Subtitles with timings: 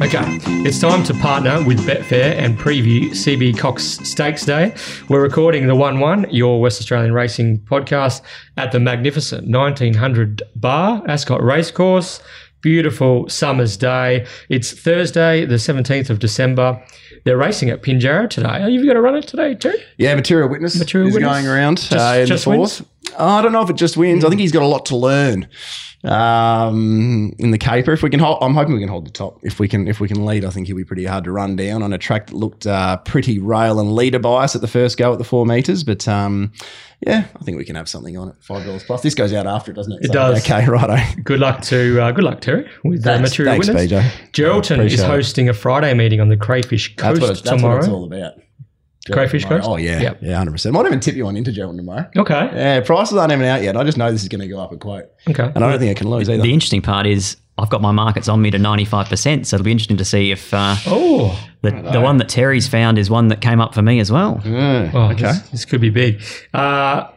[0.00, 0.22] Okay,
[0.64, 4.74] it's time to partner with Betfair and preview CB Cox Stakes Day.
[5.08, 8.22] We're recording the 1 1, your West Australian racing podcast,
[8.56, 12.20] at the magnificent 1900 Bar, Ascot Racecourse.
[12.60, 14.26] Beautiful summer's day.
[14.48, 16.82] It's Thursday, the 17th of December.
[17.24, 18.62] They're racing at Pinjarra today.
[18.62, 19.74] Are you going to run it today too?
[19.96, 21.30] Yeah, material witness Material is Witness?
[21.32, 22.82] going around Just- uh, in just the fourth.
[22.82, 22.86] Oh,
[23.18, 24.24] I don't know if it just wins.
[24.24, 25.48] I think he's got a lot to learn
[26.04, 27.92] um, in the caper.
[27.92, 29.38] If we can hold, I'm hoping we can hold the top.
[29.42, 31.56] If we can, if we can lead, I think he'll be pretty hard to run
[31.56, 34.98] down on a track that looked uh, pretty rail and leader bias at the first
[34.98, 35.84] go at the four meters.
[35.84, 36.52] But um,
[37.00, 38.36] yeah, I think we can have something on it.
[38.40, 39.02] Five dollars plus.
[39.02, 40.04] This goes out after it, doesn't it?
[40.06, 40.40] It does.
[40.44, 40.96] Okay, righto.
[41.22, 43.92] Good luck to uh, good luck, Terry, with the Thanks, Material thanks, Witness.
[43.92, 44.30] BJ.
[44.32, 45.06] Geraldton is Appreciate it.
[45.08, 47.76] hosting a Friday meeting on the Crayfish That's Coast what, it's, that's tomorrow.
[47.76, 48.34] what it's all about.
[49.12, 49.60] Crayfish Tomorrow.
[49.60, 49.70] Coast?
[49.70, 50.18] Oh yeah, Yep.
[50.22, 50.74] yeah, hundred percent.
[50.74, 52.08] Might even tip you on into Geraldton tomorrow.
[52.16, 52.50] Okay.
[52.54, 53.76] Yeah, prices aren't even out yet.
[53.76, 55.50] I just know this is going to go up a quote, Okay.
[55.54, 56.42] and I don't think I can lose either.
[56.42, 59.72] The interesting part is I've got my markets on me to 95%, so it'll be
[59.72, 63.40] interesting to see if uh, Oh, the, the one that Terry's found is one that
[63.40, 64.36] came up for me as well.
[64.44, 65.22] Mm, Oh, okay.
[65.22, 66.22] This, this could be big.
[66.54, 67.08] Uh,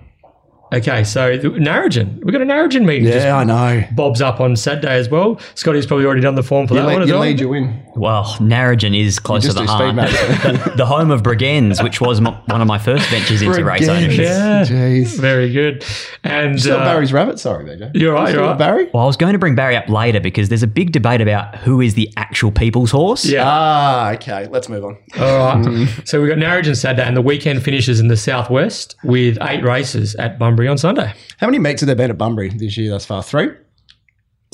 [0.73, 2.23] okay, so the, Narrogin.
[2.23, 3.05] We've got a Narrogin meeting.
[3.11, 3.83] Just Yeah, I know.
[3.94, 5.39] Bob's up on Saturday as well.
[5.55, 7.22] Scotty's probably already done the form for You, that lead, one as you well.
[7.23, 7.83] lead, you win.
[7.95, 9.81] Well, Narrogin is close to the heart.
[9.89, 10.11] speed, mate.
[10.66, 13.88] the, the home of Brigands, which was m- one of my first ventures into race
[13.89, 14.23] ownership.
[14.23, 14.64] Yeah.
[14.64, 15.17] Jeez.
[15.19, 15.83] Very good.
[16.23, 17.39] And Still uh, Barry's rabbit.
[17.39, 17.92] Sorry, BJ.
[17.94, 18.58] You're right, you're right.
[18.58, 18.89] Barry.
[18.94, 21.55] Well, I was going to bring Barry up later because there's a big debate about
[21.58, 23.25] who is the actual people's horse.
[23.25, 23.44] yeah.
[23.45, 24.47] Ah, okay.
[24.47, 24.97] Let's move on.
[25.19, 25.88] All right.
[26.05, 30.16] So we've got Narrogin Saturday, and the weekend finishes in the southwest with eight races
[30.16, 31.14] at Bunbury on Sunday.
[31.38, 33.23] How many meets have there been at Bunbury this year thus far?
[33.23, 33.50] Three.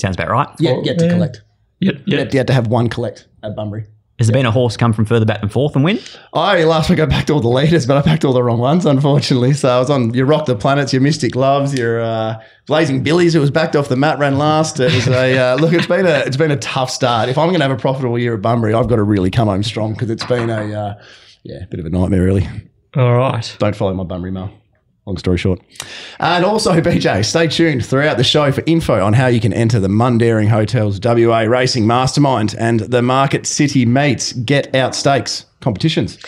[0.00, 0.48] Sounds about right.
[0.58, 1.12] Yeah, yet to yeah.
[1.12, 1.42] collect.
[1.80, 2.18] Yeah, yeah.
[2.18, 3.86] Yet, yet to have one collect at Bunbury.
[4.18, 6.00] Has there been a horse come from further back than fourth and win?
[6.34, 8.84] I last week I backed all the leaders, but I backed all the wrong ones,
[8.84, 9.52] unfortunately.
[9.52, 13.34] So I was on your Rock the Planets, your Mystic Loves, your uh, Blazing Billies,
[13.34, 14.80] who was backed off the mat, ran last.
[14.80, 15.72] It was a uh, look.
[15.72, 17.28] It's been a it's been a tough start.
[17.28, 19.46] If I'm going to have a profitable year at Bunbury, I've got to really come
[19.46, 20.94] home strong because it's been a uh,
[21.44, 22.48] yeah bit of a nightmare really.
[22.96, 23.56] All right.
[23.60, 24.50] Don't follow my Bunbury mail.
[25.08, 25.58] Long story short.
[26.20, 29.80] And also, BJ, stay tuned throughout the show for info on how you can enter
[29.80, 36.18] the Mundaring Hotels WA Racing Mastermind and the Market City Meets Get Out Stakes competitions.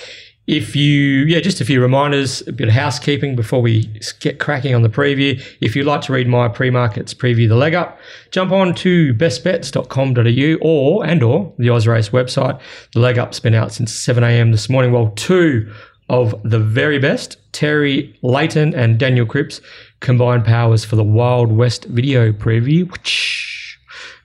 [0.46, 3.84] If you, yeah, just a few reminders, a bit of housekeeping before we
[4.18, 5.40] get cracking on the preview.
[5.60, 10.58] If you'd like to read my pre-markets preview, the leg up, jump on to bestbets.com.au
[10.62, 12.58] or and or the Ozrace website.
[12.94, 14.52] The leg up's been out since 7 a.m.
[14.52, 14.90] this morning.
[14.90, 15.70] Well, two
[16.10, 19.60] of the very best, Terry Leighton and Daniel Cripps,
[20.00, 22.90] combined powers for the Wild West video preview.
[22.90, 23.78] Which,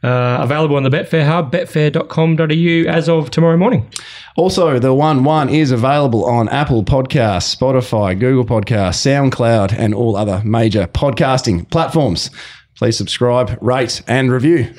[0.03, 3.90] uh, available on the Betfair Hub, betfair.com.au as of tomorrow morning.
[4.35, 10.16] Also, the 1 1 is available on Apple Podcasts, Spotify, Google Podcasts, SoundCloud, and all
[10.16, 12.31] other major podcasting platforms.
[12.78, 14.73] Please subscribe, rate, and review.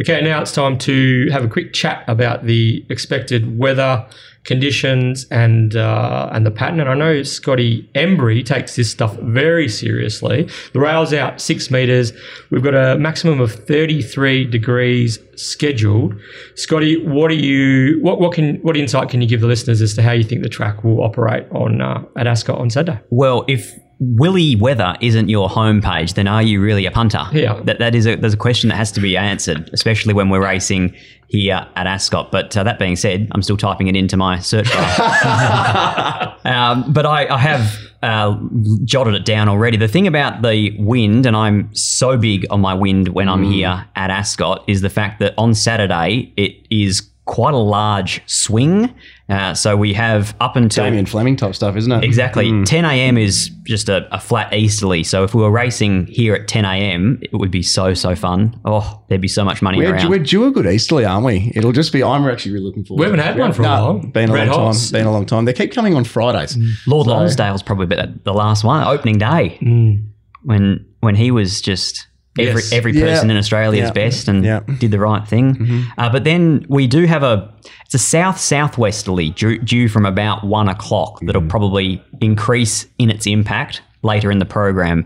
[0.00, 4.06] Okay, now it's time to have a quick chat about the expected weather
[4.46, 6.80] conditions and uh, and the pattern.
[6.80, 10.48] And I know Scotty Embry takes this stuff very seriously.
[10.72, 12.12] The rail's out six meters.
[12.50, 16.14] We've got a maximum of thirty three degrees scheduled.
[16.54, 18.00] Scotty, what are you?
[18.00, 20.42] What what can what insight can you give the listeners as to how you think
[20.42, 23.00] the track will operate on uh, at Ascot on Saturday?
[23.10, 27.24] Well, if Willy Weather isn't your homepage, then are you really a punter?
[27.32, 27.60] Yeah.
[27.64, 30.42] That, that is a, there's a question that has to be answered, especially when we're
[30.42, 30.94] racing
[31.28, 32.30] here at Ascot.
[32.30, 36.36] But uh, that being said, I'm still typing it into my search bar.
[36.44, 38.38] um, but I, I have uh,
[38.84, 39.78] jotted it down already.
[39.78, 43.86] The thing about the wind, and I'm so big on my wind when I'm here
[43.96, 48.94] at Ascot, is the fact that on Saturday it is quite a large swing.
[49.28, 52.04] Uh, so we have up until Damien Fleming type stuff, isn't it?
[52.04, 52.46] Exactly.
[52.50, 52.64] Mm.
[52.64, 53.18] 10 a.m.
[53.18, 55.02] is just a, a flat easterly.
[55.02, 58.58] So if we were racing here at 10 a.m., it would be so, so fun.
[58.64, 60.08] Oh, there'd be so much money We're, around.
[60.08, 61.52] we're due a good easterly, aren't we?
[61.56, 62.04] It'll just be.
[62.04, 63.00] I'm actually really looking forward.
[63.00, 63.98] We haven't had one for a No, while.
[63.98, 64.90] Been a Red long Hots.
[64.90, 65.00] time.
[65.00, 65.44] Been a long time.
[65.44, 66.56] They keep coming on Fridays.
[66.56, 66.70] Mm.
[66.86, 70.06] Lord So- Lonsdale's probably the the last one, opening day, mm.
[70.44, 72.06] when when he was just
[72.38, 72.72] every Yes.
[72.72, 73.06] every Yeah.
[73.06, 73.92] person in Australia's Yeah.
[73.92, 74.60] best and Yeah.
[74.60, 74.74] Mm-hmm.
[74.76, 75.84] did the right thing.
[75.98, 77.50] Uh, but then we do have a
[77.84, 81.48] it's a south southwesterly due, due from about one o'clock that'll Mm-hmm.
[81.50, 85.04] probably increase in its impact later in the program.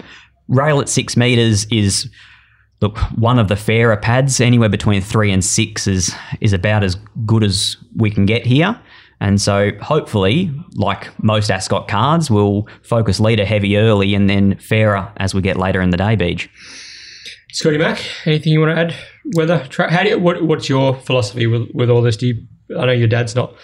[0.48, 2.08] Rail at six meters is
[2.80, 4.40] look one of the fairer pads.
[4.40, 6.96] Anywhere between three and six is is about as
[7.26, 8.76] good as we can get here.
[9.22, 15.12] And so hopefully, like most Ascot cards, we'll focus leader heavy early and then fairer
[15.18, 16.48] as we get later in the day, Beach.
[17.52, 18.94] Scotty Mac, anything you want to add?
[19.34, 19.90] Weather track?
[19.90, 22.16] How do you, what, what's your philosophy with, with all this?
[22.16, 22.46] Do you?
[22.78, 23.54] I know your dad's not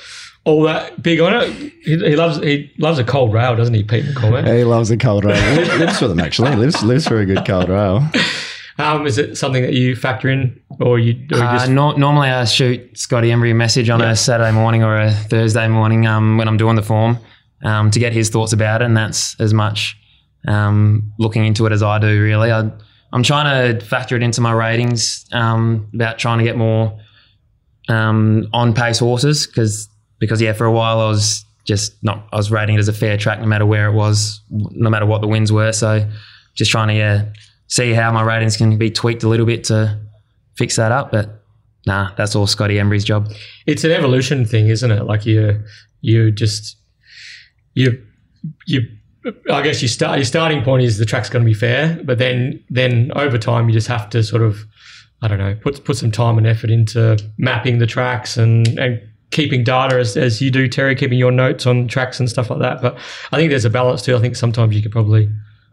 [0.45, 1.51] all that big on it.
[1.85, 4.57] He, he loves he loves a cold rail, doesn't he, Pete McCormack?
[4.57, 5.37] He loves a cold rail.
[5.65, 6.55] He lives for them actually.
[6.57, 8.09] Lives lives for a good cold rail.
[8.79, 11.99] Um, is it something that you factor in or you, or you Uh, just nor
[11.99, 16.07] normally, I shoot Scotty Embry a message on a Saturday morning or a Thursday morning
[16.07, 17.19] um, when I'm doing the form
[17.65, 19.97] um, to get his thoughts about it, and that's as much
[20.47, 22.23] um, looking into it as I do.
[22.23, 22.71] Really, I,
[23.13, 26.99] I'm trying to factor it into my ratings um, about trying to get more
[27.89, 29.89] um, on pace horses because
[30.19, 32.93] because yeah, for a while I was just not I was rating it as a
[32.93, 35.73] fair track no matter where it was, no matter what the winds were.
[35.73, 36.09] So
[36.55, 37.25] just trying to yeah
[37.69, 39.99] see how my ratings can be tweaked a little bit to
[40.57, 41.43] fix that up, but.
[41.89, 43.33] Nah, that's all Scotty Embry's job.
[43.65, 45.05] it's an evolution thing, isn't it?
[45.05, 45.63] Like you,
[46.01, 46.77] you just
[47.75, 48.05] you
[48.67, 48.81] you.
[49.51, 52.19] I guess you start your starting point is the track's going to be fair, but
[52.19, 54.65] then then over time you just have to sort of
[55.23, 59.01] I don't know put put some time and effort into mapping the tracks and and
[59.31, 62.61] keeping data as, as you do Terry, keeping your notes on tracks and stuff like
[62.61, 62.81] that.
[62.81, 62.97] But
[63.33, 64.15] I think there's a balance too.
[64.15, 65.29] I think sometimes you could probably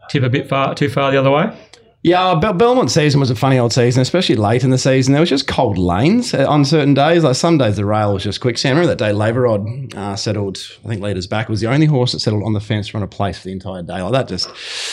[0.10, 1.56] tip a bit far too far the other way.
[2.04, 5.14] Yeah, Bel- Belmont season was a funny old season, especially late in the season.
[5.14, 7.24] There was just cold lanes uh, on certain days.
[7.24, 8.78] Like some days the rail was just quicksand.
[8.78, 12.12] Remember that day Labour Rod uh, settled, I think leaders back, was the only horse
[12.12, 14.02] that settled on the fence run a place for the entire day.
[14.02, 14.50] Like that just,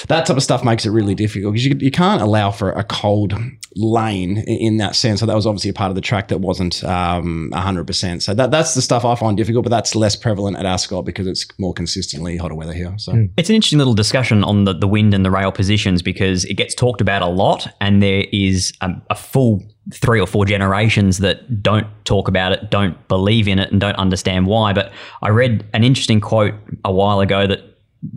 [0.06, 2.84] that type of stuff makes it really difficult because you, you can't allow for a
[2.84, 3.34] cold
[3.76, 5.20] lane in, in that sense.
[5.20, 8.22] So that was obviously a part of the track that wasn't um, 100%.
[8.22, 11.26] So that, that's the stuff I find difficult, but that's less prevalent at Ascot because
[11.26, 12.94] it's more consistently hotter weather here.
[12.98, 16.44] So It's an interesting little discussion on the, the wind and the rail positions because
[16.46, 19.62] it gets talked about a lot, and there is a, a full
[19.94, 23.96] three or four generations that don't talk about it, don't believe in it, and don't
[23.96, 24.72] understand why.
[24.72, 24.92] But
[25.22, 27.60] I read an interesting quote a while ago that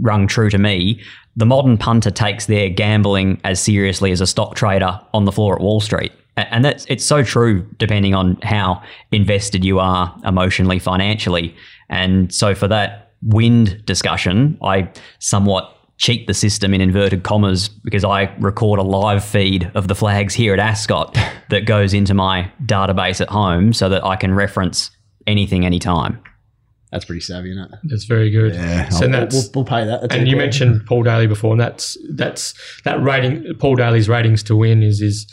[0.01, 1.01] rung true to me.
[1.35, 5.55] The modern punter takes their gambling as seriously as a stock trader on the floor
[5.55, 6.11] at Wall Street.
[6.35, 8.81] And that's it's so true depending on how
[9.11, 11.55] invested you are emotionally, financially.
[11.89, 14.89] And so for that wind discussion, I
[15.19, 19.95] somewhat cheat the system in inverted commas because I record a live feed of the
[19.95, 21.17] flags here at Ascot
[21.49, 24.91] that goes into my database at home so that I can reference
[25.27, 26.21] anything anytime.
[26.93, 27.79] That's pretty savvy, isn't it?
[27.83, 28.53] That's very good.
[28.53, 30.01] Yeah, So I'll- that's we'll, we'll pay that.
[30.01, 30.41] That's and you good.
[30.41, 32.53] mentioned Paul Daly before, and that's that's
[32.85, 33.53] that rating.
[33.59, 35.25] Paul Daly's ratings to win is is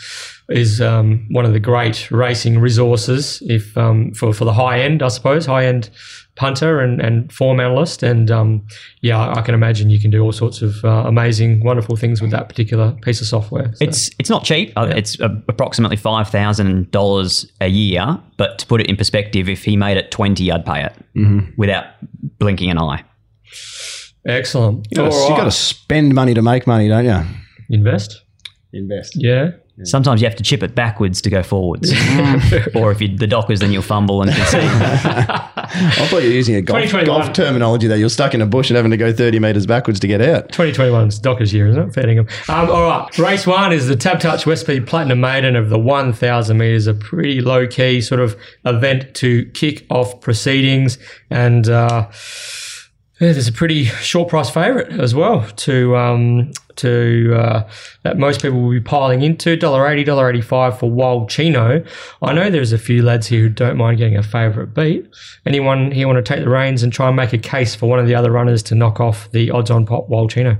[0.50, 3.42] is um, one of the great racing resources.
[3.46, 5.90] If um, for for the high end, I suppose, high end
[6.36, 8.66] punter and, and form analyst, and um,
[9.02, 12.30] yeah, I can imagine you can do all sorts of uh, amazing, wonderful things with
[12.30, 13.72] that particular piece of software.
[13.74, 14.72] So- It's it's not cheap.
[14.76, 18.18] Uh, It's uh, approximately five thousand dollars a year.
[18.36, 20.94] But to put it in perspective, if he made it twenty, I'd pay it
[21.58, 21.84] without
[22.38, 23.04] blinking an eye.
[24.26, 24.86] excellent.
[24.90, 27.20] You gotta, got to spend money to make money, don't you?
[27.70, 28.22] invest.
[28.72, 29.12] Invest.
[29.16, 29.50] Yeah.
[29.84, 31.90] Sometimes you have to chip it backwards to go forwards,
[32.74, 34.60] or if you the dockers, then you'll fumble and concede.
[34.62, 37.04] I thought you were using a golf, 2021.
[37.04, 37.96] golf terminology there.
[37.96, 40.48] You're stuck in a bush and having to go 30 metres backwards to get out.
[40.50, 41.94] 2021's Dockers year, isn't it?
[41.94, 42.48] Fair dinkum.
[42.48, 43.18] Um, all right.
[43.18, 47.40] Race one is the Tab Touch West Platinum Maiden of the 1,000 metres, a pretty
[47.40, 50.98] low key sort of event to kick off proceedings.
[51.30, 52.08] And uh,
[53.20, 57.70] yeah, there's a pretty short price favourite as well to um, to uh,
[58.02, 61.84] that most people will be piling into $1.80, $1.85 for Wild Chino.
[62.22, 65.06] I know there's a few lads here who don't mind getting a favourite beat.
[65.44, 67.98] Anyone here want to take the reins and try and make a case for one
[67.98, 70.56] of the other runners to knock off the odds on pop Wild Chino?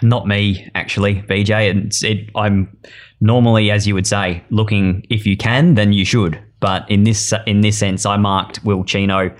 [0.00, 1.84] Not me, actually, BJ.
[1.86, 2.76] It's, it, I'm
[3.20, 6.40] normally, as you would say, looking if you can, then you should.
[6.60, 9.34] But in this in this sense, I marked Will Chino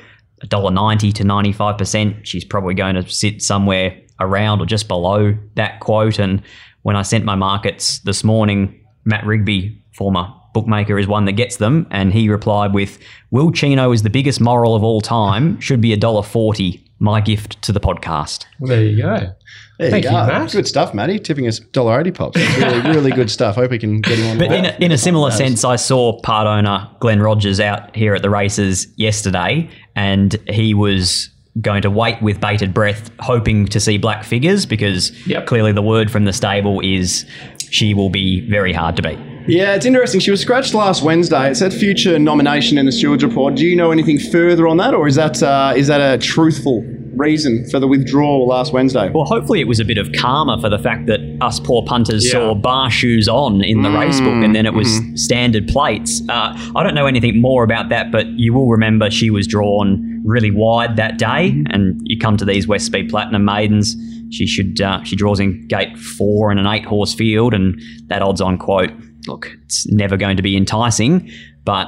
[0.49, 2.25] $1.90 to 95%.
[2.25, 6.19] She's probably going to sit somewhere around or just below that quote.
[6.19, 6.43] And
[6.83, 11.57] when I sent my markets this morning, Matt Rigby, former bookmaker, is one that gets
[11.57, 11.87] them.
[11.91, 12.99] And he replied with,
[13.31, 16.81] Will Chino is the biggest moral of all time, should be $1.40.
[17.01, 18.47] My gift to the podcast.
[18.61, 19.35] Well, there you go.
[19.79, 20.27] There Thank you, go.
[20.27, 20.53] Matt.
[20.53, 21.19] Good stuff, Matty.
[21.19, 22.37] Tipping us $1.80 pops.
[22.57, 23.57] Really, really good stuff.
[23.57, 25.75] Hope we can get him on But the in a, in a similar sense, I
[25.75, 31.83] saw part owner Glenn Rogers out here at the races yesterday, and he was going
[31.83, 35.47] to wait with bated breath, hoping to see black figures because Yep.
[35.47, 37.25] clearly the word from the stable is
[37.71, 39.19] she will be very hard to beat.
[39.47, 40.21] Yeah, it's interesting.
[40.21, 41.51] She was scratched last Wednesday.
[41.51, 43.55] It said future nomination in the stewards report.
[43.57, 46.83] Do you know anything further on that, or is that uh, is that a truthful
[47.17, 49.11] reason for the withdrawal last Wednesday?
[49.15, 52.25] Well, hopefully it was a bit of karma for the fact that us poor punters
[52.25, 52.33] Yeah.
[52.33, 56.23] saw bar shoes on in the race book and then it was standard plates.
[56.29, 60.23] Uh, I don't know anything more about that, but you will remember she was drawn
[60.25, 61.63] really wide that day.
[61.71, 63.97] And you come to these West Speed Platinum maidens,
[64.31, 68.23] she should uh, she draws in gate four in an eight horse field, and that
[68.23, 68.91] odds on quote.
[69.27, 71.31] Look, it's never going to be enticing,
[71.65, 71.87] but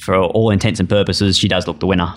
[0.00, 2.12] for all intents and purposes, she does look the winner.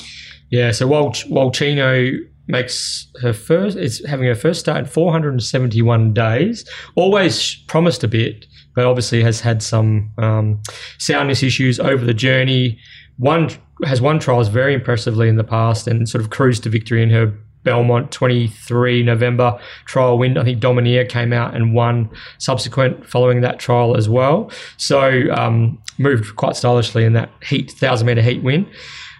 [0.49, 2.09] Yeah, so while while Chino
[2.47, 6.67] makes her first, it's having her first start in 471 days.
[6.95, 10.61] Always promised a bit, but obviously has had some um,
[10.97, 12.79] soundness issues over the journey.
[13.17, 13.49] One
[13.85, 17.09] has won trials very impressively in the past and sort of cruised to victory in
[17.09, 20.37] her Belmont 23 November trial win.
[20.37, 24.49] I think Domineer came out and won subsequent following that trial as well.
[24.77, 28.65] So um, moved quite stylishly in that heat, 1,000 metre heat win.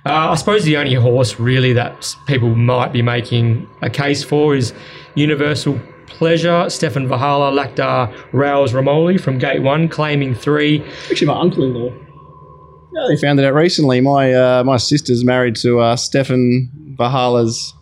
[0.08, 4.56] Uh, I suppose the only horse really that people might be making a case for
[4.56, 4.74] is
[5.16, 10.82] Universal Pleasure, Stefan Vahala, Lakdar, Rouse Ramoli from Gate 1, claiming three.
[11.12, 11.90] Actually, my uncle-in-law.
[11.90, 14.00] Yeah, they found it out recently.
[14.00, 17.74] My uh, my sister's married to uh, Stefan Vahala's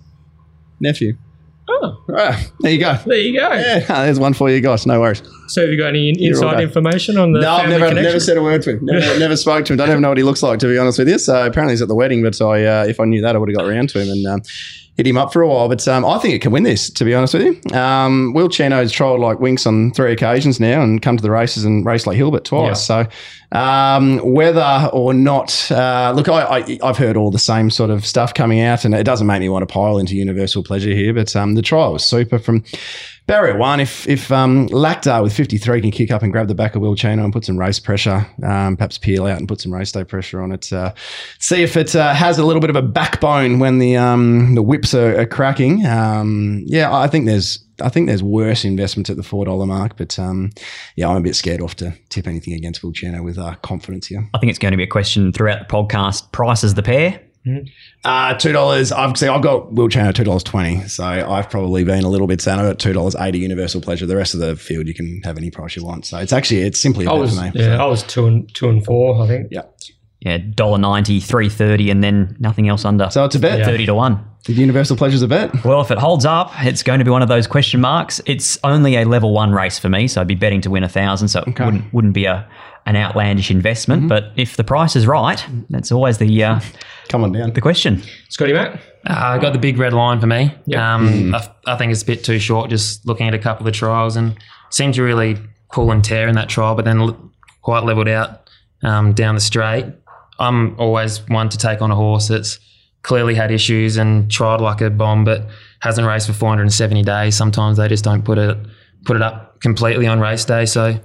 [0.79, 1.15] nephew.
[1.69, 2.95] Oh, Right, there you go.
[3.05, 3.51] there you go.
[3.51, 4.85] Yeah, there's one for you guys.
[4.85, 5.23] No worries.
[5.47, 8.03] So have you got any in- inside information on the no, I've family never, connection?
[8.03, 8.85] never said a word to him.
[8.85, 9.77] Never, never spoke to him.
[9.77, 11.17] Don't even know what he looks like, to be honest with you.
[11.17, 13.49] So apparently he's at the wedding, but I, uh, if I knew that, I would
[13.49, 14.41] have got around to him and um,
[14.97, 15.67] hit him up for a while.
[15.67, 17.77] But um, I think it can win this, to be honest with you.
[17.77, 21.65] Um, Will Chino's trialled like Winks on three occasions now and come to the races
[21.65, 22.85] and raced like Hilbert twice.
[22.85, 23.05] So
[23.51, 28.05] um, whether or not, uh, look, I, I, I've heard all the same sort of
[28.05, 31.13] stuff coming out, and it doesn't make me want to pile into Universal Pleasure here.
[31.13, 32.63] But um, the trial was super from
[33.27, 33.79] barrier one.
[33.79, 36.95] If if um, Lactar with 53 can kick up and grab the back of Will
[36.95, 40.03] Chino and put some race pressure, um, perhaps peel out and put some race day
[40.03, 40.71] pressure on it.
[40.71, 40.93] Uh,
[41.39, 44.61] see if it uh, has a little bit of a backbone when the um, the
[44.61, 45.85] whips are, are cracking.
[45.85, 49.97] Um, yeah, I think there's I think there's worse investments at the four dollar mark,
[49.97, 50.51] but um,
[50.95, 54.07] yeah, I'm a bit scared off to tip anything against Will Chino with uh, confidence
[54.07, 54.27] here.
[54.33, 56.31] I think it's going to be a question throughout the podcast.
[56.31, 57.24] Prices the pair.
[58.03, 58.91] Uh, two dollars.
[58.91, 60.87] I've see, I've got Will Chino two dollars twenty.
[60.87, 62.59] So I've probably been a little bit sad.
[62.59, 64.05] I've got two dollars eighty Universal Pleasure.
[64.05, 66.05] The rest of the field you can have any price you want.
[66.05, 67.51] So it's actually it's simply a I bet was for me.
[67.55, 69.47] yeah, I was two and two and four, I think.
[69.51, 69.63] Yeah.
[70.21, 73.09] Yeah, dollar ninety, three thirty, and then nothing else under.
[73.11, 73.63] So it's a bet.
[73.63, 74.25] thirty to one.
[74.45, 75.63] The Universal Pleasure's a bet.
[75.63, 78.21] Well, if it holds up, it's going to be one of those question marks.
[78.27, 80.89] It's only a level one race for me, so I'd be betting to win a
[80.89, 81.27] thousand.
[81.29, 82.47] So it wouldn't wouldn't be a
[82.85, 84.07] an outlandish investment.
[84.07, 86.59] But if the price is right, that's always the uh,
[87.09, 87.53] Come on down.
[87.53, 88.03] the question.
[88.29, 88.75] Scotty Mac?
[89.07, 90.53] Uh, I got the big red line for me.
[90.65, 90.95] Yeah.
[90.95, 93.71] Um, I, I think it's a bit too short just looking at a couple of
[93.73, 94.35] the trials and
[94.69, 95.37] seemed to really
[95.71, 98.49] pull and tear in that trial, but then l- quite leveled out
[98.83, 99.85] um, down the straight.
[100.39, 102.59] I'm always one to take on a horse that's
[103.03, 105.47] clearly had issues and tried like a bomb, but
[105.81, 107.35] hasn't raced for 470 days.
[107.35, 108.57] Sometimes they just don't put it
[109.05, 110.65] put it up completely on race day.
[110.65, 110.99] So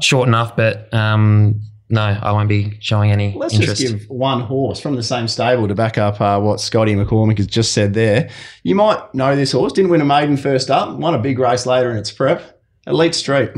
[0.00, 3.80] short enough, but um, no, I won't be showing any Let's interest.
[3.80, 7.38] just give one horse from the same stable to back up uh, what Scotty McCormack
[7.38, 8.30] has just said there.
[8.62, 9.72] You might know this horse.
[9.72, 10.96] Didn't win a maiden first up.
[10.98, 12.60] Won a big race later in its prep.
[12.86, 13.50] Elite Street.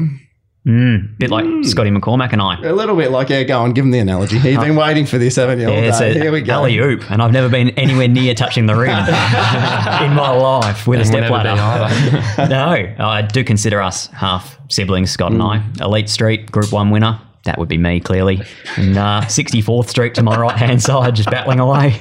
[0.67, 2.61] Mm, bit like Scotty McCormack and I.
[2.61, 4.37] A little bit like, yeah, go on, give him the analogy.
[4.39, 5.69] You've been waiting for this, haven't you?
[5.69, 6.55] Yeah, it's a Here we go.
[6.55, 10.99] alley oop, and I've never been anywhere near touching the rim in my life with
[10.99, 12.49] a And step will never be ladder.
[12.99, 15.63] no, I do consider us half siblings, Scott and I.
[15.81, 17.21] Elite Street Group One winner.
[17.45, 18.43] That would be me, clearly.
[18.77, 21.97] And uh, 64th Street to my right hand side, just battling away.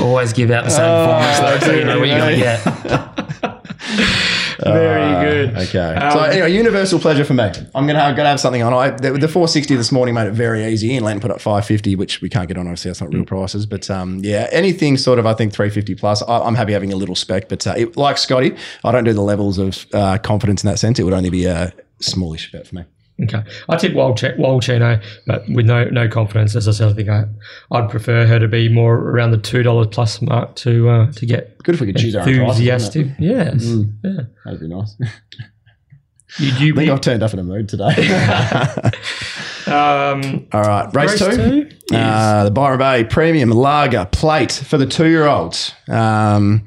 [0.00, 2.40] Always give out the same Oh, formats though, so you know what you're going to
[2.40, 4.25] get.
[4.62, 5.56] Very good.
[5.68, 5.94] Okay.
[5.94, 7.44] Um, so anyway, universal pleasure for me.
[7.74, 8.72] I'm gonna have, gonna have something on.
[8.72, 10.88] I the, the 460 this morning made it very easy.
[10.92, 12.66] Ian Len put up 550, which we can't get on.
[12.66, 13.26] Obviously, that's not real Mm.
[13.26, 13.66] prices.
[13.66, 16.22] But um, yeah, anything sort of I think 350 plus.
[16.22, 17.48] I, I'm happy having a little spec.
[17.48, 20.78] But uh, it, like Scotty, I don't do the levels of uh, confidence in that
[20.78, 20.98] sense.
[20.98, 22.84] It would only be a smallish bet for me.
[23.22, 26.54] Okay, I tip Wild, Ch- Wild Chino, but with no no confidence.
[26.54, 27.24] As I said, I think I,
[27.70, 31.24] I'd prefer her to be more around the two dollars plus mark to uh, to
[31.26, 33.06] get Good if we could choose our own prices, enthusiastic.
[33.18, 33.92] Yes, Mm.
[34.04, 34.20] yeah.
[34.44, 34.96] That'd be nice.
[36.38, 37.86] You, you, I think I've turned up in a mood today.
[39.66, 41.64] um, All right, race, race two.
[41.88, 41.96] two.
[41.96, 45.72] Uh, the Byron Bay Premium Lager Plate for the two-year-olds.
[45.88, 46.66] Um,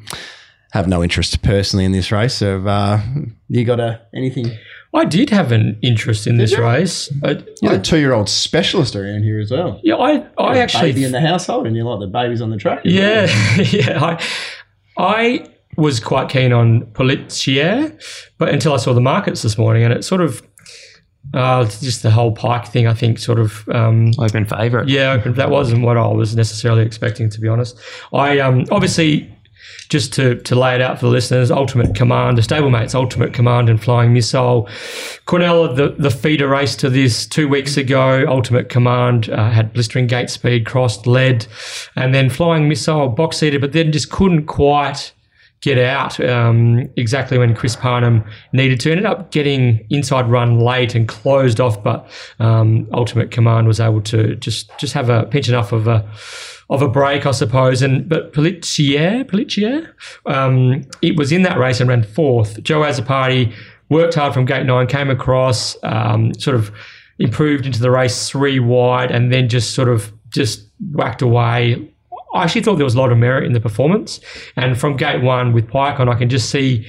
[0.72, 2.34] have no interest personally in this race.
[2.36, 3.02] So, uh,
[3.48, 4.58] you got a, anything?
[4.94, 6.64] I did have an interest in this you?
[6.64, 7.12] race.
[7.24, 9.80] I, You're I- a two-year-old specialist around here as well.
[9.84, 12.58] yeah, I, I actually baby in the household, and you like the babies on the
[12.58, 12.82] track.
[12.84, 13.28] Yeah,
[13.72, 14.04] yeah.
[14.04, 14.24] I,
[14.98, 15.46] I
[15.78, 18.02] was quite keen on Politier,
[18.38, 20.42] but until I saw the markets this morning, and it sort of
[21.34, 22.88] uh, just the whole Pike thing.
[22.88, 24.90] I think sort of um, Open favourite.
[24.90, 27.78] yeah, open- that wasn't what I was necessarily expecting, to be honest.
[28.12, 29.34] I um, obviously.
[29.90, 33.70] Just to, to lay it out for the listeners, Ultimate Command, the stablemates Ultimate Command
[33.70, 34.70] and Flying Missile.
[35.26, 40.08] Cornell, the, the feeder race to this two weeks ago, Ultimate Command uh, had blistering
[40.08, 41.48] gate speed, crossed, led,
[41.96, 45.12] and then Flying Missile box seated, but then just couldn't quite
[45.62, 48.24] get out um, exactly when Chris Parnham
[48.54, 48.92] needed to.
[48.92, 54.02] Ended up getting inside run late and closed off, but um, Ultimate Command was able
[54.02, 56.10] to just just have a pinch enough of a
[56.70, 57.82] of a break, I suppose.
[57.82, 59.92] And but Politier, Politier,
[60.26, 62.62] um, it was in that race and ran fourth.
[62.64, 63.54] Joe Azzopardi
[63.90, 66.72] worked hard from gate nine, came across, um, sort of
[67.18, 71.92] improved into the race three wide, and then just sort of just whacked away.
[72.34, 74.20] I actually thought there was a lot of merit in the performance,
[74.56, 76.86] and from gate one with Pike on, I can just see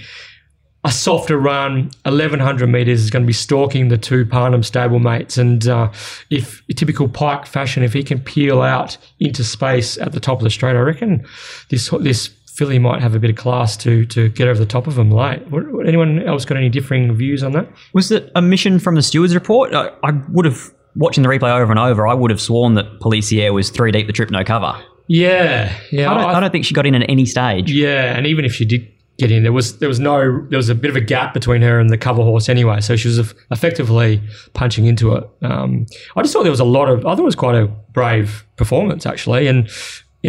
[0.84, 5.37] a softer run, 1100 metres is going to be stalking the two Parnham stablemates.
[5.37, 5.90] And uh,
[6.30, 10.44] if typical Pike fashion, if he can peel out into space at the top of
[10.44, 11.26] the straight, I reckon
[11.68, 14.87] this this filly might have a bit of class to to get over the top
[14.87, 15.46] of him late.
[15.50, 17.68] What, what- anyone else got any differing views on that?
[17.92, 19.75] Was it a mission from the stewards report?
[19.75, 23.00] I, I would have, watching the replay over and over, I would have sworn that
[23.00, 24.78] Policier was three deep the trip, no cover.
[25.06, 26.10] Yeah, yeah.
[26.10, 27.70] I don't, I- I don't think she got in at any stage.
[27.72, 28.89] Yeah, and even if she did
[29.20, 31.62] get in, there was there was no there was a bit of a gap between
[31.62, 32.80] her and the cover horse anyway.
[32.80, 34.20] So she was effectively
[34.54, 35.24] punching into it.
[35.42, 35.86] Um,
[36.16, 37.00] I just thought there was a lot of.
[37.06, 39.68] I thought it was quite a brave performance actually, and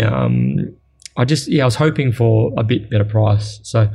[0.04, 0.76] um,
[1.18, 3.60] I just yeah I was hoping for a bit better price.
[3.64, 3.90] So.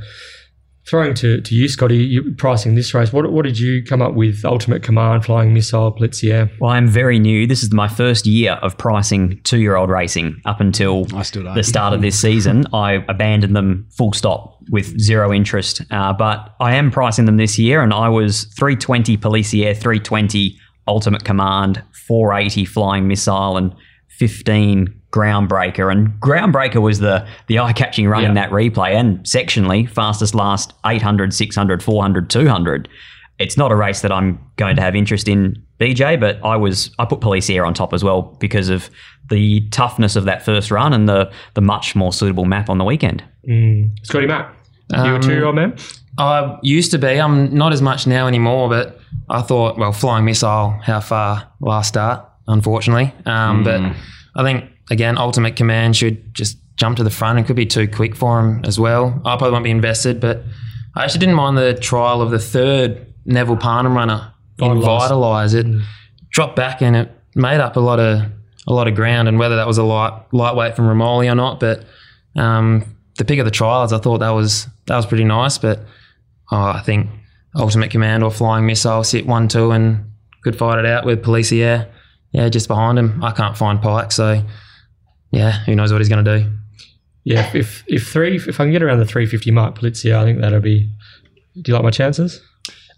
[0.89, 3.13] Throwing to, to you, Scotty, you pricing this race.
[3.13, 4.45] What, what did you come up with?
[4.45, 6.49] Ultimate Command, Flying Missile, Blitzier.
[6.61, 7.45] Well, I'm very new.
[7.45, 11.43] This is my first year of pricing two year old racing up until I still
[11.55, 12.67] the start of this season.
[12.73, 15.83] I abandoned them full stop with zero interest.
[15.91, 21.25] Uh, but I am pricing them this year, and I was 320 Policier, 320 Ultimate
[21.25, 23.75] Command, 480 Flying Missile, and
[24.09, 25.91] 15 Groundbreaker.
[25.91, 30.73] And Groundbreaker was the, the eye catching run in that replay, and sectionally, fastest last
[30.85, 32.89] 800, 600, 400, 200.
[33.39, 36.91] It's not a race that I'm going to have interest in, BJ, but I was
[36.99, 38.89] I put police air on top as well because of
[39.29, 42.85] the toughness of that first run and the the much more suitable map on the
[42.85, 43.23] weekend.
[44.03, 44.55] Scotty Mac,
[44.91, 45.77] you a Um, two year old man?
[46.19, 47.21] I used to be.
[47.21, 48.99] I'm not as much now anymore, but
[49.29, 53.13] I thought, well, flying missile, how far last start, unfortunately.
[53.25, 53.81] Um, But
[54.35, 57.39] I think, again, Ultimate Command should just jump to the front.
[57.39, 59.21] It could be too quick for him as well.
[59.25, 60.43] I probably won't be invested, but
[60.95, 64.33] I actually didn't mind the trial of the third Neville Parnham runner.
[65.11, 65.55] Vitalise.
[65.55, 65.67] It
[66.31, 68.23] dropped back and it made up a lot of
[68.69, 71.61] a lot of ground, and whether that was a light lightweight from Romoli or not,
[71.61, 71.85] but
[72.35, 72.85] um,
[73.17, 75.57] the pick of the trials, I thought that was that was pretty nice.
[75.59, 75.81] But
[76.51, 77.09] oh, I think
[77.55, 80.11] Ultimate Command or Flying Missile sit one two and
[80.43, 81.87] could fight it out with Policier.
[82.37, 83.25] Yeah, just behind him.
[83.25, 84.43] I can't find Pike, so
[85.31, 86.53] yeah, who knows what he's going to do.
[87.25, 90.25] Yeah, if, if three if I can get around the three fifty mark, Polizia, I
[90.25, 90.91] think that'll be.
[91.55, 92.43] Do you like my chances?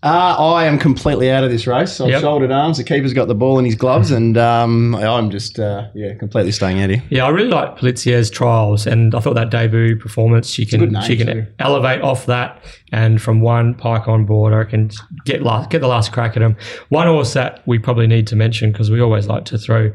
[0.01, 2.01] Uh, I am completely out of this race.
[2.01, 2.21] I've Yep.
[2.21, 2.77] shouldered arms.
[2.79, 6.53] The keeper's got the ball in his gloves, and um, I'm just uh, yeah, completely
[6.53, 7.03] staying out here.
[7.11, 11.03] Yeah, I really like Polizia's trials, and I thought that debut performance she can name
[11.03, 11.47] she can too.
[11.59, 14.91] elevate off that, and from one pike on board, I can
[15.25, 16.57] get last, get the last crack at him.
[16.91, 19.91] One horse that we probably need to mention because we always like to throw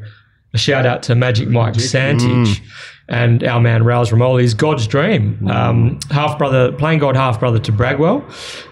[0.52, 2.60] a shout out to Magic Mike Santich
[3.08, 7.72] and our man Rouse Ramoli's God's Dream, um, half brother, playing God half brother to
[7.72, 8.22] Bragwell.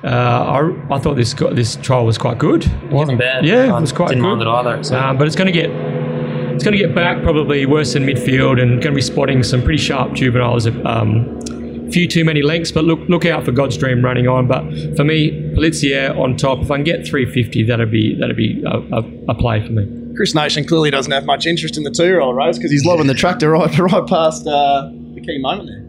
[0.03, 2.66] Uh, I, I thought this this trial was quite good.
[2.90, 3.45] wasn't bad.
[3.45, 4.29] Yeah, it was quite didn't good.
[4.29, 4.85] mind it either.
[4.85, 4.99] So.
[4.99, 8.61] Um, but it's going to get it's going to get back probably worse than midfield
[8.61, 10.66] and going to be spotting some pretty sharp juveniles.
[10.66, 11.40] Um,
[11.90, 14.49] few too many lengths, but look look out for God's Dream running on.
[14.49, 14.62] But
[14.97, 16.61] for me, Polizia on top.
[16.61, 20.01] If I can get 350, that'd be that'd be a, a, a play for me.
[20.16, 23.14] Chris Nation clearly doesn't have much interest in the two-year-old race because he's lobbing the
[23.14, 25.88] tractor right right past uh, the key moment there.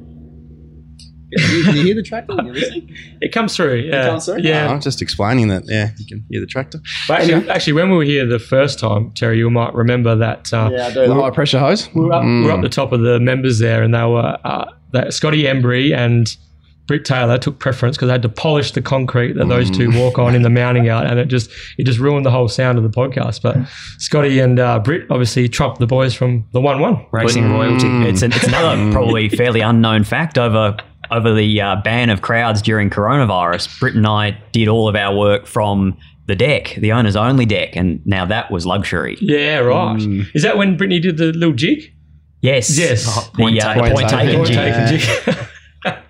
[1.35, 2.35] Can you, can you hear the tractor?
[2.35, 2.95] Can you listen?
[3.19, 3.77] It comes through.
[3.77, 4.35] Yeah, Can't see?
[4.41, 4.67] yeah.
[4.67, 5.63] No, I'm just explaining that.
[5.65, 6.79] Yeah, you can hear the tractor.
[7.07, 7.49] But actually, Anyway.
[7.51, 10.53] actually, when we were here the first time, Terry, you might remember that.
[10.53, 11.07] Uh, Yeah, I do.
[11.07, 11.89] The high pressure hose.
[11.95, 12.53] we were, up, we were Mm.
[12.57, 16.37] up the top of the members there, and they were uh, that Scotty Embry and
[16.85, 20.19] Britt Taylor took preference because they had to polish the concrete that those two walk
[20.19, 22.83] on in the mounting out, and it just it just ruined the whole sound of
[22.83, 23.41] the podcast.
[23.41, 23.55] But
[23.99, 27.05] Scotty and uh, Britt obviously trumped the boys from the one-one.
[27.11, 27.87] Racing royalty.
[28.07, 30.75] It's, an, it's another probably fairly unknown fact over
[31.11, 33.79] over the uh, ban of crowds during coronavirus.
[33.79, 37.75] Britt and I did all of our work from the deck, the owner's only deck,
[37.75, 39.17] and now that was luxury.
[39.21, 39.99] Yeah, right.
[40.33, 41.93] Is that when Brittany did the little jig?
[42.41, 43.05] Yes, Yes.
[43.05, 44.57] the, point uh, point taken Point jig.
[44.57, 44.99] taken.
[44.99, 45.47] jig.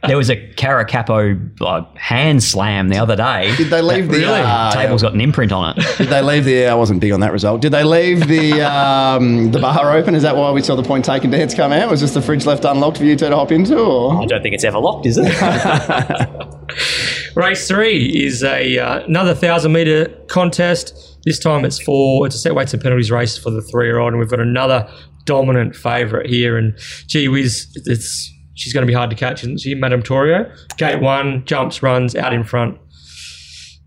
[0.07, 3.55] There was a Caracapo uh, hand slam the other day.
[3.55, 4.41] Did they leave the Really?
[4.41, 5.97] uh, Table's got an imprint on it.
[5.97, 6.67] Did they leave the?
[6.67, 7.61] I wasn't big on that result.
[7.61, 10.13] Did they leave the um, the bar open?
[10.13, 11.89] Is that why we saw the point taken dance come out?
[11.89, 13.79] Was just the fridge left unlocked for you two to hop into?
[13.79, 15.23] Or I don't think it's ever locked, is it?
[17.35, 21.17] Race three is a uh, another thousand meter contest.
[21.25, 23.99] This time it's for it's a set weights and penalties race for the three year
[23.99, 24.87] old, and we've got another
[25.25, 26.57] dominant favourite here.
[26.57, 30.51] And gee whiz, it's she's going to be hard to catch, isn't she, Madame Torio?
[30.77, 32.77] Gate one jumps, runs out in front.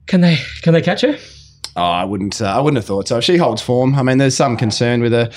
[0.07, 1.17] Can they can they catch her?
[1.77, 2.41] Oh, I wouldn't.
[2.41, 3.21] Uh, I wouldn't have thought so.
[3.21, 3.95] She holds form.
[3.97, 5.31] I mean, there's some concern with her.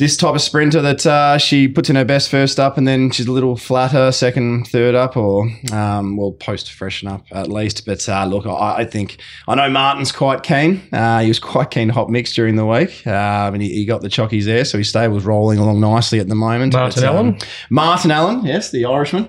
[0.00, 3.10] This type of sprinter that uh, she puts in her best first up and then
[3.10, 7.84] she's a little flatter second, third up, or um, well, post freshen up at least.
[7.84, 10.80] But uh, look, I, I think I know Martin's quite keen.
[10.90, 13.84] Uh, he was quite keen to hop mix during the week, um, and he, he
[13.84, 16.72] got the chockies there, so his stable's rolling along nicely at the moment.
[16.72, 17.38] Martin But, um, Allen?
[17.68, 19.28] Martin Allen, yes, the Irishman.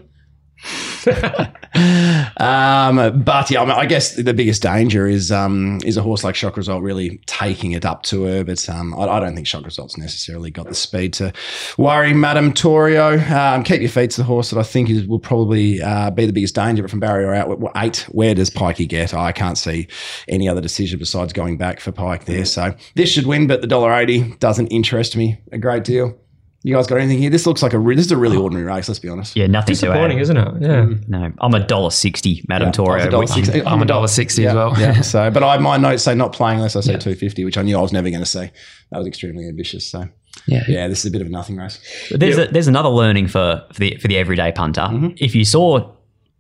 [1.73, 6.23] um, but yeah, I, mean, I guess the biggest danger is um, is a horse
[6.23, 8.43] like Shock Result really taking it up to her.
[8.43, 11.31] But um, I, I don't think Shock Result's necessarily got the speed to
[11.77, 13.19] worry Madame Torio.
[13.31, 16.33] Um, Keep Your Feet's the horse that I think is will probably uh, be the
[16.33, 16.83] biggest danger.
[16.83, 19.13] But from barrier out, eight, where does Pikey get?
[19.13, 19.87] I can't see
[20.27, 22.45] any other decision besides going back for Pike there.
[22.45, 26.20] So this should win, but the dollar eighty doesn't interest me a great deal.
[26.63, 27.31] You guys got anything here?
[27.31, 28.87] This looks like a re- this is a really ordinary race.
[28.87, 29.35] Let's be honest.
[29.35, 30.21] Yeah, nothing to Disappointing, add.
[30.21, 30.61] isn't it?
[30.61, 30.85] Yeah.
[31.07, 32.91] No, I'm a dollar sixty, Madam Yeah, Torio.
[32.91, 33.63] I was a dollar which- sixty.
[33.65, 34.73] I'm a dollar sixty as well.
[34.79, 35.01] Yeah.
[35.01, 37.63] So, but I my notes say not playing unless I say two fifty, which I
[37.63, 38.49] knew I was never going to see.
[38.91, 39.89] That was extremely ambitious.
[39.89, 40.07] So,
[40.45, 40.63] Yeah.
[40.67, 41.79] yeah, this is a bit of a nothing race.
[42.11, 44.81] There's a, there's another learning for for the for the everyday punter.
[44.81, 45.07] Mm-hmm.
[45.17, 45.91] If you saw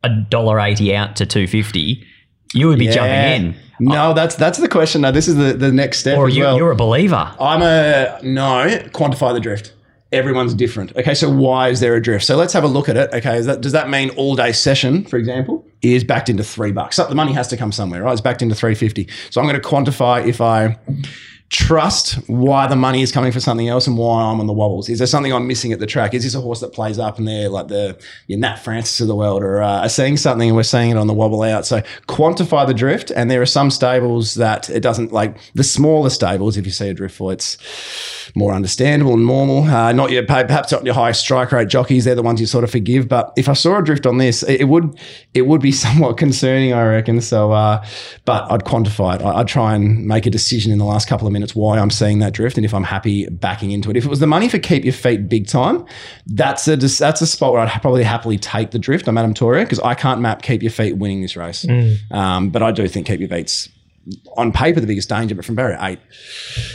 [0.03, 2.05] a dollar eighty out to two fifty,
[2.53, 2.91] you would be Yeah.
[2.91, 5.01] jumping in, No, that's that's the question.
[5.01, 6.57] No, this is the, the next step or as you, well.
[6.57, 7.33] you're a believer.
[7.39, 8.67] I'm a no.
[8.93, 9.73] Quantify the drift.
[10.11, 10.95] Everyone's different.
[10.97, 12.25] Okay, so why is there a drift?
[12.25, 13.13] So let's have a look at it.
[13.13, 16.97] Okay, that, does that mean all day session, for example, is backed into three bucks?
[16.97, 18.11] The money has to come somewhere, right?
[18.11, 19.07] It's backed into three fifty.
[19.29, 20.77] So I'm going to quantify if I
[21.51, 24.87] trust why the money is coming for something else and why I'm on the wobbles.
[24.87, 26.13] Is there something I'm missing at the track?
[26.13, 29.07] Is this a horse that plays up and they're like the your Nat Francis of
[29.07, 31.65] the world or uh, are seeing something and we're seeing it on the wobble out?
[31.65, 33.11] So quantify the drift.
[33.11, 36.55] And there are some stables that it doesn't like the smaller stables.
[36.55, 37.57] If you see a drift for it's
[38.33, 39.63] more understandable and normal.
[39.63, 42.05] Uh, not your perhaps not your high strike rate jockeys.
[42.05, 43.09] They're the ones you sort of forgive.
[43.09, 44.97] But if I saw a drift on this, it, it would
[45.33, 47.19] it would be somewhat concerning, I reckon.
[47.19, 47.85] So, uh,
[48.23, 49.21] but I'd quantify it.
[49.21, 51.89] I, I'd try and make a decision in the last couple of minutes why I'm
[51.89, 53.97] seeing that drift and if I'm happy backing into it.
[53.97, 55.85] If it was the money for keep your feet big time,
[56.27, 59.63] that's a that's a spot where I'd probably happily take the drift I'm Madame Torio
[59.63, 61.65] because I can't map keep your feet winning this race.
[62.11, 63.69] Um, but I do think keep your feet's
[64.35, 65.99] on paper the biggest danger, but from barrier eight,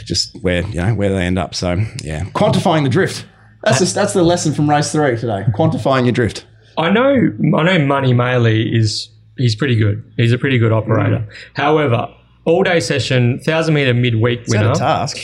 [0.05, 1.55] just where you know where they end up.
[1.55, 3.25] So yeah, quantifying the drift.
[3.63, 5.43] That's just, that's the lesson from race three today.
[5.53, 6.45] Quantifying your drift.
[6.77, 7.79] I know, I know.
[7.85, 10.03] Money Maley is he's pretty good.
[10.15, 11.27] He's a pretty good operator.
[11.27, 11.33] Mm.
[11.55, 12.07] However,
[12.47, 15.17] all day session, thousand meter midweek winner, task?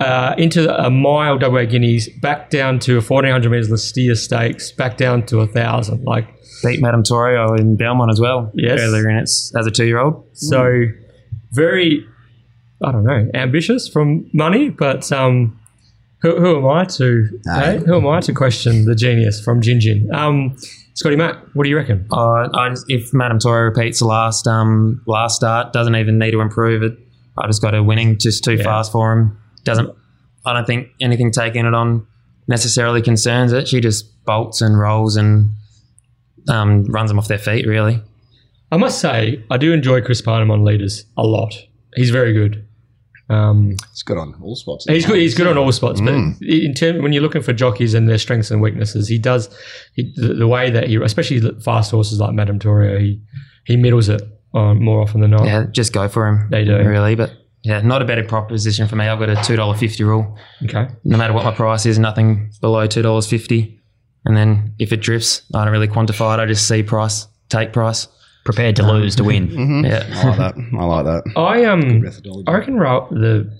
[0.00, 4.14] uh, into a mile WA Guineas, back down to a fourteen hundred meters Lee Steere
[4.14, 6.04] Stakes, back down to a thousand.
[6.04, 6.28] Like
[6.62, 8.50] Beat Madame Torio in Belmont as well.
[8.54, 8.80] Yes.
[8.80, 10.24] Earlier in its as a two year old.
[10.32, 10.84] so,
[11.50, 12.06] very,
[12.82, 15.60] I don't know, ambitious from money, but um.
[16.22, 17.40] Who, who am I to?
[17.44, 19.80] hey, who am I to question the genius from Gingin?
[19.80, 20.14] Jin?
[20.14, 20.56] Um,
[20.94, 22.06] Scotty Mac, what do you reckon?
[22.12, 26.40] Uh, I if Madame Torio repeats the last um last start, doesn't even need to
[26.40, 26.96] improve it.
[27.36, 29.38] I just got a winning just too fast for him.
[29.64, 29.90] Doesn't
[30.46, 32.06] I don't think anything taking it on
[32.46, 33.66] necessarily concerns it.
[33.66, 35.50] She just bolts and rolls and
[36.48, 37.66] um, runs them off their feet.
[37.66, 38.00] Really,
[38.70, 41.54] I must say, I do enjoy Chris Parnham on leaders a lot.
[41.96, 42.66] He's very good.
[43.30, 44.84] Um, It's good on all spots.
[44.86, 45.16] he's good.
[45.18, 46.38] He's good on all spots, Mm.
[46.38, 49.48] but in term, when you're looking for jockeys and their strengths and weaknesses, he does
[49.94, 53.20] he, the, the way that he, especially fast horses like Madame Torio, he
[53.64, 54.20] he middles it
[54.54, 55.46] um, more often than not.
[55.46, 56.48] yeah, just go for him.
[56.50, 56.76] They do.
[56.76, 57.32] really, but
[57.62, 59.06] yeah, not a better proposition for me.
[59.08, 60.36] I've got a two dollar fifty rule.
[60.64, 60.86] Okay.
[61.04, 63.80] no matter what my price is, nothing below two dollars fifty.
[64.26, 66.40] And then if it drifts, I don't really quantify it.
[66.42, 68.06] I just see price, take price.
[68.44, 69.48] Prepared to lose to win.
[69.54, 69.84] Mm-hmm.
[69.86, 70.54] Yeah, I like that.
[70.78, 71.32] I like that.
[71.36, 72.44] I um.
[72.46, 73.50] I reckon Ra- the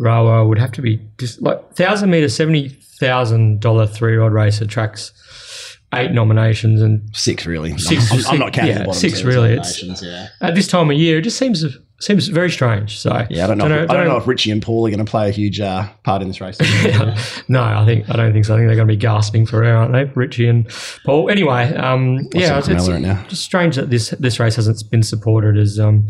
[0.00, 2.68] Rawa would have to be just like thousand meter, seventy
[3.00, 5.12] thousand dollar three rod race attracts
[5.92, 7.76] eight nominations and Six really.
[7.78, 10.28] Six- I'm, I'm not counting yeah, the bottom six really, it's- yeah.
[10.40, 11.64] at this time of year, it just seems
[12.00, 12.98] seems very strange.
[12.98, 13.66] So Yeah, I don't know.
[13.66, 15.88] if, I don't know if Richie and Paul are going to play a huge uh,
[16.02, 16.58] part in this race.
[17.48, 18.54] no, I think I don't think so.
[18.54, 20.68] I think they're going to be gasping for air, aren't they, Richie and
[21.04, 21.30] Paul?
[21.30, 25.56] Anyway, um, yeah, it's, it's right just strange that this this race hasn't been supported
[25.56, 26.08] as um,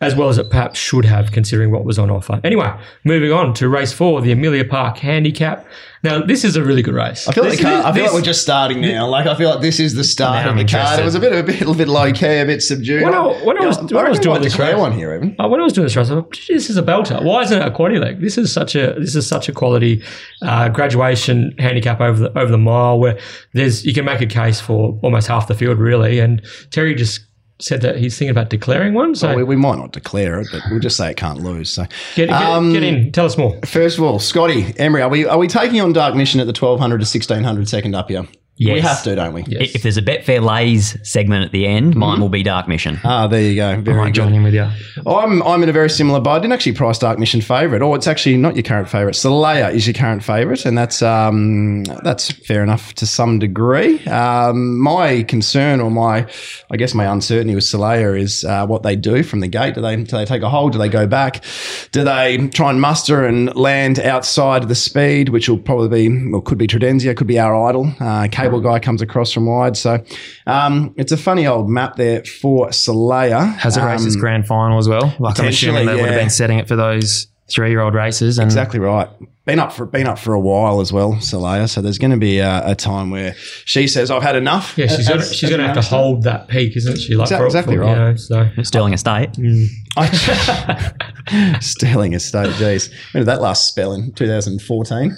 [0.00, 2.40] as well as it perhaps should have, considering what was on offer.
[2.44, 2.72] Anyway,
[3.04, 5.66] moving on to race four, the Amelia Park Handicap.
[6.04, 7.28] Now, this is a really good race.
[7.28, 9.06] I feel, like, card, I feel this- like we're just starting now.
[9.06, 10.98] Like I feel like this is the start of the card.
[10.98, 13.04] It was a bit, a bit, a bit low key, a bit subdued.
[13.04, 15.36] When I- when I was- Yeah, when I was doing this race- one here, even.
[15.38, 17.22] Uh, when I was doing this race, I thought this is a belter.
[17.22, 18.20] Why isn't it a quaddy leg?
[18.20, 20.02] This is such a this is such a quality
[20.42, 23.16] uh, graduation handicap over the over the mile where
[23.54, 26.18] there's you can make a case for almost half the field really.
[26.18, 27.20] And Terry just
[27.62, 29.14] said that he's thinking about declaring one.
[29.14, 31.70] So we, we might not declare it, but we'll just say it can't lose.
[31.72, 33.12] So, get, get, Um, get in.
[33.12, 33.58] Tell us more.
[33.64, 36.52] first of all, Scotty Embry, are we are we taking on Dark Mission at the
[36.52, 38.26] twelve hundred to sixteen hundred second up here?
[38.56, 38.74] Yes.
[38.74, 39.42] We have to, don't we?
[39.48, 39.74] Yes.
[39.74, 43.00] If there's a Betfair Lays segment at the end, mine will be Dark Mission.
[43.02, 43.70] Ah, there you go.
[43.70, 44.14] I Very might good.
[44.14, 44.68] join in with you.
[45.06, 46.32] I'm I'm in a very similar boat.
[46.32, 49.14] I didn't actually price Dark Mission favourite, or it's actually not your current favourite.
[49.14, 54.04] Solaya is your current favourite, and that's um that's fair enough to some degree.
[54.04, 56.28] Um, my concern, or my
[56.70, 59.74] I guess my uncertainty with Solaya is uh, what they do from the gate.
[59.74, 60.72] Do they do they take a hold?
[60.72, 61.42] Do they go back?
[61.90, 66.32] Do they try and muster and land outside of the speed, which will probably be
[66.32, 67.92] or could be Tredenzia, could be our idol.
[67.98, 70.04] Uh, cable guy comes across from wide, so
[70.46, 73.56] um, it's a funny old map there for Solaya.
[73.58, 75.14] Has it raced its grand final as well?
[75.18, 77.94] Like I'm assuming potentially, they would have been setting it for those three year old
[77.94, 78.38] races.
[78.38, 79.08] And Exactly right.
[79.44, 81.68] Been up for been up for a while as well, Solaya.
[81.68, 84.86] So there's going to be a, a time where she says, "I've had enough." Yeah,
[84.86, 87.16] she's gonna she's as gonna have to hold that peak, isn't she?
[87.16, 87.90] Like Exac- for- exactly for- right.
[87.90, 89.30] You know, so Sterling Estate.
[91.60, 92.50] Sterling Estate.
[92.50, 95.16] Jeez, when did that last spell in 2014?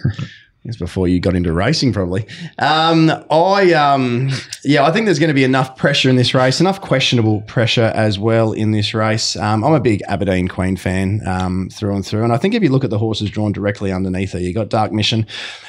[0.66, 2.26] It's before you got into racing, probably.
[2.58, 4.30] Um, I, um,
[4.64, 7.92] yeah, I think there's going to be enough pressure in this race, enough questionable pressure
[7.94, 9.36] as well in this race.
[9.36, 12.62] Um, I'm a big Aberdeen Queen fan um, through and through, and I think if
[12.62, 15.26] you look at the horses drawn directly underneath her, you got Dark Mission,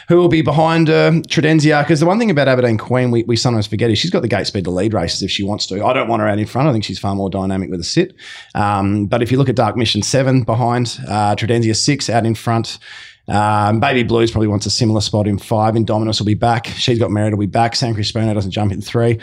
[0.07, 1.83] who will be behind uh, Tredenzia.
[1.83, 4.29] Because the one thing about Aberdeen Queen, we, we sometimes forget is she's got the
[4.29, 5.83] gate speed to lead races if she wants to.
[5.83, 6.69] I don't want her out in front.
[6.69, 8.15] I think she's far more dynamic with a sit.
[8.53, 12.33] Um, but if you look at Dark Mission seven behind, uh, Tredenzia six out in
[12.33, 12.79] front.
[13.27, 15.73] Um, Baby Blues probably wants a similar spot in five.
[15.73, 16.67] Indominus will be back.
[16.67, 17.75] She's got Merit will be back.
[17.75, 19.19] San Crispino doesn't jump in three.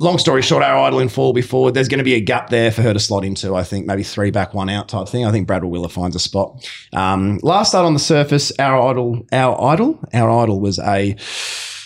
[0.00, 1.74] Long story short, our idol in four will be forward.
[1.74, 3.54] There's going to be a gap there for her to slot into.
[3.54, 5.26] I think maybe three back, one out type thing.
[5.26, 6.66] I think Bradwell Willer finds a spot.
[6.94, 11.14] Um, last start on the surface, our idol, our idol, our idol was a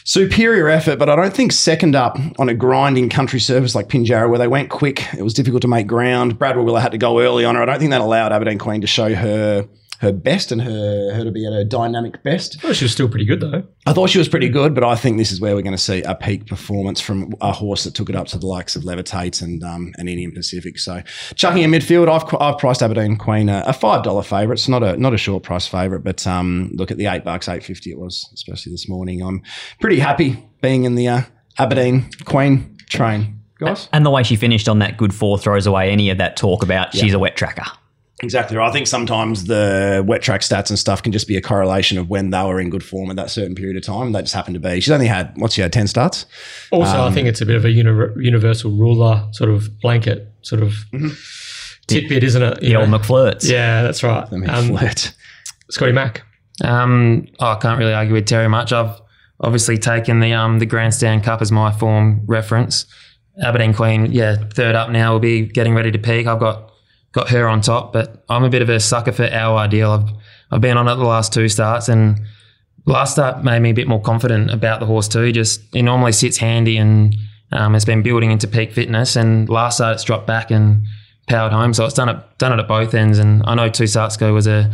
[0.04, 4.28] superior effort, but I don't think second up on a grinding country surface like Pinjarra
[4.28, 5.12] where they went quick.
[5.14, 6.38] It was difficult to make ground.
[6.38, 7.62] Bradwell Willer had to go early on her.
[7.62, 9.68] I don't think that allowed Aberdeen Queen to show her
[10.00, 12.62] her best and her her to be at her dynamic best.
[12.64, 13.62] well, she was still pretty good though.
[13.86, 15.78] I thought she was pretty good, but I think this is where we're going to
[15.78, 18.82] see a peak performance from a horse that took it up to the likes of
[18.82, 20.78] Levitate and um, and Indian Pacific.
[20.78, 21.02] So
[21.34, 24.58] chucking in midfield, I've I've priced Aberdeen Queen a, a five dollar favourite.
[24.58, 27.48] It's not a not a short price favourite, but um, look at the eight bucks,
[27.48, 29.22] eight fifty it was, especially this morning.
[29.22, 29.42] I'm
[29.80, 31.22] pretty happy being in the uh,
[31.58, 33.88] Aberdeen Queen train, guys.
[33.92, 36.62] And the way she finished on that good four throws away any of that talk
[36.62, 37.70] about she's a wet tracker.
[38.22, 38.68] Exactly right.
[38.68, 42.10] I think sometimes the wet track stats and stuff can just be a correlation of
[42.10, 44.12] when they were in good form at that certain period of time.
[44.12, 44.80] They just happened to be.
[44.80, 46.26] She's only had what's she had ten starts.
[46.70, 50.28] Also, Um, I think it's a bit of a uni- universal ruler sort of blanket
[50.42, 50.74] sort of
[51.86, 52.62] tidbit, isn't it?
[52.62, 52.88] You The old?
[52.88, 53.48] McFlirts.
[53.50, 54.26] yeah, that's right.
[54.30, 54.78] I mean, Um.
[55.70, 56.22] Scotty Mack.
[56.62, 58.72] Um, oh, I can't really argue with Terry much.
[58.72, 59.00] I've
[59.40, 62.84] obviously taken the um the Grandstand Cup as my form reference.
[63.42, 65.12] Aberdeen Queen, yeah, third up now.
[65.12, 66.26] We'll be getting ready to peak.
[66.26, 66.69] I've got
[67.12, 69.90] got her on top, but I'm a bit of a sucker for our ideal.
[69.92, 70.10] I've
[70.52, 72.20] I've been on it the last two starts, and
[72.86, 75.32] last start made me a bit more confident about the horse too.
[75.32, 77.14] Just it normally sits handy and
[77.52, 79.16] um, it's been building into peak fitness.
[79.16, 80.84] And last start it's dropped back and
[81.28, 83.18] powered home, so it's done it done it at both ends.
[83.18, 84.72] And I know two starts ago was a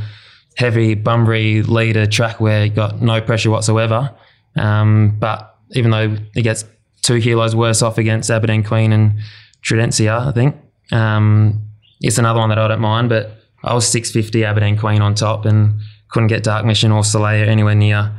[0.57, 4.15] heavy Bunbury leader track where he got no pressure whatsoever.
[4.57, 6.65] Um, but even though he gets
[7.03, 9.19] two kilos worse off against Aberdeen Queen and
[9.63, 10.57] Tridentia, I think
[10.93, 11.66] um,
[12.01, 13.09] it's another one that I don't mind.
[13.09, 13.33] But
[13.65, 15.81] I was 650 Aberdeen Queen on top and
[16.11, 18.13] couldn't get Dark Mission or Soleil anywhere near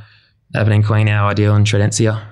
[0.56, 2.24] Aberdeen Queen, our ideal, and Tridentia.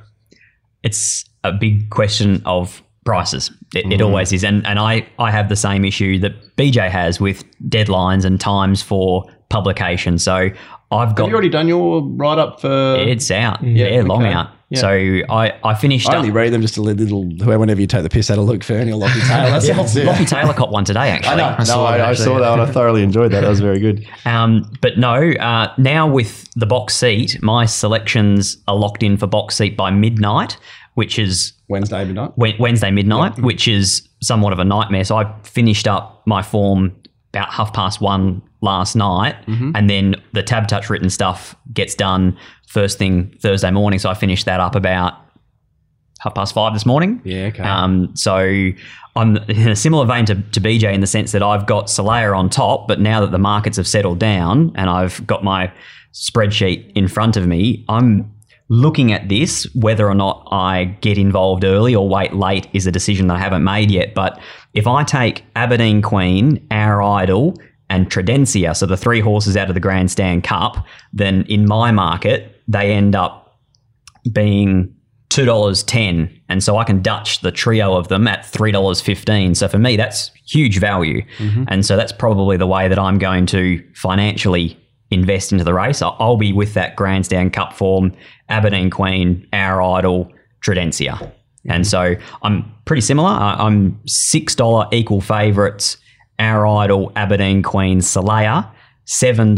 [0.83, 3.51] it's a big question of prices.
[3.73, 4.03] It, it mm-hmm.
[4.03, 4.43] always is.
[4.43, 8.81] And and I, I have the same issue that BJ has with deadlines and times
[8.81, 10.17] for publication.
[10.17, 10.51] So I've
[10.89, 10.99] got.
[10.99, 12.95] Have got you already done your write up for?
[12.95, 13.63] it's out.
[13.63, 14.33] Yeah, long okay.
[14.33, 14.49] out.
[14.69, 14.79] Yeah.
[14.81, 16.17] So I, I finished I up.
[16.19, 17.23] only read them just a little.
[17.25, 19.95] Whenever you take the piss out of Luke Fernie or Lockie Taylor, that's Yeah, that's
[19.95, 20.05] it.
[20.05, 21.33] Lockie Taylor caught one today, actually.
[21.33, 21.55] I know.
[21.59, 22.25] No, saw I, that I actually.
[22.25, 23.41] saw that and I thoroughly enjoyed that.
[23.41, 24.07] That was very good.
[24.25, 29.27] Um, but no, uh, now with the box seat, my selections are locked in for
[29.27, 30.57] box seat by midnight,
[30.95, 32.31] which is Wednesday midnight.
[32.37, 35.03] Wednesday midnight, which is somewhat of a nightmare.
[35.03, 36.95] So I finished up my form
[37.35, 39.35] about half past one last night,
[39.75, 43.99] and then the tab touch written stuff gets done first thing Thursday morning.
[43.99, 45.13] So I finished that up about
[46.19, 47.21] half past five this morning.
[47.23, 47.63] Yeah, okay.
[47.63, 48.37] Um, so
[49.15, 52.37] I'm in a similar vein to, to BJ in the sense that I've got Solaire
[52.37, 55.71] on top, but now that the markets have settled down and I've got my
[56.13, 58.31] spreadsheet in front of me, I'm
[58.69, 59.67] looking at this.
[59.75, 63.39] Whether or not I get involved early or wait late is a decision that I
[63.39, 64.13] haven't made yet.
[64.15, 64.39] But
[64.75, 67.55] if I take Aberdeen Queen, Our Idol,
[67.89, 72.61] and Tredencia, so the three horses out of the Grandstand Cup, then in my market,
[72.67, 73.59] they end up
[74.31, 74.93] being
[75.29, 79.01] two dollars ten, and so I can Dutch the trio of them at three dollars
[79.01, 79.55] fifteen.
[79.55, 81.63] So for me, that's huge value, mm-hmm.
[81.67, 84.77] and so that's probably the way that I'm going to financially
[85.11, 86.01] invest into the race.
[86.01, 88.11] I'll, be with that Grandstand Cup form,
[88.49, 90.31] Aberdeen Queen, Our Idol,
[91.67, 93.29] And so I'm pretty similar.
[93.29, 95.97] I- I'm $6 equal favourites,
[96.39, 98.67] Our Idol, Aberdeen Queen, Salaya.
[99.07, 99.53] $7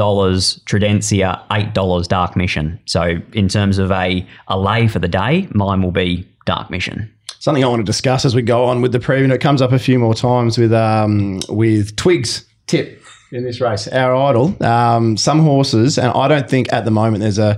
[0.66, 2.78] Tridentia, $8 Dark Mission.
[2.86, 7.10] So, in terms of a, a lay for the day, mine will be Dark Mission.
[7.40, 9.24] Something I want to discuss as we go on with the preview.
[9.24, 13.62] and It comes up a few more times with um, with Twigs tip in this
[13.62, 13.88] race.
[13.88, 14.62] Our idol.
[14.64, 17.58] Um, some horses, and I don't think at the moment there's a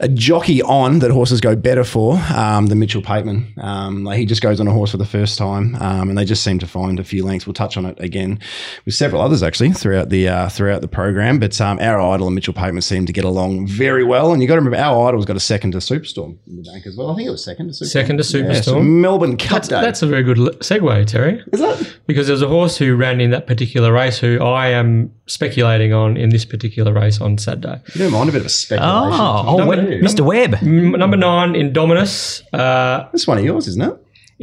[0.00, 3.56] a jockey on that horses go better for um, than Mitchell Pateman.
[3.62, 6.24] Um, like he just goes on a horse for the first time, um, and they
[6.24, 7.46] just seem to find a few lengths.
[7.46, 8.40] We'll touch on it again
[8.86, 11.38] with several others actually throughout the uh, throughout the program.
[11.38, 14.32] But um, our idol and Mitchell Pateman seem to get along very well.
[14.32, 16.86] And you got to remember, our idol's got a second to Superstorm in the bank
[16.86, 17.10] as well.
[17.10, 17.86] I think it was second to Superstorm.
[17.88, 19.00] Second to Yeah, so Superstorm.
[19.00, 19.80] Melbourne Cup That's, Day.
[19.80, 21.42] that's a very good segue, Terry.
[21.52, 21.96] Is that?
[22.06, 26.16] Because there's a horse who ran in that particular race who I am speculating on
[26.16, 27.80] in this particular race on Saturday.
[27.94, 29.20] You don't mind a bit of a speculation.
[29.20, 30.20] Oh, oh Number- Web- Mr.
[30.24, 30.54] Webb.
[30.60, 32.42] M- number nine, Indominus.
[32.52, 33.96] Uh, That's one of yours, isn't it?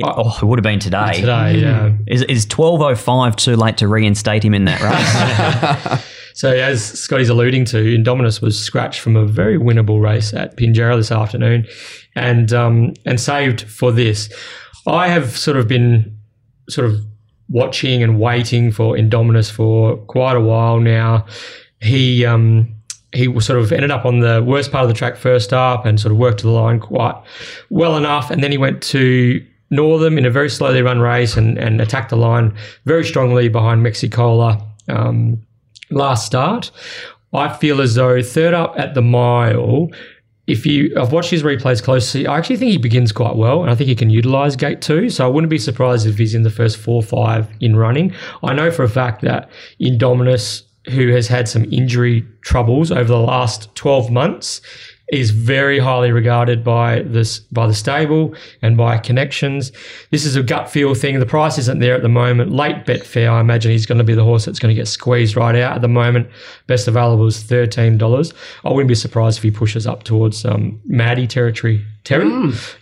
[0.04, 1.14] Oh, it would have been today.
[1.14, 1.92] today, yeah.
[2.08, 6.04] Is, is 12.05 too late to reinstate him in that race?
[6.38, 10.96] So as Scotty's alluding to, Indominus was scratched from a very winnable race at Pinjarra
[10.96, 11.66] this afternoon,
[12.16, 14.32] and um, and saved for this.
[14.86, 16.16] I have sort of been
[16.70, 17.00] sort of
[17.50, 21.26] watching and waiting for Indominus for quite a while now.
[21.82, 22.74] He um,
[23.14, 26.00] he sort of ended up on the worst part of the track first up and
[26.00, 27.16] sort of worked to the line quite
[27.70, 31.58] well enough, and then he went to Northam in a very slowly run race and,
[31.58, 32.56] and attacked the line
[32.86, 34.66] very strongly behind Mexicola.
[34.88, 35.42] Um,
[35.90, 36.72] last start.
[37.34, 39.90] I feel as though third up at the mile,
[40.48, 43.70] if you I've watched his replays closely, I actually think he begins quite well and
[43.70, 45.10] I think he can utilise gate two.
[45.10, 48.14] So I wouldn't be surprised if he's in the first four or five in running.
[48.44, 49.50] I know for a fact that
[49.82, 54.62] Indominus, who has had some injury troubles over the last 12 months,
[55.10, 59.72] is very highly regarded by this by the stable and by connections.
[60.12, 61.20] This is a gut feel thing.
[61.20, 62.52] The price isn't there at the moment.
[62.52, 65.36] Late Betfair, I imagine he's going to be the horse that's going to get squeezed
[65.36, 65.76] right out.
[65.76, 66.30] At the moment,
[66.68, 68.34] best available is thirteen dollars.
[68.66, 71.86] I wouldn't be surprised if he pushes up towards um, Maddie territory.
[72.08, 72.24] Terry,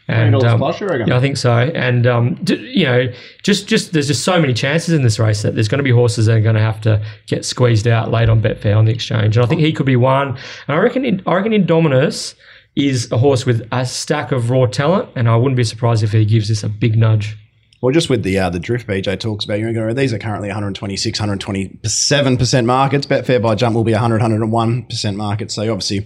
[0.07, 0.59] and um,
[0.99, 1.51] you yeah, I think so.
[1.57, 3.07] And um, d- you know,
[3.43, 5.89] just just there's just so many chances in this race that there's going to be
[5.91, 8.91] horses that are going to have to get squeezed out late on Betfair on the
[8.91, 9.35] exchange.
[9.35, 10.29] And I think he could be one.
[10.29, 12.35] And I reckon I reckon Indominus
[12.75, 16.11] is a horse with a stack of raw talent, and I wouldn't be surprised if
[16.11, 17.37] he gives this a big nudge.
[17.85, 20.47] Well, just with the uh, the drift BJ talks about, going to these are currently
[20.47, 23.05] 126, 127 percent markets.
[23.05, 25.53] Betfair by jump will be 100, 101 percent markets.
[25.53, 25.99] So you obviously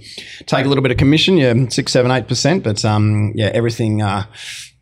[0.46, 4.02] take a little bit of commission, yeah, six, seven, eight percent, but um, yeah, everything.
[4.02, 4.26] Uh,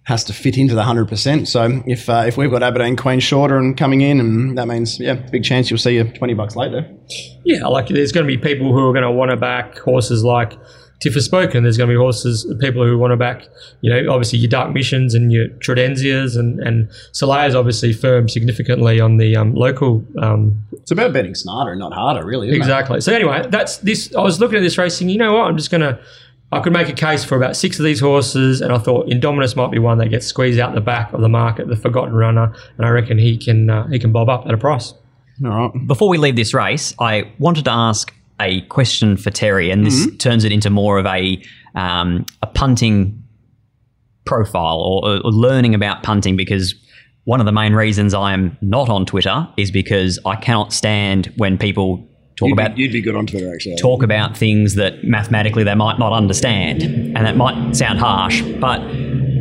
[0.06, 1.50] has to fit into the hundred percent.
[1.50, 5.02] So if uh, if we've got Aberdeen Queen shorter and coming in, and that means
[5.02, 6.90] yeah, big chance you'll see you twenty bucks later.
[7.44, 10.24] Yeah, like there's going to be people who are going to want to back horses
[10.24, 10.54] like
[11.00, 11.64] Tiffer Spoken.
[11.64, 13.48] There's going to be horses, people who want to back,
[13.82, 19.00] you know, obviously your Dark Missions and your Tridenzias and and Soleil's obviously firm significantly
[19.00, 20.04] on the um, local.
[20.22, 22.48] Um, It's about betting smarter and not harder, really.
[22.48, 23.02] Isn't exactly.
[23.02, 24.14] So anyway, that's this.
[24.16, 25.10] I was looking at this racing.
[25.10, 25.48] You know what?
[25.48, 26.00] I'm just going to.
[26.50, 29.58] I could make a case for about six of these horses, and I thought Indominus
[29.58, 32.54] might be one that gets squeezed out the back of the market, the forgotten runner,
[32.78, 34.94] and I reckon he can uh, he can bob up at a price.
[35.44, 35.88] All right.
[35.88, 40.08] Before we leave this race, I wanted to ask a question for Terry, and this
[40.18, 41.42] turns it into more of a
[41.76, 43.24] um, a punting
[44.26, 46.76] profile or, or learning about punting because
[47.24, 51.34] one of the main reasons I am not on Twitter is because I cannot stand
[51.38, 53.76] when people talk about you'd be good on Twitter, actually.
[53.76, 56.84] talk about things that mathematically they might not understand.
[56.84, 58.80] And that might sound harsh, but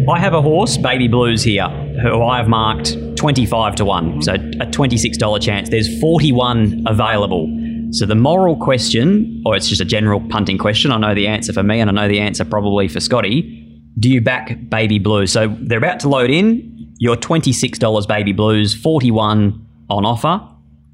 [0.09, 1.69] I have a horse, Baby Blues, here,
[2.03, 4.23] who I have marked 25 to 1.
[4.23, 5.69] So a $26 chance.
[5.69, 7.47] There's 41 available.
[7.91, 11.53] So the moral question, or it's just a general punting question, I know the answer
[11.53, 13.63] for me and I know the answer probably for Scotty.
[13.99, 15.33] Do you back Baby Blues?
[15.33, 16.73] So they're about to load in.
[16.99, 20.41] Your $26 Baby Blues, 41 on offer,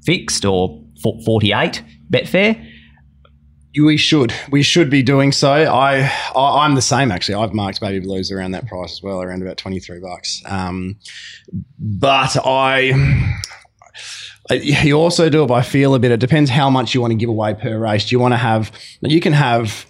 [0.05, 0.81] fixed or
[1.25, 2.69] 48 Betfair.
[3.81, 4.33] We should.
[4.51, 5.51] We should be doing so.
[5.51, 6.01] I,
[6.35, 7.35] I I'm the same actually.
[7.35, 10.43] I've marked Baby Blues around that price as well, around about twenty three bucks.
[10.45, 10.99] Um,
[11.79, 13.39] but I.
[14.49, 16.11] Uh, I- You also do it by feel a bit.
[16.11, 18.05] It depends how much you want to give away per race.
[18.09, 18.71] Do you want to have?
[19.01, 19.85] You can have.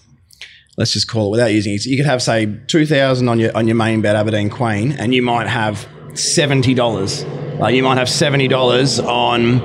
[0.78, 1.86] Let's just call it without using it.
[1.86, 5.14] You could have say two thousand on your on your main bet Aberdeen Queen, and
[5.14, 7.24] you might have seventy dollars.
[7.60, 9.60] Like you might have seventy dollars on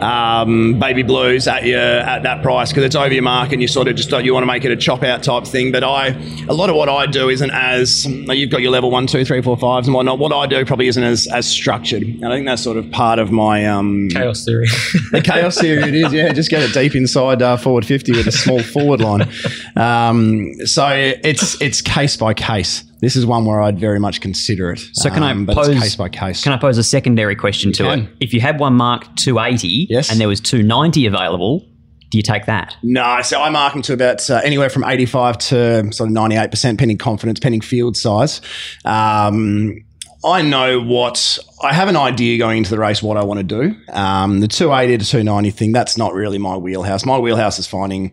[0.00, 3.68] um, baby blues at your at that price because it's over your mark and you
[3.68, 5.72] sort of just don't you want to make it a chop out type thing.
[5.72, 6.08] But I
[6.48, 9.42] a lot of what I do isn't as you've got your level one, two, three,
[9.42, 10.18] four, fives and whatnot.
[10.18, 12.02] What I do probably isn't as as structured.
[12.02, 14.66] And I think that's sort of part of my um, Chaos theory.
[15.12, 16.12] the chaos theory it is.
[16.12, 19.28] Yeah, just get it deep inside uh, forward fifty with a small forward line.
[19.76, 22.84] Um, so it's it's case by case.
[23.00, 24.80] This is one where I'd very much consider it.
[24.94, 26.42] So can I Um, but pose case by case?
[26.42, 27.98] Can I pose a secondary question to can.
[28.00, 28.08] it?
[28.20, 30.10] If you had one marked 280 Yes.
[30.10, 31.66] and there was 290 available,
[32.10, 32.76] do you take that?
[32.82, 36.76] No, so I mark them to about uh, anywhere from 85 to sort of 98%,
[36.78, 38.40] pending confidence, pending field size.
[38.84, 39.76] Um,
[40.24, 43.44] I know what I have an idea going into the race what I want to
[43.44, 43.76] do.
[43.92, 47.04] Um, the 280 to 290 thing, that's not really my wheelhouse.
[47.04, 48.12] My wheelhouse is finding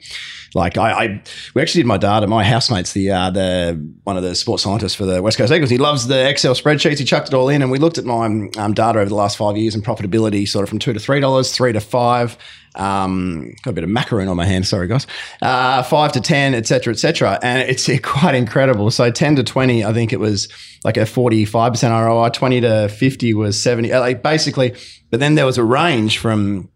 [0.54, 1.24] like I, I
[1.54, 2.28] we actually did my data.
[2.28, 5.70] My housemate's the uh, the one of the sports scientists for the West Coast Eagles.
[5.70, 7.00] He loves the Excel spreadsheets.
[7.00, 9.38] He chucked it all in, and we looked at my um, data over the last
[9.38, 12.38] five years and profitability, sort of from two to three dollars, three to five.
[12.76, 14.68] Um, got a bit of macaroon on my hand.
[14.68, 15.08] Sorry, guys.
[15.42, 17.40] Uh, five to ten, etc., etc.
[17.42, 18.92] And it's quite incredible.
[18.92, 20.48] So ten to twenty, I think it was
[20.84, 22.30] like a forty-five percent ROI.
[22.30, 23.92] Twenty to fifty was seventy.
[23.94, 24.76] uh, Like basically,
[25.10, 26.70] but then there was a range from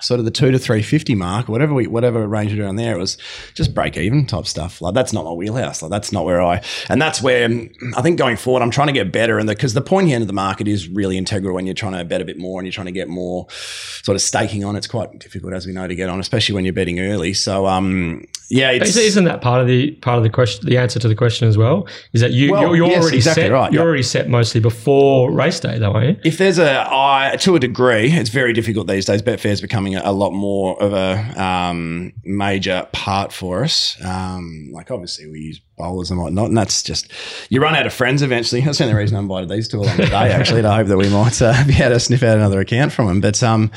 [0.00, 2.94] sort of the two to three fifty mark, whatever we whatever range you're doing there,
[2.94, 3.18] it was
[3.54, 4.80] just break even type stuff.
[4.80, 5.82] Like that's not my wheelhouse.
[5.82, 8.88] Like that's not where I and that's where um, I think going forward, I'm trying
[8.88, 9.38] to get better.
[9.38, 12.04] And because the, pointy end of the market is really integral when you're trying to
[12.04, 14.76] bet a bit more and you're trying to get more sort of staking on.
[14.76, 17.32] It's quite difficult as we know to get on, especially when you're betting early.
[17.32, 20.66] So um, yeah, Isn't that part of the part of the question?
[20.66, 23.16] The answer to the question as well is that you Well, you're, you're yes, already
[23.18, 23.52] exactly set.
[23.52, 23.86] right, You're yeah.
[23.86, 26.16] already set mostly before race day, though, aren't you?
[26.24, 29.20] if there's a I to a degree, it's very difficult these days.
[29.22, 29.60] Betfair is
[29.90, 33.96] becoming a, lot more of a um, major part for us.
[34.04, 37.10] Um, like obviously we use bowlers and whatnot, and that's just
[37.48, 38.60] you run out of friends eventually.
[38.68, 40.32] That's the only reason I invited these two along today.
[40.32, 43.06] Actually, to hope that we might uh, be able to sniff out another account from
[43.06, 43.20] them.
[43.20, 43.70] But um,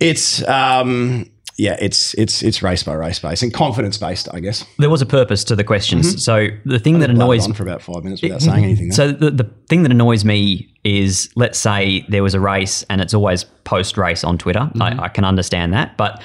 [0.00, 4.64] it's um, yeah, it's it's it's race by race based and confidence based, I guess.
[4.78, 6.06] There was a purpose to the questions.
[6.06, 6.18] Mm-hmm.
[6.18, 8.90] So the thing that annoys on for about five minutes without saying anything.
[8.90, 8.96] There.
[8.96, 13.00] So the, the thing that annoys me is, let's say there was a race and
[13.00, 14.70] it's always post race on Twitter.
[14.80, 16.22] I, I can understand that, but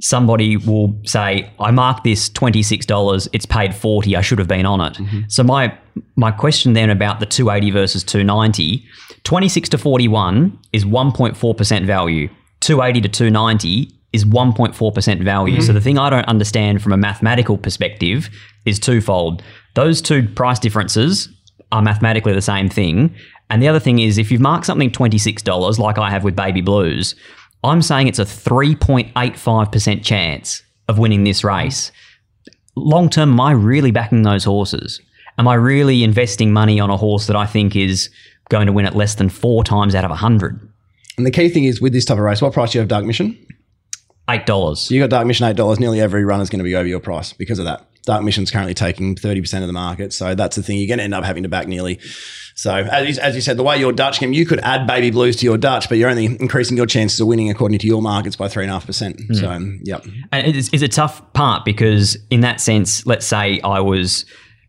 [0.00, 3.28] somebody will say, "I marked this twenty six dollars.
[3.34, 4.16] It's paid forty.
[4.16, 5.76] I should have been on it." So my
[6.16, 8.82] my question then about the two eighty versus 290,
[9.24, 12.30] 26 to forty one is one point four percent value.
[12.60, 15.60] Two eighty to two ninety is 1.4% value.
[15.60, 15.74] So mm-hmm.
[15.74, 18.28] the thing I don't understand from a mathematical perspective
[18.64, 19.42] is twofold.
[19.74, 21.28] Those two price differences
[21.72, 23.14] are mathematically the same thing.
[23.50, 26.60] And the other thing is if you've marked something $26 like I have with Baby
[26.60, 27.14] Blues,
[27.62, 31.92] I'm saying it's a 3.85% chance of winning this race.
[32.74, 35.00] Long term, am I really backing those horses?
[35.38, 38.10] Am I really investing money on a horse that I think is
[38.48, 40.70] going to win at less than four times out of 100?
[41.20, 42.88] and the key thing is with this type of race, what price do you have
[42.88, 43.36] Dark Mission?
[44.38, 44.90] $8.
[44.90, 45.80] You got Dark Mission eight dollars.
[45.80, 47.86] Nearly every run is going to be over your price because of that.
[48.04, 50.78] Dark Mission's currently taking thirty percent of the market, so that's the thing.
[50.78, 52.00] You're going to end up having to back nearly.
[52.54, 55.10] So as you, as you said, the way your Dutch game, you could add Baby
[55.10, 58.02] Blues to your Dutch, but you're only increasing your chances of winning according to your
[58.02, 59.20] markets by three and a half percent.
[59.34, 63.26] So um, yep, And it is, is a tough part because, in that sense, let's
[63.26, 64.24] say I was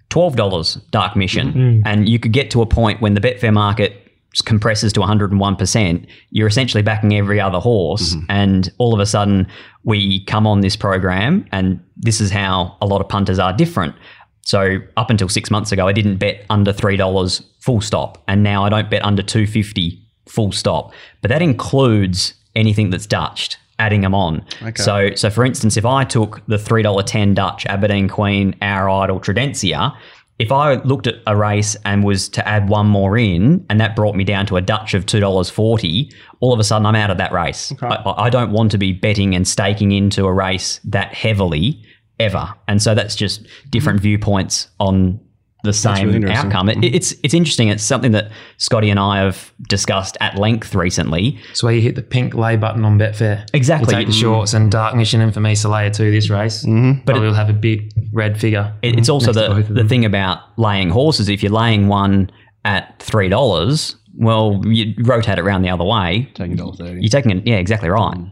[0.09, 4.11] twelve dollars dark mission, and you could get to a point when the Betfair market
[4.45, 6.07] compresses to one hundred and one percent.
[6.29, 8.25] You're essentially backing every other horse, mm-hmm.
[8.29, 9.47] and all of a sudden
[9.84, 13.95] we come on this program, and this is how a lot of punters are different.
[14.43, 18.41] So up until six months ago, I didn't bet under three dollars full stop, and
[18.41, 20.93] now I don't bet under two fifty full stop.
[21.21, 24.45] But that includes anything that's Dutched, adding them on.
[24.75, 28.89] So, so for instance, if I took the three dollar ten Dutch Aberdeen Queen, Our
[28.89, 29.95] Idol, Tridentia,
[30.41, 33.95] if I looked at a race and was to add one more in, and that
[33.95, 36.95] brought me down to a Dutch of two dollars forty, all of a sudden I'm
[36.95, 37.71] out of that race.
[37.83, 41.83] I, I don't want to be betting and staking into a race that heavily
[42.19, 45.19] ever, and so that's just different viewpoints on
[45.64, 46.70] the same really outcome.
[46.70, 46.84] It, hmm.
[46.84, 47.70] it's it's interesting.
[47.70, 51.39] It's something that Scotty and I have discussed at length recently.
[51.51, 53.47] It's where you hit the pink lay button on Betfair.
[53.53, 53.93] Exactly.
[53.93, 56.66] You take the shorts and Dark Mission and for me Soleil too this race.
[56.66, 57.03] Mm-hmm.
[57.05, 58.74] But we'll have a big red figure.
[58.82, 59.14] It- it's mm-hmm.
[59.14, 61.30] also the, the thing about laying horses.
[61.30, 62.32] If you're laying one
[62.66, 66.30] at three dollars, well, you rotate it around the other way.
[66.34, 67.01] taking dollar thirty.
[67.01, 68.18] You're taking it, yeah, exactly right.
[68.18, 68.32] Mm.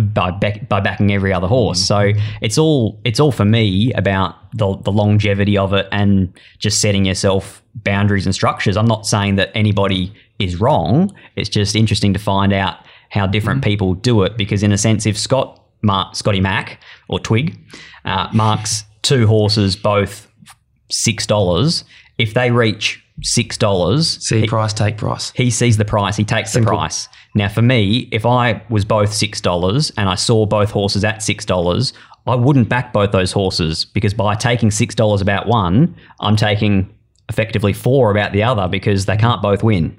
[0.00, 4.36] By back, by backing every other horse, so it's all it's all for me about
[4.56, 8.76] the the longevity of it and just setting yourself boundaries and structures.
[8.76, 11.14] I'm not saying that anybody is wrong.
[11.36, 12.78] It's just interesting to find out
[13.10, 17.18] how different people do it because, in a sense, if Scott Mark, Scotty Mac or
[17.18, 17.58] Twig
[18.04, 20.26] uh, marks two horses both
[20.90, 21.84] six dollars,
[22.20, 25.30] if they reach six dollars, See price, take price.
[25.34, 27.08] he sees the price, he takes the price.
[27.34, 31.22] Now, for me, if I was both six dollars and I saw both horses at
[31.22, 31.92] six dollars,
[32.26, 36.92] I wouldn't back both those horses because by taking six dollars about one, I'm taking
[37.28, 39.96] effectively four about the other because they can't both win.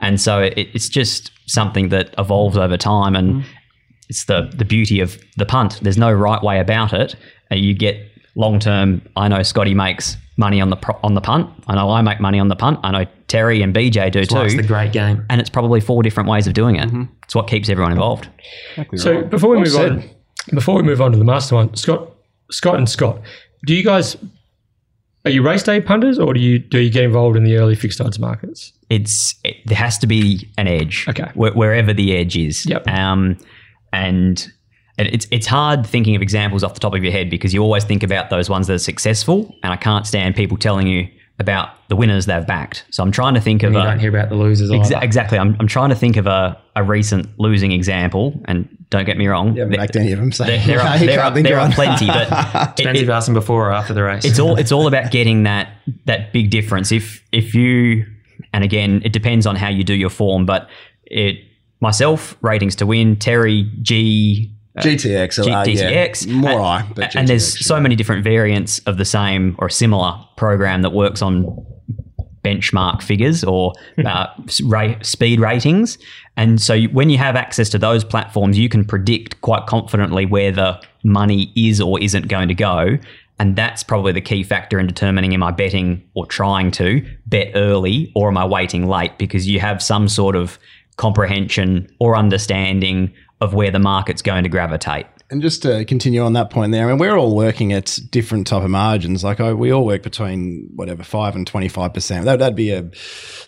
[0.00, 3.44] And so it, it's just something that evolves over time, and
[4.08, 5.78] it's the the beauty of the punt.
[5.82, 7.14] There's no right way about it.
[7.52, 7.96] Uh, You get
[8.36, 11.48] long term, I know Scotty makes money on the pro- on the punt.
[11.68, 12.80] I know I make money on the punt.
[12.82, 14.38] I know Terry and BJ do too.
[14.40, 14.62] it's too.
[14.62, 15.24] the great game.
[15.30, 16.88] and it's probably four different ways of doing it.
[17.24, 18.28] It's what keeps everyone involved.
[18.96, 19.92] So before we Well move said.
[19.92, 20.10] on,
[20.54, 22.10] before we move on to the mastermind, Scott,
[22.50, 23.20] Scott and Scott,
[23.66, 24.16] do you guys
[25.24, 27.74] are you race day punters or do you do you get involved in the early
[27.74, 28.72] fixed odds markets?
[28.90, 31.06] it's it, there has to be an edge.
[31.08, 31.30] Okay.
[31.34, 32.66] Wh- wherever the edge is.
[32.66, 32.86] Yep.
[32.88, 33.38] Um,
[33.92, 34.53] and it-
[34.98, 37.84] it's it's hard thinking of examples off the top of your head because you always
[37.84, 41.08] think about those ones that are successful, and I can't stand people telling you
[41.40, 42.84] about the winners they've backed.
[42.90, 44.70] So I'm trying to think of You a, don't hear about the losers.
[44.70, 45.36] Exa- exactly.
[45.36, 49.26] I'm, I'm trying to think of a, a recent losing example, and don't get me
[49.26, 49.56] wrong.
[49.56, 50.30] Yeah, there, backed any of them.
[50.30, 52.28] So there, there are, You there are, there are plenty, but
[52.76, 54.24] Depends it- if you ask them before or after the race.
[54.24, 55.72] it's all it's all about getting that
[56.04, 56.92] that big difference.
[56.92, 58.06] If if you
[58.52, 60.68] and again, it depends on how you do your form, but
[61.06, 61.38] it
[61.80, 64.53] myself ratings to win Terry G.
[64.78, 66.06] GTX, uh, G- yeah.
[66.06, 69.54] GTX, more and, I, but and there's GTX, so many different variants of the same
[69.58, 71.44] or similar program that works on
[72.44, 73.72] benchmark figures or
[74.04, 74.26] uh,
[74.64, 75.98] ra- speed ratings.
[76.36, 80.26] And so you, when you have access to those platforms, you can predict quite confidently
[80.26, 82.98] where the money is or isn't going to go.
[83.38, 87.50] And that's probably the key factor in determining am I betting or trying to bet
[87.54, 90.58] early or am I waiting late because you have some sort of
[90.96, 93.12] comprehension or understanding
[93.44, 95.06] of where the market's going to gravitate.
[95.30, 98.46] And just to continue on that point there, I mean, we're all working at different
[98.46, 99.24] type of margins.
[99.24, 102.26] Like I, we all work between whatever five and twenty five percent.
[102.26, 102.90] That that'd be a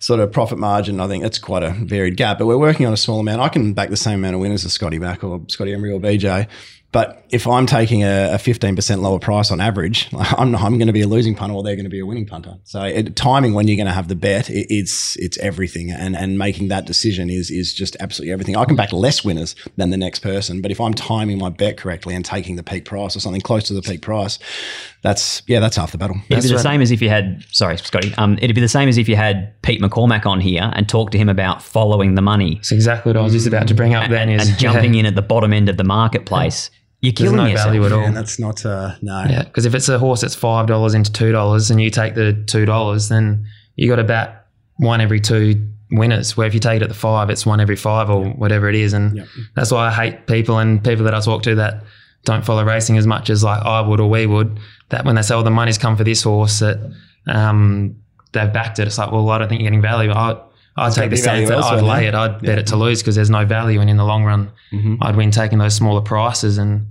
[0.01, 1.01] sort of profit margin.
[1.01, 2.38] I think that's quite a varied gap.
[2.38, 3.42] But we're working on a small amount.
[3.42, 6.01] I can back the same amount of winners as Scotty Mac or Scotty Embry or
[6.01, 6.49] BJ.
[6.97, 10.94] But if I'm taking a fifteen percent lower price on average, I'm I'm going to
[10.94, 12.57] be a losing punter or they're going to be a winning punter.
[12.64, 15.90] So it, timing when you're going to have the bet, it, it's it's everything.
[15.90, 18.57] And and making that decision is is just absolutely everything.
[18.57, 21.76] I can back less winners than the next person, but if I'm timing my bet
[21.76, 24.38] correctly and taking the peak price or something close to the peak price,
[25.03, 26.16] that's yeah, that's half the battle.
[26.30, 26.62] It'd be the right.
[26.62, 28.14] same as if you had, sorry, Scotty.
[28.16, 31.12] Um, it'd be the same as if you had Pete McCormack on here and talked
[31.12, 33.94] to him about following the money It's exactly what I was just about to bring
[33.94, 34.09] up.
[34.09, 36.70] Then is and jumping in at the bottom end of the marketplace.
[37.01, 37.66] You're There's killing no yourself.
[37.68, 38.05] value at all.
[38.05, 39.24] And that's not uh, no.
[39.28, 42.14] Yeah, because if it's a horse that's five dollars into two dollars, and you take
[42.14, 44.30] the two dollars, then you got about
[44.76, 46.36] one every two winners.
[46.36, 48.74] Where if you take it at the five, it's one every five or whatever it
[48.74, 51.84] is, and that's why I hate people and people that I talk to that
[52.24, 54.59] don't follow racing as much as like I would or we would.
[54.88, 56.78] That when they say, "Well, the money's come for this horse," that
[57.26, 57.97] um,
[58.32, 58.86] they've backed it.
[58.86, 60.11] It's like, well, I don't think you're getting value.
[60.12, 60.40] I
[60.77, 62.14] I'd take the stance that I'd lay it.
[62.14, 64.51] I'd bet it to lose because there's no value, and in the long run,
[65.03, 66.59] I'd win taking those smaller prices.
[66.59, 66.89] And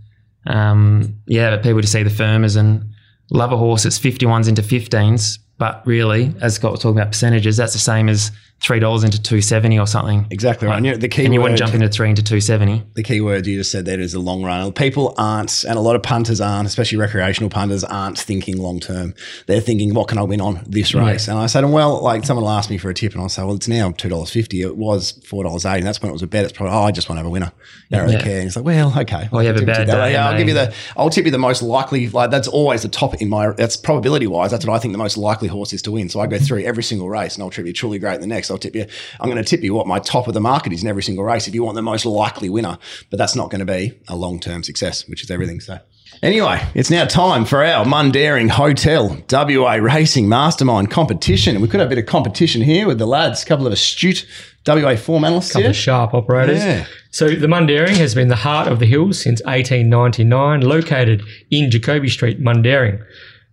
[0.47, 2.83] um, yeah, but people just see the firmers and
[3.31, 5.39] love a horse that's 51s into 15s.
[5.57, 8.31] But really, as Scott was talking about percentages, that's the same as
[8.61, 10.25] three dollars into 270 or something.
[10.31, 10.77] Exactly right.
[10.77, 12.83] And, you know, the key And you word, wouldn't jump into three into 270.
[12.95, 14.71] the key word you just said there is the long run.
[14.73, 19.13] People aren't, and a lot of punters aren't, especially recreational punters, aren't thinking long term.
[19.45, 21.27] They're thinking, what can I win on this race?
[21.27, 23.43] And I said, well, like someone will ask me for a tip, and I'll say,
[23.43, 24.61] well, it's now two dollars fifty.
[24.61, 25.79] It was four dollars eighty.
[25.79, 26.45] And that's when it was a bet.
[26.45, 27.51] It's probably, oh, I just want to have a winner.
[27.91, 28.39] I don't really care.
[28.39, 29.29] And it's like, well, okay.
[29.31, 31.37] Well, you have a bad day, Yeah, I'll give you the, I'll tip you the
[31.37, 32.09] most likely.
[32.09, 33.51] Like that's always the top in my.
[33.51, 34.51] That's probability wise.
[34.51, 36.09] That's what I think the most likely horse is to win.
[36.09, 38.27] So I go through every single race, and I'll tip you truly great in the
[38.27, 38.44] next.
[38.51, 38.85] I'll tip you.
[39.19, 41.23] I'm going to tip you what my top of the market is in every single
[41.23, 41.47] race.
[41.47, 42.77] If you want the most likely winner,
[43.09, 45.59] but that's not going to be a long term success, which is everything.
[45.59, 45.79] So.
[46.23, 51.59] Anyway, it's now time for our Mundaring Hotel WA Racing Mastermind competition.
[51.59, 54.25] We could have a bit of competition here with the lads, a couple of astute
[54.65, 55.69] WA form analysts A couple here.
[55.71, 56.59] of sharp operators.
[56.63, 56.85] Yeah.
[57.11, 62.09] So the Mundaring has been the heart of the hills since 1899, located in Jacoby
[62.09, 63.03] Street, Mundaring.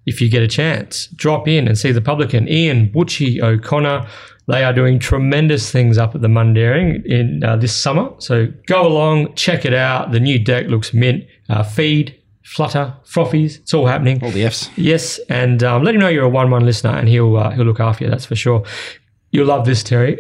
[0.05, 4.07] If you get a chance, drop in and see the publican Ian Butchie O'Connor.
[4.48, 8.12] They are doing tremendous things up at the Mundaring in uh, this summer.
[8.18, 10.11] So go along, check it out.
[10.11, 11.24] The new deck looks mint.
[11.48, 14.22] Uh, feed, flutter, frothies, it's all happening.
[14.22, 14.70] All the Fs.
[14.76, 17.80] Yes, and um, let him know you're a one-one listener, and he'll uh, he'll look
[17.80, 18.11] after you.
[18.11, 18.64] That's for sure.
[19.30, 20.18] You'll love this, Terry.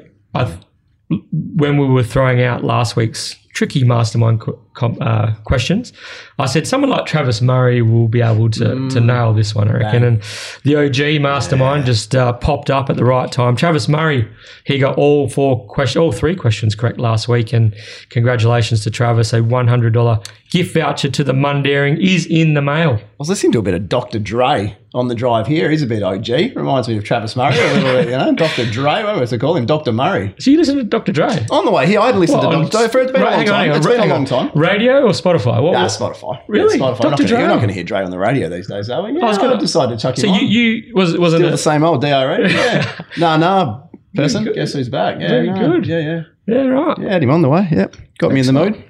[1.10, 5.92] When we were throwing out last week's tricky mastermind com, uh, questions,
[6.38, 9.74] I said someone like Travis Murray will be able to to nail this one, I
[9.74, 10.02] reckon.
[10.04, 10.22] And
[10.64, 13.56] the OG mastermind just uh, popped up at the right time.
[13.56, 14.28] Travis Murray,
[14.64, 17.74] he got all four question, all three questions correct last week, and
[18.10, 19.32] congratulations to Travis.
[19.32, 20.20] A one hundred dollar
[20.50, 22.94] gift voucher to the Mundaring is in the mail.
[23.00, 24.18] I was listening to a bit of Dr.
[24.18, 25.70] Dre on the drive here.
[25.70, 26.28] He's a bit OG.
[26.54, 28.32] Reminds me of Travis Murray a little bit, you know.
[28.36, 28.66] Dr.
[28.70, 29.64] Dre, what was to call him?
[29.64, 29.92] Dr.
[29.92, 30.34] Murray.
[30.38, 31.12] So you listen to Dr.
[31.12, 31.46] Dre?
[31.50, 32.70] On the way here, I'd listened Well, to Dr.
[32.78, 33.60] Dre for it's been ra- a long on, time.
[33.60, 34.50] hang on, It's been a long time.
[34.62, 35.62] Radio or Spotify?
[35.62, 36.40] What, Nah, what- Spotify.
[36.48, 36.78] Really?
[36.78, 36.96] Yeah, Spotify.
[37.00, 37.10] Dr.
[37.10, 37.38] Not gonna- Dre?
[37.40, 39.10] You're not going to hear Dre on the radio these days, are we?
[39.10, 40.40] Oh, yeah, I was going to decide to chuck him so on.
[40.40, 42.08] you, you was wasn't Still the same old DRE?
[42.50, 42.92] Yeah.
[43.18, 43.80] nah, nah.
[44.14, 45.18] Person, guess who's back?
[45.20, 45.86] Yeah, Very no, good.
[45.86, 46.22] Yeah, yeah.
[46.46, 46.98] Yeah, right.
[46.98, 47.66] Yeah, had him on the way.
[47.70, 47.96] Yep.
[48.18, 48.84] Got me in the mood.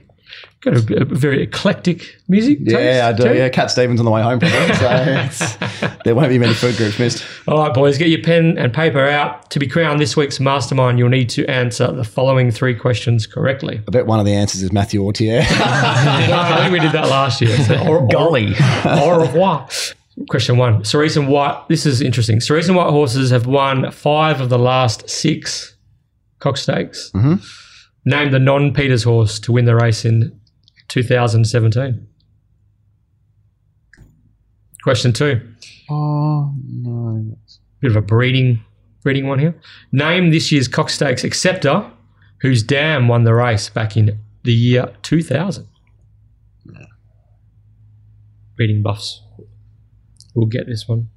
[0.62, 2.58] Got a, a very eclectic music.
[2.62, 3.22] Yeah, taste, I do.
[3.24, 3.38] Terry?
[3.38, 4.40] Yeah, Cat Stevens on the way home.
[4.40, 5.58] So it's-
[6.04, 7.24] there won't be many food groups missed.
[7.48, 9.50] All right, boys, get your pen and paper out.
[9.50, 13.78] To be crowned this week's mastermind, you'll need to answer the following three questions correctly.
[13.86, 15.42] I bet one of the answers is Matthew Ortier.
[15.52, 17.56] No, I think we did that last year.
[17.58, 18.54] So, au- Golly.
[18.84, 19.68] Au revoir.
[20.28, 20.84] Question one.
[20.84, 21.68] Cerise and White.
[21.68, 22.40] This is interesting.
[22.40, 25.74] Cerise and White horses have won five of the last six
[26.38, 27.10] Cox Stakes.
[27.14, 27.42] Mhm.
[28.04, 30.38] Name the non Peters horse to win the race in
[30.88, 32.06] 2017.
[34.82, 35.40] Question two.
[35.90, 37.36] oh no!
[37.80, 38.60] Bit of a breeding,
[39.02, 39.54] breeding one here.
[39.92, 41.90] Name this year's Cox Stakes acceptor
[42.42, 45.66] whose dam won the race back in the year 2000.
[48.56, 49.22] Breeding buffs.
[50.34, 51.08] We'll get this one.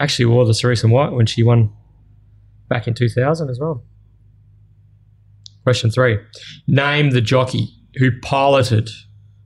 [0.00, 1.72] Actually wore the Cerise and White when she won
[2.68, 3.84] back in 2000 as well.
[5.62, 6.18] Question three.
[6.66, 8.90] Name the jockey who piloted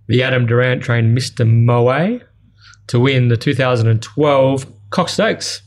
[0.08, 1.46] the Adam Durrant train Mr.
[1.48, 2.20] Moe
[2.88, 5.62] to win the 2012 Cox Stakes.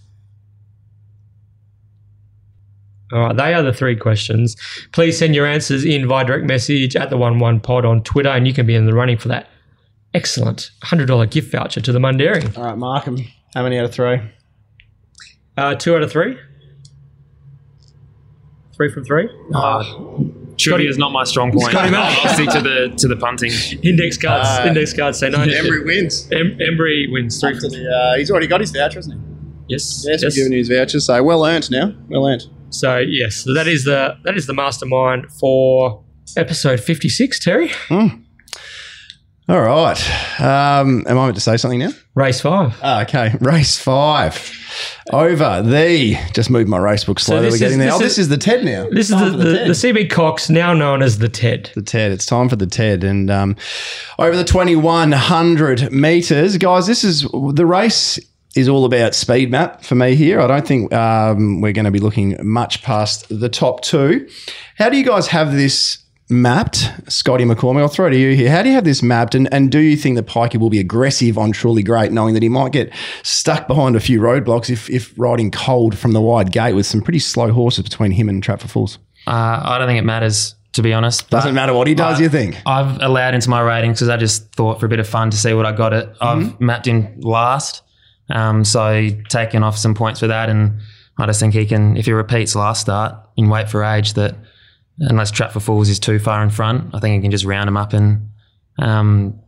[3.12, 4.56] All right, they are the three questions.
[4.92, 8.30] Please send your answers in via direct message at the One One Pod on Twitter,
[8.30, 9.48] and you can be in the running for that
[10.16, 12.58] excellent hundred dollar gift voucher to the Mundaring.
[12.58, 13.18] All right, mark 'em.
[13.54, 14.20] How many out of three?
[15.56, 16.38] Uh, two out of three.
[18.76, 19.30] Three from three.
[20.58, 21.72] Trivia is not my strong point.
[21.72, 23.52] Scotty I'll, I'll stick to the to the punting.
[23.84, 24.48] Index cards.
[24.48, 25.40] Uh, index cards say no.
[25.40, 26.30] Embry wins.
[26.32, 29.74] Em- Embry wins three After the, uh, he's already got his voucher, hasn't he?
[29.74, 30.04] yes.
[30.08, 30.24] Yes, yes.
[30.24, 31.94] we've given his voucher, so well earned now.
[32.10, 32.44] Well earned.
[32.70, 36.04] So yes, that is the that is the mastermind for
[36.38, 37.40] episode fifty six.
[37.40, 37.72] Terry,
[39.50, 40.00] All right.
[40.40, 41.90] Um, am I meant to say something now?
[42.16, 42.80] race five.
[42.82, 43.36] Ah, okay.
[43.42, 44.52] Race five.
[45.12, 46.16] Over the.
[46.32, 47.44] Just move my race book slowly.
[47.50, 47.92] this We're getting is- there.
[47.92, 48.88] this oh, is- this is the TED now.
[48.90, 51.72] This is the, the, the CB Cox, now known as the TED.
[51.76, 52.12] the TED.
[52.14, 53.04] It's time for the TED.
[53.04, 53.56] And um,
[54.18, 58.20] over the 2100 meters, guys, this is the race
[58.56, 60.40] is all about speed map for me here.
[60.40, 64.30] I don't think um, we're going to be looking much past the top two.
[64.78, 66.92] How do you guys have this mapped?
[67.08, 68.50] Scotty McCormack, I'll throw it to you here.
[68.50, 69.36] How do you have this mapped?
[69.36, 72.44] And, and do you think that Pikey will be aggressive on Truly Great, knowing that
[72.44, 72.92] he might get
[73.24, 77.02] stuck behind a few roadblocks if, if riding cold from the wide gate with some
[77.02, 79.00] pretty slow horses between him and Trap for Fools?
[79.28, 81.30] Uh, I don't think it matters to be honest.
[81.30, 82.60] Doesn't matter what he does, you think?
[82.66, 85.38] I've allowed into my ratings because I just thought for a bit of fun to
[85.38, 86.10] see what I got it.
[86.20, 87.84] I've mapped in last,
[88.30, 90.80] um, so taking off some points for that, and
[91.18, 94.36] I just think he can, if he repeats last start in weight for age, that
[95.00, 97.68] unless Trap for Fools is too far in front, I think he can just round
[97.68, 98.30] them up and
[98.80, 99.40] um,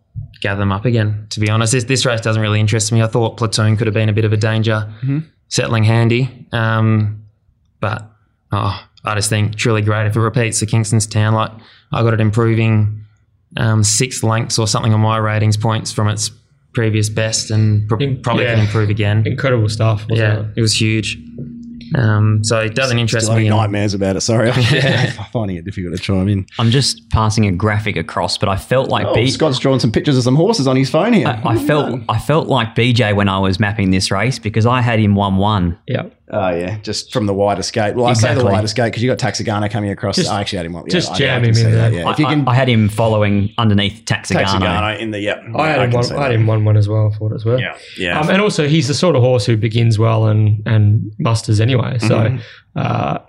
[0.42, 1.28] gather them up again.
[1.32, 3.02] To be honest, this, this race doesn't really interest me.
[3.02, 4.92] I thought Platoon could have been a bit of a danger,
[5.48, 7.24] settling handy, um,
[7.80, 8.10] but
[8.52, 11.34] oh, I just think truly great if it repeats the Kingston's Town.
[11.34, 11.52] Like
[11.92, 13.04] I got it improving
[13.58, 16.32] um, six lengths or something on my ratings points from its
[16.74, 18.56] previous best, and pro- probably yeah.
[18.56, 19.26] can improve again.
[19.26, 20.06] Incredible stuff.
[20.10, 20.58] wasn't Yeah, it?
[20.58, 21.18] it was huge.
[21.94, 23.50] Um, so it doesn't interest Still me.
[23.50, 24.22] nightmares about it.
[24.22, 26.46] Sorry, I'm finding it difficult to chime in.
[26.58, 29.92] I'm just passing a graphic across, but I felt like Oh, B- Scott's drawn some
[29.92, 31.28] pictures of some horses on his phone here.
[31.28, 35.00] I felt I felt like BJ when I was mapping this race because I had
[35.00, 35.78] him one one.
[35.88, 36.04] Yeah.
[36.32, 37.94] Oh yeah, just from the wide escape.
[37.96, 38.52] Well, I say the Exactly.
[38.54, 40.16] wide escape because you got Taxigano coming across.
[40.16, 40.74] Just- I actually had him.
[40.74, 42.00] Well, yeah, just I- I jam can him see in that, there.
[42.00, 44.44] Yeah, I, if you can I, I had him following underneath Taxigano.
[44.46, 45.34] Taxigano in the yeah.
[45.56, 46.04] I had yeah, him can one.
[46.04, 46.36] see I had that.
[46.36, 47.60] him one one as well for what as well.
[47.60, 48.20] Yeah, yeah.
[48.20, 52.00] Um, and also, he's the sort of horse who begins well and and musters anyway.
[52.00, 52.36] So,
[52.76, 53.20] uh,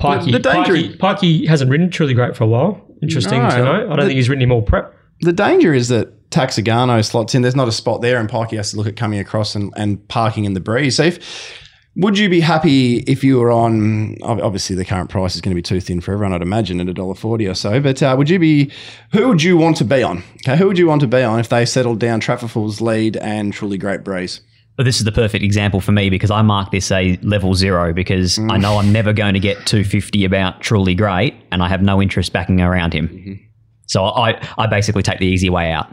[0.00, 2.80] Pikey, The- the danger- Pikey, Pikey hasn't ridden truly great for a while.
[3.02, 3.72] Interesting No, to know.
[3.72, 4.92] I don't the- think he's ridden him all prep.
[5.20, 7.42] the danger is that Taxigano slots in.
[7.42, 10.06] There's not a spot there, and Pikey has to look at coming across and, and
[10.08, 10.96] parking in the breeze.
[10.96, 11.62] So, if,
[11.96, 14.16] would you be happy if you were on?
[14.22, 16.34] Obviously, the current price is going to be too thin for everyone.
[16.34, 17.80] I'd imagine at a dollar forty or so.
[17.80, 18.70] But uh, would you be?
[19.12, 20.22] Who would you want to be on?
[20.46, 22.80] Okay, who would you want to be on if they settled down Trap for Fools'
[22.80, 24.40] lead and truly great breeze?
[24.76, 27.94] But this is the perfect example for me because I mark this a level zero
[27.94, 31.80] because I know I'm never going to get 250 about truly great, and I have
[31.80, 33.40] no interest backing around him.
[33.86, 35.88] So I I basically take the easy way out.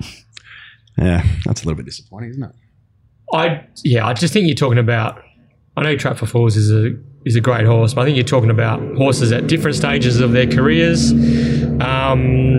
[0.97, 2.51] Yeah, that's a little bit disappointing, isn't it?
[3.33, 5.23] I yeah, I just think you're talking about.
[5.75, 6.95] I know Trap for Fools is a
[7.25, 10.33] is a great horse, but I think you're talking about horses at different stages of
[10.33, 11.11] their careers,
[11.81, 12.57] um,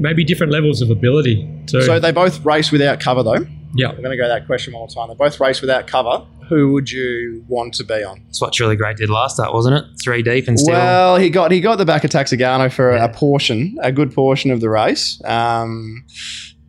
[0.00, 1.82] maybe different levels of ability too.
[1.82, 3.46] So they both race without cover, though.
[3.74, 5.08] yeah, We're going to go that question one more time.
[5.08, 6.26] They both race without cover.
[6.48, 8.22] Who would you want to be on?
[8.26, 9.84] That's what truly great did last start, wasn't it?
[10.02, 10.74] Three deep and still.
[10.74, 14.50] Well, he got he got the back of Taxigano for a portion, a good portion
[14.50, 15.22] of the race.
[15.24, 16.04] Um,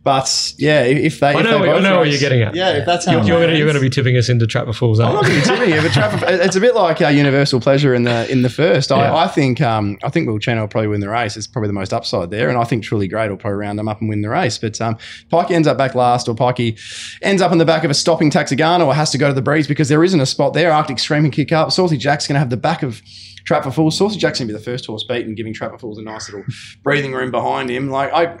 [0.06, 2.12] But yeah, if if they, I if know they what- I both know what race-
[2.12, 2.54] you're getting at.
[2.54, 4.72] Yeah, if that's how You're, you're gonna you're gonna be tipping us into Trap for
[4.72, 5.00] Fools.
[5.00, 7.58] I'm not going to be tipping you, but Trapper, it's a bit like our Universal
[7.60, 8.90] Pleasure in the in the first.
[8.90, 8.98] Yeah.
[9.12, 11.36] I, I think um, I think Will Chen will probably win the race.
[11.36, 13.88] It's probably the most upside there, and I think Truly Great will probably round them
[13.88, 14.58] up and win the race.
[14.58, 14.96] But um,
[15.32, 16.78] Pikey ends up back last, or Pikey
[17.22, 19.42] ends up in the back of a stopping Taxigano, or has to go to the
[19.42, 20.70] breeze because there isn't a spot there.
[20.70, 21.72] Arctic Stream can kick up.
[21.72, 23.02] Saucy Jack's going to have the back of.
[23.44, 23.96] Trap for Fools.
[23.96, 26.28] Saucy Jack's going to be the first horse beaten, giving Trap for Fools a nice
[26.28, 26.44] little
[26.82, 27.88] breathing room behind him.
[27.90, 28.38] Like I,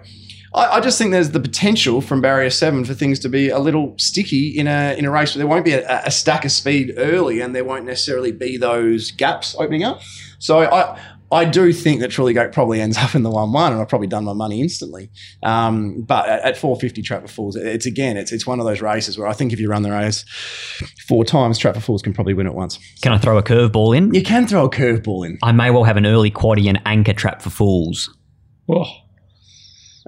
[0.56, 3.58] I, I just think there's the potential from barrier seven for things to be a
[3.58, 6.50] little sticky in a in a race where there won't be a, a stack of
[6.50, 10.00] speed early, and there won't necessarily be those gaps opening up.
[10.38, 10.98] So I.
[11.32, 14.06] I do think that Truly Great probably ends up in the one-one, and I've probably
[14.06, 15.10] done my money instantly.
[15.42, 18.80] Um, but at, at 450 Trap for Fools, it's again, it's it's one of those
[18.80, 20.24] races where I think if you run the race
[21.08, 22.78] four times, Trap for Fools can probably win it once.
[23.02, 24.14] Can I throw a curveball in?
[24.14, 25.36] You can throw a curveball in.
[25.42, 28.08] I may well have an early quaddy and anchor trap for fools.
[28.68, 28.86] Oh,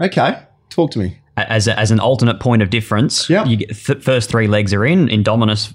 [0.01, 0.41] Okay,
[0.71, 1.19] talk to me.
[1.37, 3.29] as, a, as an alternate point of difference.
[3.31, 3.47] Yep.
[3.47, 5.09] You get th- first three legs are in.
[5.09, 5.73] Indominus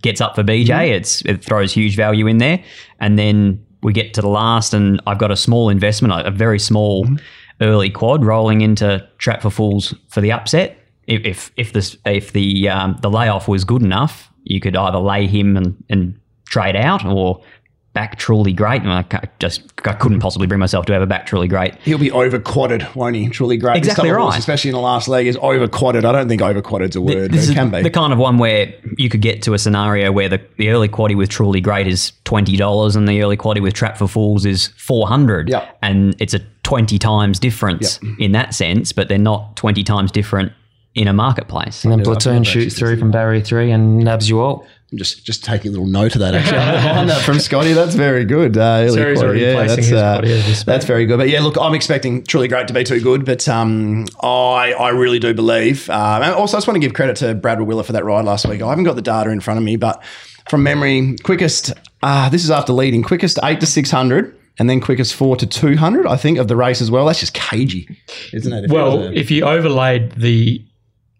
[0.00, 0.66] gets up for BJ.
[0.66, 0.94] Mm-hmm.
[0.94, 2.62] It's it throws huge value in there,
[3.00, 6.58] and then we get to the last, and I've got a small investment, a, very
[6.58, 7.16] small Mm-hmm.
[7.60, 10.78] early quad rolling into Trap for Fools for the upset.
[11.06, 14.98] If if if this if the um, the layoff was good enough, you could either
[14.98, 16.18] lay him and, and
[16.48, 17.42] trade out or.
[17.94, 19.04] Back truly great, and I
[19.38, 21.76] just I couldn't possibly bring myself to ever back truly great.
[21.76, 23.28] He'll be over quadded, won't he?
[23.28, 23.76] Truly great.
[23.76, 24.38] Exactly of horse, right.
[24.40, 26.04] especially in the last leg, is over quadded.
[26.04, 27.82] I don't think over quadded's a word, This it is can be.
[27.82, 30.88] the kind of one where you could get to a scenario where the, the early
[30.88, 34.44] quaddy with Truly Great is twenty dollars and the early quaddy with Trap for Fools
[34.44, 35.48] is four hundred.
[35.48, 35.78] Yep.
[35.80, 40.52] And it's a twenty times difference in that sense, but they're not twenty times different
[40.94, 41.84] in a marketplace.
[41.84, 44.66] And then Yeah, platoon heard shoots through from barrier three and nabs you all.
[44.92, 46.52] I'm just just taking a little note of that actually.
[46.58, 47.72] Behind that from Scotty.
[47.72, 48.56] That's very good.
[48.56, 49.24] Uh, early Sarah's quaddy.
[49.24, 51.18] already yeah, placing that's, his uh, quaddy as we that's very good.
[51.18, 54.90] But yeah, look, I'm expecting truly great to be too good, but um, I I
[54.90, 55.90] really do believe.
[55.90, 58.24] Um, and also, I just want to give credit to Brad Willer for that ride
[58.24, 58.62] last week.
[58.62, 60.00] I haven't got the data in front of me, but
[60.48, 61.72] from memory, quickest.
[62.02, 64.38] Uh, this is after leading quickest eight to six hundred.
[64.56, 67.06] And then quickest four to two hundred, I think, of the race as well.
[67.06, 67.88] That's just cagey,
[68.32, 68.66] isn't it?
[68.66, 70.64] If well, was a- if you overlaid the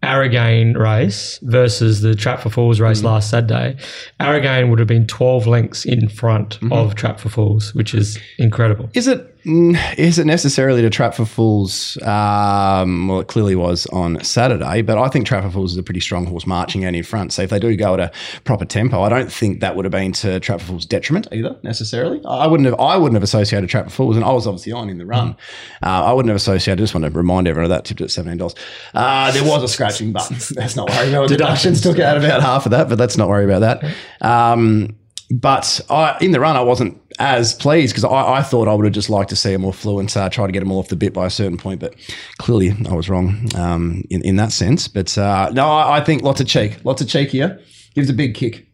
[0.04, 3.04] Arrogane race versus the Trap for Fools race Mm.
[3.04, 3.76] last Saturday,
[4.20, 6.72] Arrogane would have been 12 lengths in front Mm-hmm.
[6.72, 8.88] of Trap for Fools, which is incredible.
[8.94, 11.98] Is it is it necessarily to Trap for Fools?
[12.02, 15.82] Um, well, it clearly was on Saturday, but I think Trap for Fools is a
[15.82, 17.32] pretty strong horse marching out in front.
[17.32, 18.12] So if they do go at a
[18.44, 21.56] proper tempo, I don't think that would have been to Trap for Fools' detriment either
[21.62, 22.22] necessarily.
[22.24, 24.88] I wouldn't have I wouldn't have associated Trap for Fools, and I was obviously on
[24.88, 25.36] in the run.
[25.82, 26.80] Uh, I wouldn't have associated.
[26.80, 28.54] I just want to remind everyone of that tipped at seventeen dollars.
[28.94, 30.36] Uh, there was a scratching button.
[30.54, 31.28] That's not worry about.
[31.28, 33.94] Deductions took out about half of that, but let's not worry about that.
[34.20, 34.96] Um,
[35.30, 38.84] but I, in the run, I wasn't as pleased because I, I thought I would
[38.84, 40.88] have just liked to see a more fluent, uh, try to get him all off
[40.88, 41.80] the bit by a certain point.
[41.80, 41.94] But
[42.38, 44.88] clearly, I was wrong um, in, in that sense.
[44.88, 47.60] But uh, no, I, I think lots of cheek, lots of cheek here.
[47.94, 48.66] Gives a big kick.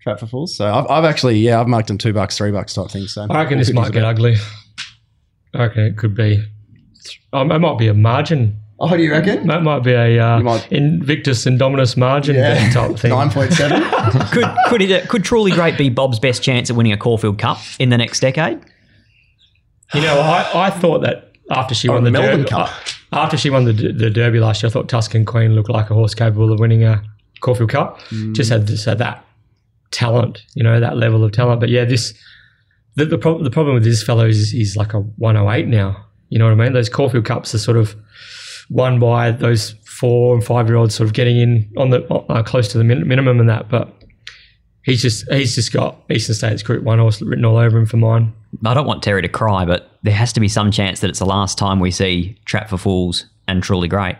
[0.00, 0.56] Trap for fools.
[0.56, 3.06] So I've, I've actually, yeah, I've marked him two bucks, three bucks type thing.
[3.06, 4.36] So I reckon this might get ugly.
[5.54, 6.42] I reckon it could be.
[7.32, 8.59] Um, it might be a margin.
[8.82, 9.46] Oh, do you reckon?
[9.46, 13.10] That might be a uh, You might- Invictus Indominus margin Yeah, bet type thing.
[13.10, 13.82] nine point seven.
[14.32, 17.58] could could it, could Truly Great be Bob's best chance at winning a Caulfield Cup
[17.78, 18.58] in the next decade?
[19.94, 22.68] You know, I, I thought that after she won the Melbourne Derby, Cup.
[23.12, 25.90] uh, after she won the, the Derby last year, I thought Tuscan Queen looked like
[25.90, 27.02] a horse capable of winning a
[27.40, 27.98] Caulfield Cup.
[28.10, 28.34] Mm.
[28.34, 29.24] Just had just had that
[29.90, 31.60] talent, you know, that level of talent.
[31.60, 32.14] But yeah, this
[32.94, 36.06] the the, prob- the problem with this fellow is he's like a 108 now.
[36.28, 36.72] You know what I mean?
[36.72, 37.96] Those Caulfield Cups are sort of
[38.70, 42.42] won by those four and five year olds sort of getting in on the uh,
[42.42, 43.94] close to the min- minimum and that, but.
[44.82, 47.98] He's just he's just got Eastern States Group One horse written all over him for
[47.98, 48.32] mine.
[48.64, 51.18] I don't want Terry to cry, but there has to be some chance that it's
[51.18, 54.16] the last time we see Trap for Fools and Truly Great,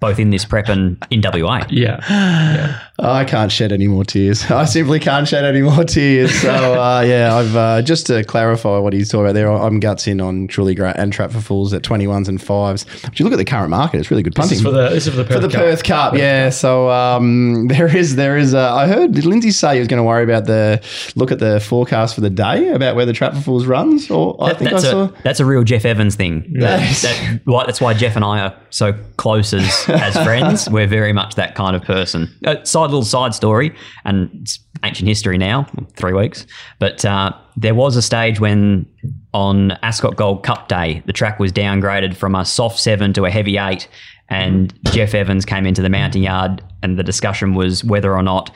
[0.00, 1.64] both in this prep and in WA.
[1.70, 2.80] Yeah, yeah.
[3.00, 4.44] I can't shed any more tears.
[4.50, 6.32] I simply can't shed any more tears.
[6.40, 9.50] So uh, yeah, I've uh, just to clarify what he's talking about there.
[9.50, 12.86] I'm guts in on truly great and trap for fools at 21s and fives.
[13.02, 14.88] But you look at the current market; it's really good This punting is for the
[14.90, 15.60] this is for the Perth for the Cup.
[15.60, 16.14] Perth Cup.
[16.16, 18.54] Yeah, so um, there is there is.
[18.54, 20.80] Uh, I heard did Lindsay say he was going to worry about the
[21.16, 24.10] look at the forecast for the day about where the trap for fools runs.
[24.10, 25.04] Or I think I that's, saw.
[25.04, 26.44] a, that's a real Jeff Evans thing.
[26.48, 27.02] Nice.
[27.02, 30.68] That- why- that's why Jeff and I are so close as, as friends.
[30.68, 32.34] We're very much that kind of person.
[32.44, 33.74] Uh, side little side story,
[34.04, 35.66] and it's ancient history now,
[35.96, 36.46] three weeks.
[36.78, 38.86] But uh, there was a stage when
[39.34, 43.30] on Ascot Gold Cup Day, the track was downgraded from a soft seven to a
[43.30, 43.88] heavy eight,
[44.28, 48.50] and Jeff Evans came into the mounting yard, and the discussion was whether or not.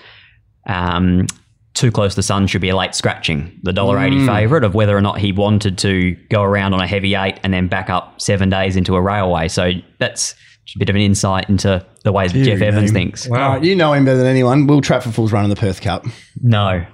[0.66, 1.26] Um,
[1.74, 3.59] too close to the sun should be a late scratching.
[3.62, 6.87] The dollar eighty favourite of whether or not he wanted to go around on a
[6.87, 9.49] heavy eight and then back up seven days into a railway.
[9.49, 10.35] So that's
[10.75, 13.01] a bit of an insight into the way that Jeff Evans me.
[13.01, 13.29] thinks.
[13.29, 14.67] All right, you know him better than anyone.
[14.67, 16.07] Will Trap for Fools run in the Perth Cup?
[16.41, 16.85] No.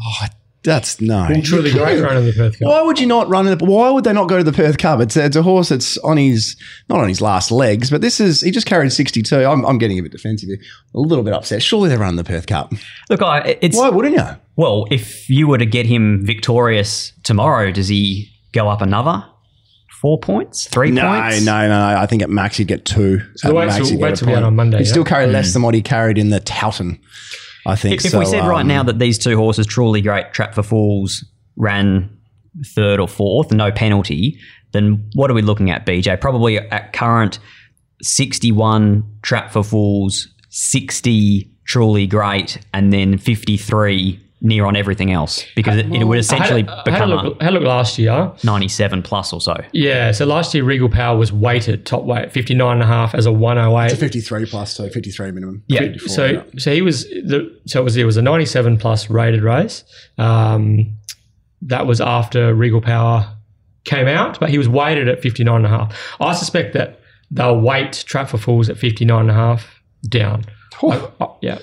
[0.00, 0.26] Oh,
[0.64, 1.28] that's no.
[1.42, 2.68] Truly great run in the Perth Cup.
[2.68, 3.64] Why would you not run in the?
[3.64, 5.00] Why would they not go to the Perth Cup?
[5.00, 6.56] It's, it's a horse that's on his
[6.88, 9.44] not on his last legs, but this is he just carried sixty two.
[9.44, 10.58] I'm, I'm getting a bit defensive here,
[10.94, 11.62] a little bit upset.
[11.62, 12.72] Surely they run the Perth Cup.
[13.08, 14.24] Look, I, it's Why wouldn't you?
[14.56, 14.86] well.
[14.90, 19.24] If you were to get him victorious tomorrow, does he go up another
[20.00, 21.44] four points, three No, points?
[21.44, 21.98] no, no, no.
[22.00, 23.20] I think at max he'd get two.
[23.36, 24.42] So At wait max, till- he'd get wait till we point.
[24.42, 24.90] get on Monday, He'd yeah?
[24.90, 26.98] still carry less than what he carried in the Towton.
[27.66, 27.96] I think.
[28.04, 30.62] If, if we said right um, now that these two horses, Truly Great, Trap for
[30.62, 31.24] Fools,
[31.56, 32.08] ran
[32.74, 34.38] third or fourth, no penalty,
[34.72, 36.18] then what are we looking at, BJ?
[36.20, 37.38] Probably at current
[38.02, 45.76] 61 Trap for Fools, 60 Truly Great, and then 53 near on everything else because
[45.76, 47.54] it, it would essentially I had, a- I had, become a a look, had a
[47.58, 48.32] look last year.
[48.44, 49.56] 97 plus or so.
[49.72, 53.26] Yeah, so last year Regal Power was weighted top weight, 59 and a half as
[53.26, 53.96] a 108.
[53.98, 55.64] fifty three plus, so fifty three minimum.
[55.66, 55.80] Yeah.
[55.80, 56.42] 54, So yeah.
[56.56, 59.82] so he was the so it was it was a 97 plus rated race.
[60.18, 60.96] Um,
[61.62, 63.34] that was after Regal Power
[63.84, 66.14] came out, but he was weighted at 59 and a half.
[66.20, 67.00] I suspect that
[67.32, 70.44] they'll weight Trap for Fools at 59 and a half down.
[70.82, 71.58] I- I- yeah.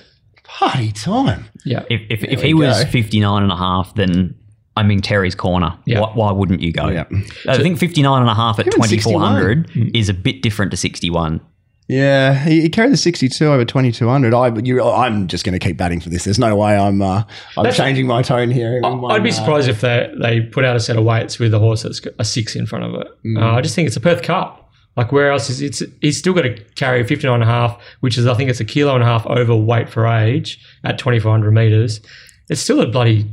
[0.46, 1.46] Party time.
[1.64, 1.84] Yeah.
[1.90, 2.90] If, if, if he was go.
[2.90, 4.34] 59 and a half, then
[4.76, 5.76] I'm in Terry's corner.
[5.86, 6.00] Yeah.
[6.00, 6.88] Why, why wouldn't you go?
[6.88, 7.04] Yeah.
[7.48, 9.88] I think 59 and a half at 2400 Hmm.
[9.94, 11.40] is a bit different to 61.
[11.88, 14.34] Yeah, he, he carried the 62 over 2200.
[14.34, 16.24] I, you, I'm just going to keep batting for this.
[16.24, 17.22] There's no way I'm uh,
[17.56, 18.80] I'm That's- changing my tone here.
[18.84, 21.82] I'd be surprised if they, they put out a set of weights with a horse
[21.84, 23.06] that's got a six in front of it.
[23.36, 24.65] Uh, I just think it's a Perth Cup.
[24.96, 28.16] Like where else is it's he's still got to carry 59 and a half, which
[28.16, 32.00] is I think it's a kilo and a half overweight for age at 2400 meters.
[32.48, 33.26] It's still a bloody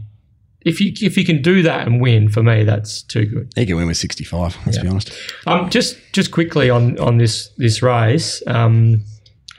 [0.66, 3.52] if you if you can do that and win for me that's too good.
[3.56, 5.12] He can win with 65, let's be honest.
[5.46, 8.42] Um, just just quickly on on this this race.
[8.48, 9.04] Um,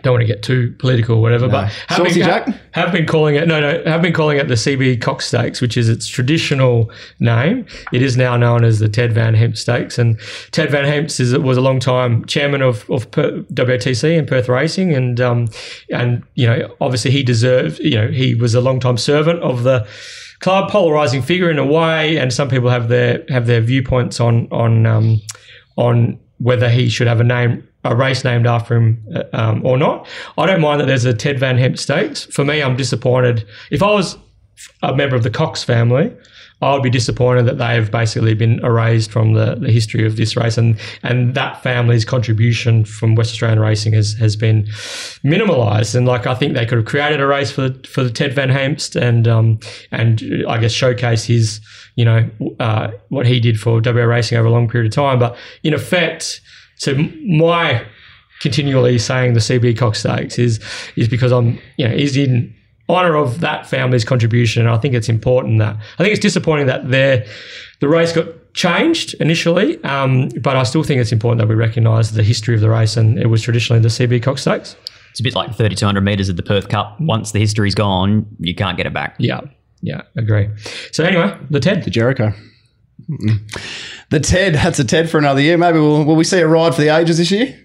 [0.04, 2.48] don't want to get too political or whatever, but have Saucy been, Jack?
[2.72, 5.76] have been calling it no no have been calling it the CB Cox Stakes, which
[5.76, 7.66] is its traditional name.
[7.92, 10.20] It is now known as the Ted Van Heemst Stakes, and
[10.52, 14.48] Ted Van Heemst is was a long time chairman of of Per- WTC and Perth
[14.48, 15.48] Racing, and um
[15.90, 19.64] and you know obviously he deserved you know he was a long time servant of
[19.64, 19.86] the
[20.40, 24.46] club, polarizing figure in a way, and some people have their have their viewpoints on
[24.52, 25.20] on um,
[25.76, 29.76] on whether he should have a name a race named after him uh, um, or
[29.76, 30.06] not.
[30.38, 32.24] I don't mind that there's a Ted Van Heemst Stakes.
[32.24, 33.46] For me, I'm disappointed.
[33.70, 34.16] If I was
[34.82, 36.12] a member of the Cox family,
[36.62, 40.16] I would be disappointed that they have basically been erased from the, the history of
[40.16, 44.64] this race, and and that family's contribution from West Australian racing has has been
[45.22, 45.94] minimalised.
[45.94, 48.48] And like I think they could have created a race for for the Ted Van
[48.48, 49.58] Heemst and um
[49.90, 51.60] and uh, I guess showcase his
[51.96, 52.30] you know
[52.60, 55.18] uh, what he did for WA racing over a long period of time.
[55.18, 56.40] But in effect,
[56.84, 56.94] so
[57.26, 57.84] my
[58.40, 60.60] continually saying the CB Cox Stakes is
[60.96, 62.54] is because I'm you know is in
[62.88, 64.66] honour of that family's contribution.
[64.66, 67.24] And I think it's important that I think it's disappointing that their
[67.80, 72.12] the race got changed initially, um, but I still think it's important that we recognise
[72.12, 74.76] the history of the race and it was traditionally the CB Cox Stakes.
[75.10, 77.00] It's a bit like 3200 metres of the Perth Cup.
[77.00, 79.16] Once the history's gone, you can't get it back.
[79.18, 79.40] Yeah,
[79.80, 80.48] yeah, agree.
[80.92, 81.84] So anyway, the Ted.
[81.84, 82.32] The Jericho.
[83.10, 83.38] Mm-mm.
[84.10, 85.56] The Ted, that's a Ted for another year.
[85.58, 87.58] Maybe we'll, will we see a ride for the ages this year?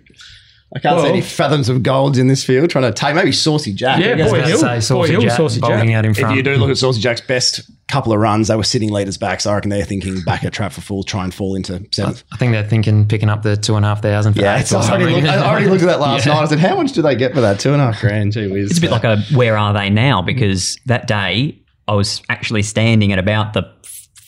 [0.76, 2.70] I can't see Well- any fathoms of golds in this field.
[2.70, 4.00] Trying to take maybe Saucy Jack.
[4.00, 4.60] Yeah, I guess Boy About to Hill.
[4.60, 5.70] say Boy Saucy Hill, Jack Saucy Jack.
[5.70, 6.18] bolting out in front.
[6.18, 6.38] If front.
[6.38, 9.42] you do look at Saucy Jack's best couple of runs, they were sitting leaders back.
[9.42, 12.24] So I reckon they're thinking back at trap for full, try and fall into seventh.
[12.32, 14.62] I think they're thinking picking up the two and a half thousand for Yeah, eighth
[14.62, 15.24] it's or I, already something.
[15.26, 16.36] looked, I already looked at that last night.
[16.38, 17.60] I said, how much do they get for that?
[17.60, 18.34] Two and a half grand.
[18.34, 18.70] Gee whiz.
[18.70, 20.22] It's a bit like a where are they now?
[20.22, 23.64] Because that day I was actually standing at about the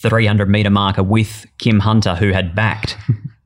[0.02, 2.98] 300 metre marker with Kim Hunter, who had backed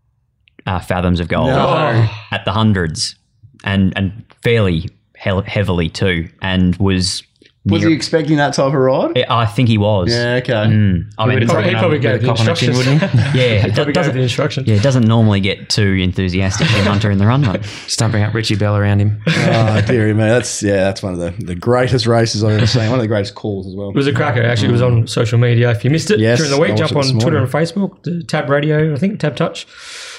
[0.65, 2.07] uh, Fathoms of Gold No.
[2.31, 3.15] at the hundreds
[3.63, 7.23] and, and fairly he- heavily too, and was.
[7.65, 9.25] Was near- he expecting that type of ride?
[9.27, 10.11] I think he was.
[10.11, 10.53] Yeah, okay.
[10.53, 11.11] Mm.
[11.17, 13.01] I mean, He'd probably, he'd probably gave the cock on the chin, instructions.
[13.01, 13.39] wouldn't he?
[13.39, 14.67] yeah, He'd probably doesn't, gave the instructions.
[14.67, 17.65] yeah, it doesn't normally get too enthusiastic Kim Hunter in the run, mate.
[17.87, 19.19] Stumping up Richie Bell around him.
[19.27, 20.23] oh, dearie me.
[20.23, 22.89] That's yeah, that's one of the, the greatest races I've ever seen.
[22.91, 23.89] One of the greatest calls as well.
[23.89, 24.43] It was a cracker.
[24.43, 25.71] Actually, it was on social media.
[25.71, 27.51] If you missed it Yes, during the week, jump it this on Twitter and.
[27.55, 29.65] Facebook, Tab Radio, I think Tab Touch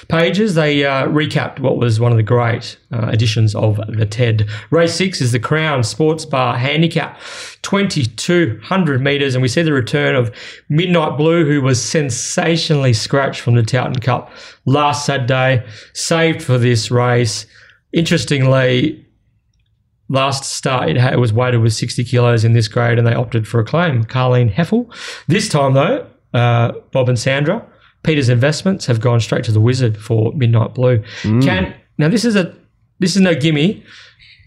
[0.07, 0.55] pages.
[0.55, 4.47] They uh, recapped what was one of the great uh, editions of the TED.
[4.71, 7.19] Race six is the Crown Sports Bar Handicap,
[7.61, 10.31] 2,200 metres, and we see the return of
[10.69, 14.31] Midnight Blue, who was sensationally scratched from the Towton Cup
[14.65, 17.45] last Saturday, saved for this race.
[17.93, 19.05] Interestingly,
[20.09, 23.59] last start it, was weighted with 60 kilos in this grade and they opted for
[23.59, 24.89] a claim Carleen Hefel
[25.27, 27.65] this time though uh, bob and sandra
[28.07, 31.03] peter's investments have gone straight to the wizard for midnight blue
[31.45, 32.55] can Now this is a
[32.99, 33.83] this is no gimme.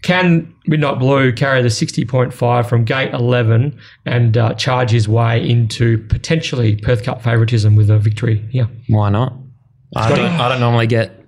[0.03, 5.99] Can Midnight Blue carry the 60.5 from gate 11 and uh, charge his way into
[6.07, 9.33] potentially Perth Cup favouritism with a victory Yeah, Why not?
[9.95, 11.23] I don't, I don't normally get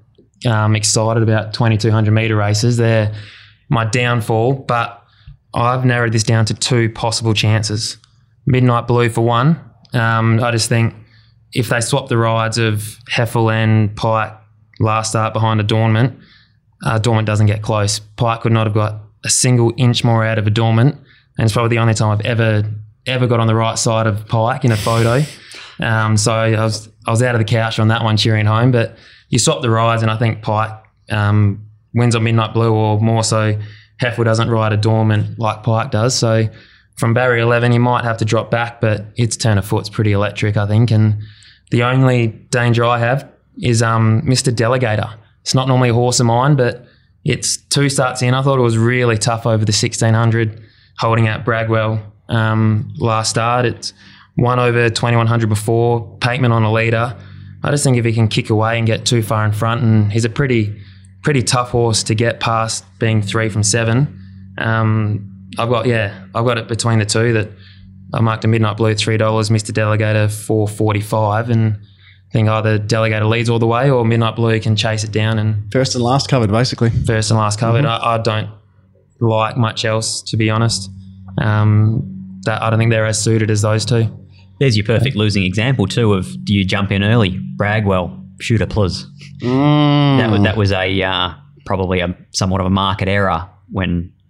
[0.48, 2.78] um, excited about 2200 meter races.
[2.78, 3.14] They're
[3.70, 5.06] my downfall, but
[5.54, 7.98] I've narrowed this down to two possible chances.
[8.48, 9.60] Midnight Blue for one.
[9.94, 10.96] Um, I just think
[11.54, 14.34] if they swap the rides of Hefel and Pike
[14.80, 16.20] last start behind Adornment,
[16.84, 18.00] uh, Dormant doesn't get close.
[18.00, 20.96] Pike could not have got a single inch more out of Adornment,
[21.38, 22.64] and it's probably the only time I've ever
[23.06, 25.24] ever got on the right side of Pike in a photo.
[25.80, 28.72] Um, so I was I was out of the couch on that one cheering home.
[28.72, 28.98] But
[29.30, 30.72] you swap the rides, and I think Pike
[31.10, 33.60] um, wins on Midnight Blue, or more so,
[34.02, 36.16] Hefel doesn't ride a Adornment like Pike does.
[36.16, 36.50] So
[36.98, 40.12] from barrier 11, you might have to drop back, but its turn of foot's pretty
[40.12, 40.92] electric, I think.
[40.92, 41.22] And
[41.72, 43.30] the only danger I have
[43.62, 44.54] is um, Mr.
[44.54, 45.18] Delegator.
[45.42, 46.86] It's not normally a horse of mine, but
[47.26, 48.34] it's two starts in.
[48.34, 50.62] I thought it was really tough over the 1600,
[50.98, 53.66] holding out Bragwell um, last start.
[53.66, 53.94] It's
[54.38, 57.16] won over 2100 before, Pateman on a leader.
[57.64, 60.12] I just think if he can kick away and get too far in front, and
[60.12, 60.80] he's a pretty
[61.22, 64.20] pretty tough horse to get past being three from seven.
[64.58, 67.50] Um, I've got yeah, I've got it between the two that
[68.14, 69.72] I marked a midnight blue three dollars, Mr.
[69.72, 71.78] Delegator four forty five, and
[72.30, 75.38] I think either Delegator leads all the way or Midnight Blue can chase it down
[75.38, 76.90] and First and last covered, basically.
[76.90, 77.86] first and last covered.
[77.86, 78.50] I, I don't
[79.20, 80.90] like much else to be honest.
[81.40, 84.08] Um, that I don't think they're as suited as those two.
[84.60, 87.40] There's your perfect losing example too of do you jump in early?
[87.58, 89.06] Bragwell, shooter plus.
[89.42, 90.18] Mm.
[90.18, 91.34] That was that was a uh,
[91.66, 94.23] probably a somewhat of a market error when that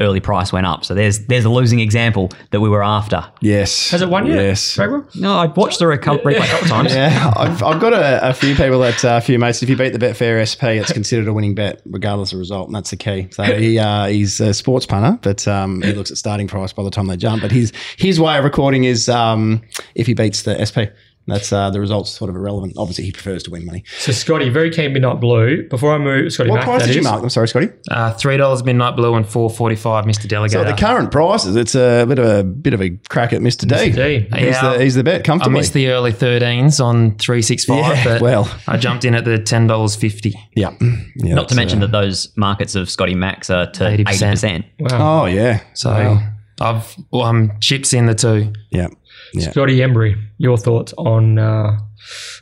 [0.00, 0.84] early price went up.
[0.84, 3.24] So there's there's a losing example that we were after.
[3.40, 3.90] Yes.
[3.90, 4.36] Has it won yet?
[4.36, 4.76] Yes.
[4.76, 5.14] Bragwell?
[5.16, 6.94] No, I watched the reco- replay a couple times.
[6.94, 9.62] Yeah, I've, I've got a, a few people that uh, a few mates.
[9.62, 12.74] If you beat the Betfair SP, it's considered a winning bet regardless of result, and
[12.74, 13.28] that's the key.
[13.30, 16.82] So he uh, he's a sports punter, but um, he looks at starting price by
[16.82, 17.42] the time they jump.
[17.42, 19.62] But his his way of recording is um,
[19.94, 20.90] if he beats the SP.
[21.28, 22.74] That's uh, the results sort of irrelevant.
[22.76, 23.82] Obviously, he prefers to win money.
[23.98, 25.66] So Scotty, very keen Midnight Blue.
[25.68, 27.04] Before I move, Scotty What Mac, price that did you is.
[27.04, 27.30] mark them?
[27.30, 27.68] Sorry, Scotty.
[27.90, 30.28] Uh, Three dollars Midnight Blue and four forty five, Mr.
[30.28, 30.52] Delegate.
[30.52, 33.66] So the current prices, it's a bit of a bit of a crack at Mr.
[33.66, 33.74] D.
[33.74, 33.94] Mr.
[33.94, 34.36] D.
[34.36, 34.72] He's, Yeah.
[34.74, 35.56] the, he's the bet Comfortable.
[35.56, 38.48] I missed the early 13s on 365, Yeah, but well.
[38.68, 40.32] I jumped in at the $10.50.
[40.54, 40.70] yeah.
[41.16, 44.64] yeah Not to mention uh, that those markets of Scotty Max are to 80%.
[44.78, 44.90] 80%.
[44.92, 45.22] Wow.
[45.22, 45.62] Oh yeah.
[45.74, 46.32] So Wow.
[46.58, 48.52] I've well, um, chips in the two.
[48.70, 48.88] yeah.
[49.32, 49.50] Yeah.
[49.50, 51.78] Scotty Embry, your thoughts on uh,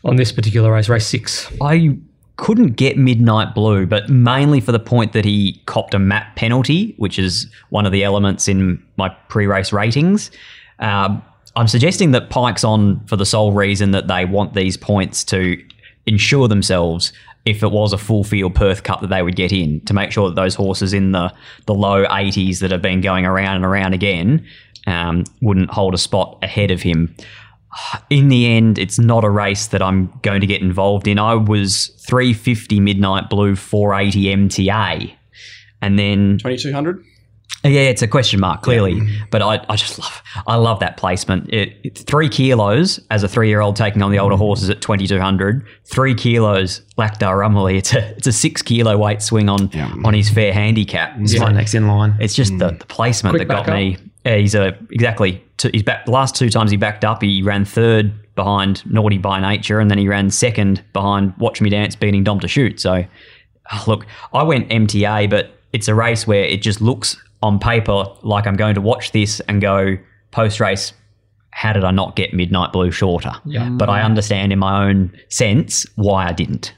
[0.04, 1.50] on this particular race, race six?
[1.60, 1.98] I
[2.36, 6.94] couldn't get Midnight Blue, but mainly for the point that he copped a map penalty,
[6.98, 10.30] which is one of the elements in my pre-race ratings.
[10.80, 11.22] Um,
[11.56, 15.62] I'm suggesting that Pike's on for the sole reason that they want these points to
[16.06, 17.12] ensure themselves
[17.44, 20.10] if it was a full field Perth Cup that they would get in to make
[20.10, 21.32] sure that those horses in the
[21.66, 24.44] the low 80s that have been going around and around again
[24.86, 27.14] um, wouldn't hold a spot ahead of him
[28.10, 31.18] in the end, it's not a race that I'm going to get involved in.
[31.18, 35.14] I was 350 Midnight Blue, 480 MTA.
[35.82, 37.04] And then, Twenty two hundred.
[37.62, 39.00] yeah, it's a question mark, clearly.
[39.30, 41.52] But I, I just love, I love that placement.
[41.52, 44.80] It, it's three kilos as a three year old taking on the older horses at
[44.80, 45.66] 2200.
[45.84, 47.76] Three kilos, Lactar Rumley.
[47.76, 49.68] It's a, it's a six kilo weight swing on,
[50.04, 51.16] on his fair handicap.
[51.18, 52.16] It's my next in line.
[52.20, 53.74] It's just the, the placement Quick that got backup.
[53.74, 53.98] me.
[54.24, 55.42] Yeah, he's a exactly.
[55.72, 56.06] He's back.
[56.06, 59.90] The last two times he backed up, he ran third behind Naughty by Nature, and
[59.90, 62.80] then he ran second behind Watch Me Dance, beating Dom to Shoot.
[62.80, 63.04] So,
[63.72, 68.06] oh, look, I went MTA, but it's a race where it just looks on paper
[68.22, 69.96] like I'm going to watch this and go
[70.30, 70.92] post race.
[71.50, 73.32] How did I not get Midnight Blue shorter?
[73.44, 73.68] Yeah.
[73.68, 74.06] But I mm.
[74.06, 76.74] understand in my own sense why I didn't.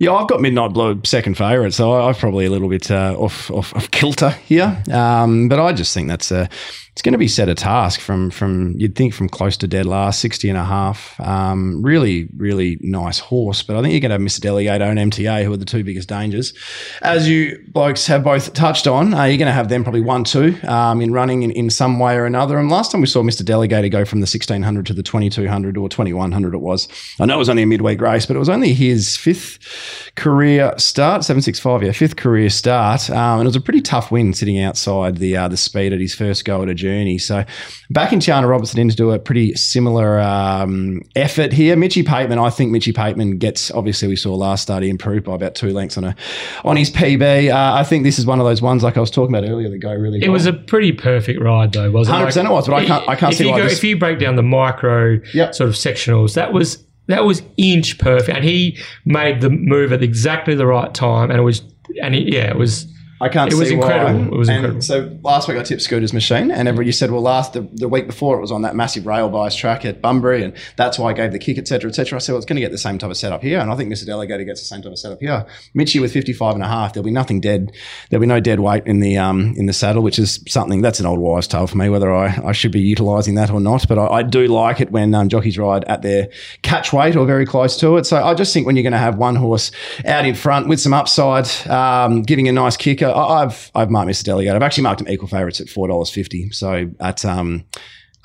[0.00, 3.50] Yeah, I've got Midnight Blue second favourite, so I'm probably a little bit uh, off,
[3.50, 4.82] off off kilter here.
[4.90, 6.48] Um, but I just think that's a
[6.92, 9.86] it's going to be set a task from from you'd think from close to dead
[9.86, 11.18] last 60 and a half.
[11.20, 14.40] Um, really, really nice horse, but I think you're going to have Mr.
[14.40, 16.52] Delegato and MTA, who are the two biggest dangers.
[17.00, 20.24] As you blokes have both touched on, uh, you're going to have them probably one
[20.24, 22.58] two um, in running in, in some way or another.
[22.58, 23.42] And last time we saw Mr.
[23.42, 26.86] Delegator go from the 1600 to the 2200 or 2100, it was.
[27.18, 30.74] I know it was only a midweek race, but it was only his fifth career
[30.76, 33.08] start, 765, yeah, fifth career start.
[33.08, 36.00] Um, and it was a pretty tough win sitting outside the uh, the speed at
[36.00, 36.89] his first go at a journey.
[37.18, 37.44] So
[37.90, 41.76] back in Tiana Robertson in to do a pretty similar um, effort here.
[41.76, 45.34] Mitchy Pateman, I think Mitchy Pateman gets, obviously we saw last start he improved by
[45.34, 46.16] about two lengths on a
[46.64, 47.52] on his PB.
[47.52, 49.68] Uh, I think this is one of those ones like I was talking about earlier
[49.70, 50.32] that go really It well.
[50.32, 52.24] was a pretty perfect ride, though, wasn't it?
[52.26, 54.18] 100% it was, but I can't- I can't see why go, this- If you break
[54.18, 55.54] down the micro Yep.
[55.54, 60.00] sort of sectionals, that was that was inch perfect, and he made the move at
[60.02, 61.60] exactly the right time, and it was,
[62.02, 62.86] and he, yeah, it was.
[63.20, 64.20] I can't It was see incredible.
[64.20, 64.26] why.
[64.26, 64.82] It was And incredible.
[64.82, 68.06] So last week I tipped Scooter's machine, and everybody said, well, last the, the week
[68.06, 71.12] before it was on that massive rail bias track at Bunbury, and that's why I
[71.12, 72.16] gave the kick, etc., etc.
[72.16, 73.76] I said, well, it's going to get the same type of setup here, and I
[73.76, 74.06] think Mr.
[74.06, 75.44] Delegator gets the same type of setup here.
[75.76, 77.72] Mitchie with 55 and a half, there'll be nothing dead.
[78.08, 81.00] There'll be no dead weight in the um in the saddle, which is something that's
[81.00, 83.86] an old wives' tale for me, whether I, I should be utilising that or not.
[83.86, 86.28] But I, I do like it when um, jockeys ride at their
[86.62, 88.06] catch weight or very close to it.
[88.06, 89.70] So I just think when you're going to have one horse
[90.06, 94.10] out in front with some upside, um, giving a nice kicker, I, I've I've marked
[94.10, 94.24] Mr.
[94.24, 94.54] Delegate.
[94.54, 96.50] I've actually marked him equal favourites at four dollars fifty.
[96.50, 97.64] So at um,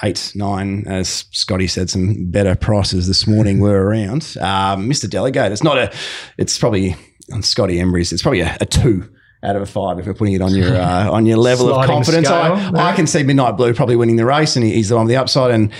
[0.04, 4.36] eight, nine, as Scotty said, some better prices this morning were around.
[4.42, 5.10] Um, Mr.
[5.10, 5.94] Delegate, it's not a,
[6.38, 6.96] it's probably
[7.34, 9.10] on Scotty Embry's, it's probably a, a two.
[9.44, 11.76] Out of a five, if we're putting it on your uh, on your level of
[11.76, 12.96] Sliding confidence, I, scale, I yeah.
[12.96, 15.18] can see Midnight Blue probably winning the race, and he- he's the one with the
[15.18, 15.72] upside, and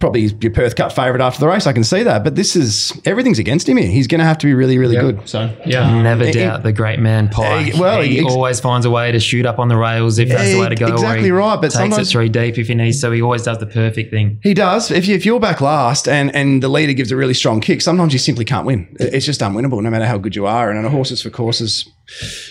[0.00, 1.66] probably your Perth Cup favourite after the race.
[1.66, 3.88] I can see that, but this is everything's against him here.
[3.88, 5.00] He's going to have to be really, really Yeah.
[5.00, 5.28] good.
[5.28, 7.74] So Yeah, Never it- doubt the great man Pike.
[7.74, 10.28] Eh, well, he ex- always finds a way to shoot up on the rails if
[10.28, 10.86] that's the way to go.
[10.86, 13.00] or Exactly he right, but takes sometimes- it three deep if he needs.
[13.00, 14.38] So he always does the perfect thing.
[14.44, 14.90] He does.
[14.92, 17.80] If, you, if you're back last and, and the leader gives a really strong kick,
[17.80, 18.86] sometimes you simply can't win.
[19.00, 20.70] It's just unwinnable, no matter how good you are.
[20.70, 21.88] And on a horses for courses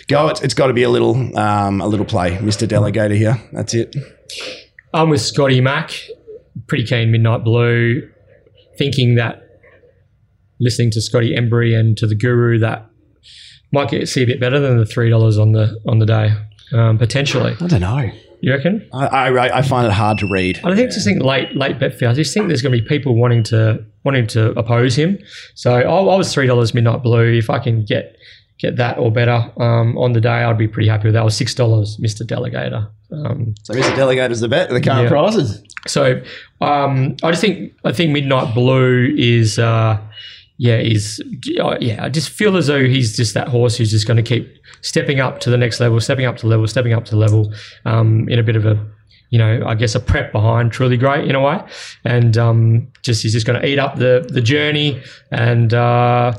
[0.09, 2.67] go, it's, it's got to be a little um, a little play, Mr.
[2.67, 3.41] Delegator here.
[3.53, 3.95] That's it.
[4.93, 5.91] I'm with Scotty Mac,
[6.67, 8.09] pretty keen Midnight Blue,
[8.77, 9.43] thinking that
[10.59, 12.89] listening to Scotty Embry and to the Guru that
[13.71, 16.33] might get see a bit better than the three dollars on the on the day
[16.73, 17.55] um, potentially.
[17.61, 18.11] I don't know.
[18.39, 18.87] You reckon?
[18.93, 20.59] I, I, I find it hard to read.
[20.63, 22.05] I think just think late late bet fee.
[22.05, 25.17] I just think there's going to be people wanting to wanting to oppose him.
[25.55, 27.33] So I, I was three dollars Midnight Blue.
[27.33, 28.15] If I can get
[28.59, 31.21] get that or better um, on the day, I'd be pretty happy with that.
[31.21, 32.89] I was six dollars, Mister Delegator.
[33.11, 33.95] Um, So Mr.
[33.95, 35.09] Delegator's the bet the current Yeah.
[35.09, 35.63] prices.
[35.87, 36.21] So
[36.59, 39.97] um, I just think I think Midnight Blue is uh,
[40.57, 44.17] yeah is yeah I just feel as though he's just that horse who's just going
[44.17, 44.51] to keep
[44.81, 47.53] stepping up to the next level, stepping up to level, stepping up to level
[47.85, 48.75] um, in a bit of a
[49.29, 51.59] you know I guess a prep behind truly great in a way,
[52.03, 55.01] and um, just he's just going to eat up the the journey
[55.31, 55.73] and.
[55.73, 56.33] Uh,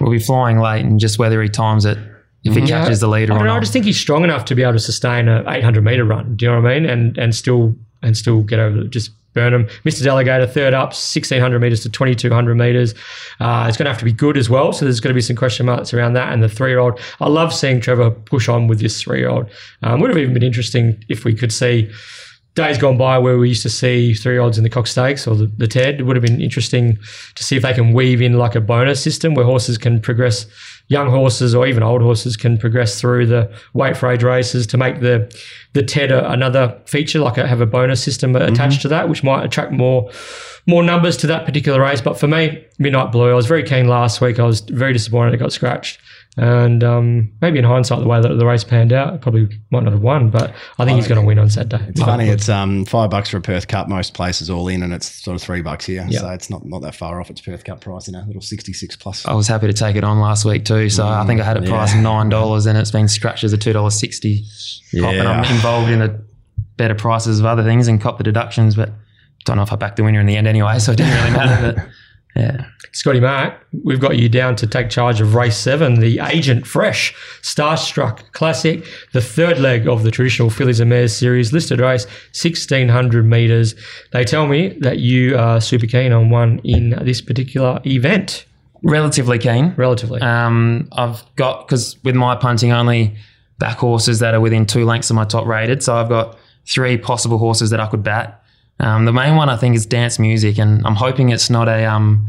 [0.00, 1.98] We'll be flying late and just whether he times it
[2.44, 2.82] if he Yeah.
[2.82, 4.74] catches the leader I, or mean, I just think he's strong enough to be able
[4.74, 6.36] to sustain a 800 meter run.
[6.36, 6.88] Do you know what I mean?
[6.88, 9.64] And and still and still get over just burn him.
[9.84, 10.02] Mr.
[10.06, 12.94] Delegator third up, 1600 meters to 2200 meters.
[13.40, 14.72] Uh, it's going to have to be good as well.
[14.72, 16.32] So there's going to be some question marks around that.
[16.32, 19.28] And the three year old, I love seeing Trevor push on with this three year
[19.30, 19.50] old.
[19.82, 21.90] Um, would have even been interesting if we could see.
[22.54, 25.34] Days gone by where we used to see three odds in the Cox Stakes or
[25.34, 25.98] the, the TED.
[25.98, 26.98] It would have been interesting
[27.34, 30.46] to see if they can weave in like a bonus system where horses can progress
[30.88, 34.76] young horses or even old horses can progress through the weight for age races to
[34.76, 35.34] make the
[35.72, 38.52] the TED a, another feature, like a, have a bonus system mm-hmm.
[38.52, 40.10] attached to that, which might attract more
[40.66, 42.00] more numbers to that particular race.
[42.00, 44.38] But for me, Midnight Blue, I was very keen last week.
[44.38, 45.98] I was very disappointed it got scratched.
[46.36, 49.92] And um, maybe in hindsight, the way that the race panned out, probably might not
[49.92, 50.30] have won.
[50.30, 51.84] But I think he's going to win on Saturday.
[51.88, 52.28] It's funny.
[52.28, 55.36] It's um, five bucks for a Perth Cup most places all in, and it's sort
[55.36, 56.04] of three bucks here.
[56.08, 56.20] Yeah.
[56.20, 58.96] So it's not, not that far off its Perth Cup price, you know, little 66
[58.96, 59.24] plus.
[59.26, 60.90] I was happy to take it on last week too.
[60.90, 63.58] So I think I had it priced nine dollars, and it's been scratched as a
[63.58, 64.44] two dollars sixty.
[64.98, 66.24] Cop, and I'm involved in the
[66.76, 68.90] better prices of other things and cop the deductions, but
[69.44, 70.78] don't know if I backed the winner in the end anyway.
[70.78, 71.72] So it didn't really matter.
[71.74, 71.88] But
[72.36, 76.66] yeah, Scotty Mac, we've got you down to take charge of race seven, the Agent
[76.66, 82.06] Fresh Starstruck Classic, the third leg of the traditional Fillies and Mares series, listed race,
[82.32, 83.76] 1600 metres.
[84.12, 88.46] They tell me that you are super keen on one in this particular event,
[88.82, 89.72] relatively keen.
[89.76, 90.20] relatively.
[90.20, 93.16] Um, I've got because with my punting only
[93.58, 96.96] back horses that are within two lengths of my top rated, so I've got three
[96.96, 98.43] possible horses that I could bat.
[98.80, 101.84] Um, the main one I think is Dance Music, and I'm hoping it's not a
[101.84, 102.26] um,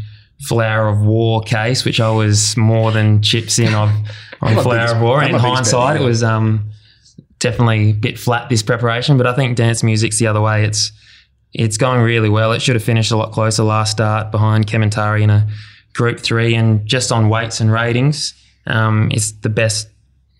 [0.47, 3.89] Flower of War case, which I was more than chips in of
[4.41, 5.21] on Flower of War.
[5.21, 6.71] And in hindsight, it was um,
[7.39, 10.65] definitely a bit flat this preparation, but I think Dance Music's the other way.
[10.65, 10.91] It's
[11.53, 12.51] it's going really well.
[12.51, 15.47] It should have finished a lot closer last start behind Kementari in a
[15.93, 18.33] Group Three, and just on weights and ratings,
[18.67, 19.87] um, it's the best.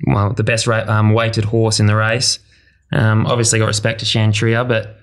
[0.05, 2.39] Well, the best ra- um, weighted horse in the race.
[2.91, 4.99] Um, obviously, got respect to Shantria, but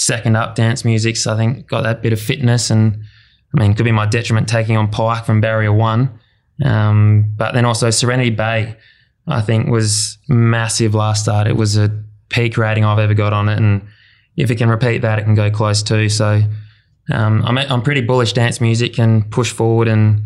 [0.00, 1.16] second up, Dance music.
[1.16, 3.04] So I think got that bit of fitness, and
[3.54, 6.18] I mean, could be my detriment taking on Pike from Barrier One,
[6.64, 8.76] um, but then also Serenity Bay,
[9.26, 11.46] I think was massive last start.
[11.46, 11.90] It was a
[12.30, 13.82] peak rating I've ever got on it, and
[14.36, 16.08] if it can repeat that, it can go close too.
[16.08, 16.42] So
[17.12, 18.32] um, I'm, I'm pretty bullish.
[18.32, 20.22] Dance music can push forward and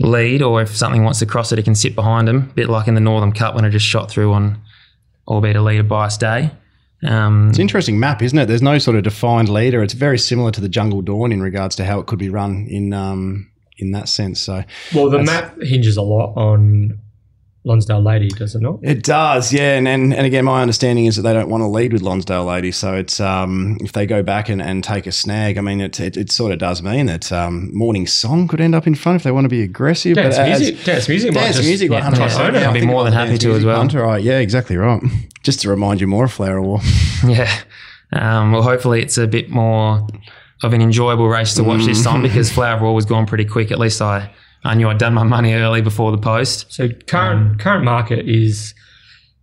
[0.00, 2.68] lead, or if something wants to cross it, it can sit behind them, A bit
[2.68, 4.60] like in the Northam Cup when I just shot through on,
[5.28, 6.50] albeit a leader bias day.
[7.04, 8.46] Um, It's an interesting map, isn't it?
[8.46, 9.82] There's no sort of defined leader.
[9.82, 12.66] It's very similar to the Jungle Dawn in regards to how it could be run
[12.68, 14.40] in um, in that sense.
[14.40, 14.64] So
[14.94, 16.98] Well, the map hinges a lot on
[17.66, 18.78] Lonsdale Lady, does it not?
[18.82, 19.76] it does, yeah.
[19.76, 22.44] And, and and again, my understanding is that they don't want to lead with Lonsdale
[22.44, 22.70] Lady.
[22.70, 25.98] So it's um, if they go back and, and take a snag, I mean, it,
[25.98, 29.16] it, it sort of does mean that um, Morning Song could end up in front
[29.16, 30.14] if they want to be aggressive.
[30.16, 32.38] Dance but as- music, dance music, might Dance just- music, yeah, 100%.
[32.38, 32.58] I know.
[32.58, 33.76] Yeah, I I'd be more than happy to as music well.
[33.78, 34.22] Hunter, right?
[34.22, 35.02] Yeah, exactly right.
[35.42, 36.80] Just to remind you more of Flower War.
[37.26, 37.50] Yeah.
[38.12, 40.06] Um, well, hopefully it's a bit more
[40.62, 43.72] of an enjoyable race to watch this time because Flower War was gone pretty quick.
[43.72, 44.30] At least I,
[44.64, 46.72] I knew I'd done my money early before the post.
[46.72, 48.74] So current current market is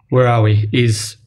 [0.10, 0.70] where are we?
[0.74, 1.18] Is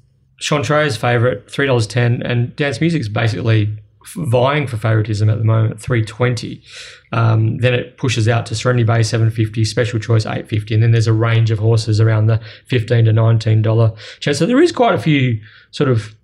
[0.41, 3.79] Chantrey's favourite three dollars ten, and dance music's basically
[4.16, 6.62] vying for favoritism at the moment, three twenty.
[7.12, 10.83] Um, then it pushes out to Serenity Bay seven fifty, Special Choice eight fifty, and
[10.83, 14.39] then there's a range of horses around the fifteen to nineteen dollar chance.
[14.39, 15.41] So there is quite a few
[15.71, 16.15] sort of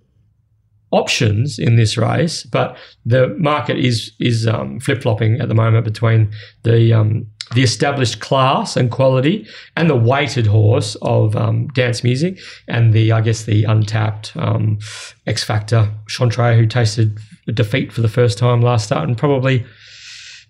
[0.91, 5.85] options in this race, but the market is is um, flip flopping at the moment
[5.85, 6.31] between
[6.63, 12.39] the um, the established class and quality and the weighted horse of um, dance music
[12.67, 14.79] and the I guess the untapped um,
[15.27, 17.17] X Factor Chantre who tasted
[17.53, 19.65] defeat for the first time last start and probably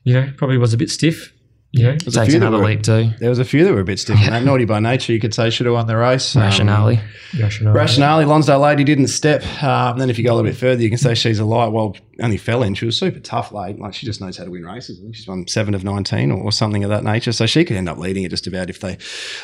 [0.03, 1.33] you know probably was a bit stiff.
[1.73, 3.11] You know, There's a Takes few that another were- leap too.
[3.19, 4.19] There was a few that were a bit stiff.
[4.21, 4.43] in that.
[4.43, 6.35] Naughty by nature, you could say, should have won the race.
[6.35, 6.97] Um, Rationale.
[7.39, 7.73] rationale.
[7.73, 9.41] Rationale, Lonsdale Lady didn't step.
[9.63, 11.45] Uh, and then if you go a little bit further, you can say she's a
[11.45, 11.67] light.
[11.71, 12.73] Well, only fell in.
[12.73, 13.79] She was super tough late.
[13.79, 14.99] Like she just knows how to win races.
[15.15, 17.31] She's won seven of 19 or, or something of that nature.
[17.31, 18.97] So she could end up leading it just about if they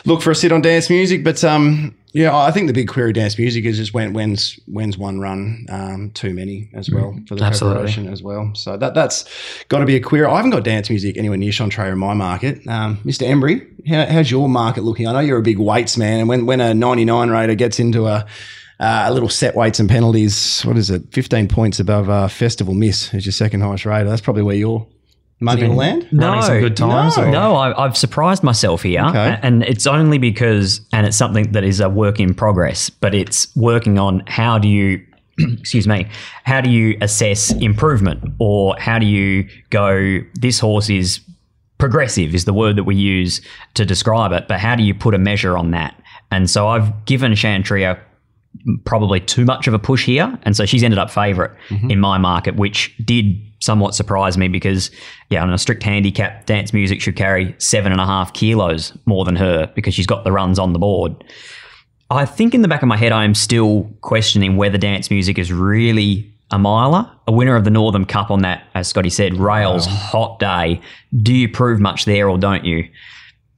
[0.04, 1.24] look for a sit on dance music.
[1.24, 4.98] But um, yeah, I think the big query dance music is just when, when's when's
[4.98, 7.76] one run um, too many as well for the Absolutely.
[7.76, 8.50] preparation as well.
[8.56, 9.24] So that that's
[9.68, 10.26] got to be a query.
[10.26, 12.68] I haven't got dance music anywhere near Chantre in my market.
[12.68, 13.28] Um, Mr.
[13.28, 15.08] Embry, how, how's your market looking?
[15.08, 18.08] I know you're a big weights man, and when when a 99 raider gets into
[18.08, 18.26] a
[18.80, 20.64] uh, a little set weights and penalties.
[20.64, 21.04] What is it?
[21.12, 24.10] 15 points above uh, Festival Miss is your second highest rater.
[24.10, 24.88] That's probably where your
[25.40, 26.08] money will land.
[26.12, 27.18] Running some good times.
[27.18, 27.30] no.
[27.32, 29.40] No, I, I've surprised myself here, Okay.
[29.42, 33.54] and it's only because, and it's something that is a work in progress, but it's
[33.56, 35.06] working on how do you,
[35.38, 36.08] excuse me,
[36.44, 40.20] how do you assess improvement, or how do you go?
[40.34, 41.20] This horse is
[41.78, 43.40] progressive, is the word that we use
[43.76, 45.96] to describe it, but how do you put a measure on that?
[46.32, 48.00] And so I've given Chantria
[48.86, 51.92] probably too much of a push here, and so she's ended up favorite mm-hmm.
[51.92, 54.92] in my market, which did somewhat surprise me because,
[55.30, 59.26] yeah, on a strict handicap, dance music should carry seven and a half kilos more
[59.26, 61.24] than her because she's got the runs on the board.
[62.10, 65.38] I think in the back of my head, I am still questioning whether dance music
[65.38, 69.36] is really a miler, a winner of the Northam Cup on that, as Scotty said,
[69.36, 70.80] rails hot day.
[71.22, 72.88] Do you prove much there or don't you?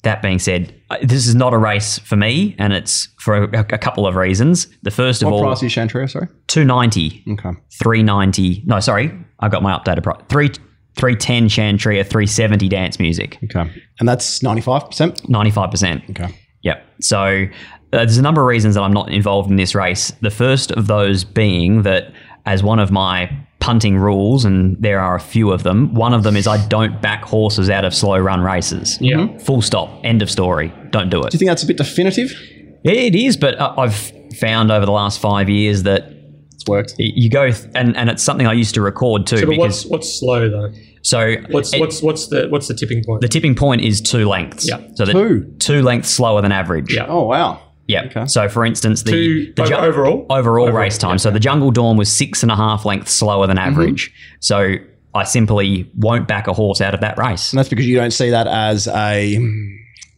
[0.04, 3.78] That being said, this is not a race for me, and it's for a, a
[3.78, 4.68] couple of reasons.
[4.84, 6.28] The first of What all, price is Chantria, sorry?
[6.48, 7.52] 290, Okay.
[7.80, 8.64] 390.
[8.66, 10.22] No, sorry, I got my updated price.
[10.30, 10.50] Three,
[10.96, 13.72] 310 Chantria, 370 dance music, Okay.
[14.00, 15.22] And that's 95%?
[15.28, 16.10] 95%.
[16.10, 16.36] Okay.
[16.64, 16.86] Yep.
[17.02, 17.48] So uh,
[17.92, 20.12] there's a number of reasons that I'm not involved in this race.
[20.22, 22.12] The first of those being that,
[22.46, 23.30] as one of my
[23.60, 27.02] punting rules, and there are a few of them, one of them is I don't
[27.02, 28.98] back horses out of slow run races.
[29.02, 29.38] Yeah.
[29.40, 29.90] Full stop.
[30.04, 30.72] End of story.
[30.92, 31.32] Don't do it.
[31.32, 32.32] Do you think that's a bit definitive?
[32.84, 36.06] It is, but uh, I've found over the last five years that
[36.54, 36.96] It's worked.
[36.98, 39.84] you go th- and and it's something I used to record too So, but because
[39.86, 40.70] what's what's slow though?
[41.02, 43.20] so What's it- what's what's the what's the tipping point?
[43.22, 44.68] the tipping point is two lengths.
[44.68, 44.80] Yeah.
[44.96, 45.54] So Two.
[45.60, 46.94] two lengths slower than average.
[46.94, 47.06] Yeah.
[47.10, 47.62] Oh, wow.
[47.90, 48.04] Yeah.
[48.06, 48.26] Okay.
[48.28, 50.26] So for instance, the, Two the over- overall?
[50.30, 51.14] overall Overall, race time.
[51.14, 51.18] yeah.
[51.18, 53.68] So the Jungle Dawn was six and a half lengths slower than Mm-hmm.
[53.68, 54.14] average.
[54.40, 54.76] So
[55.16, 57.52] I simply won't back a horse out of that race.
[57.52, 59.38] And that's because you don't see that as a,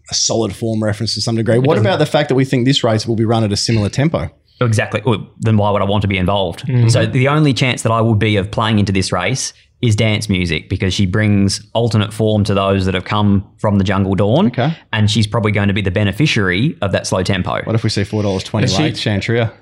[0.10, 1.60] a solid form reference to some degree.
[1.60, 3.88] What about the fact that we think this race will be run at a similar
[3.90, 4.30] tempo?
[4.60, 5.02] Exactly.
[5.06, 6.66] Well, then why would I want to be involved?
[6.68, 6.90] Mm-hmm.
[6.90, 10.30] So the only chance that I would be of playing into this race is dance
[10.30, 14.48] music because she brings alternate form to those that have come from the Jungle Dawn.
[14.48, 14.78] Okay.
[14.94, 17.62] And she's probably going to be the beneficiary of that slow tempo.
[17.64, 19.54] What if we see $4.20 Is she- late, Chantria?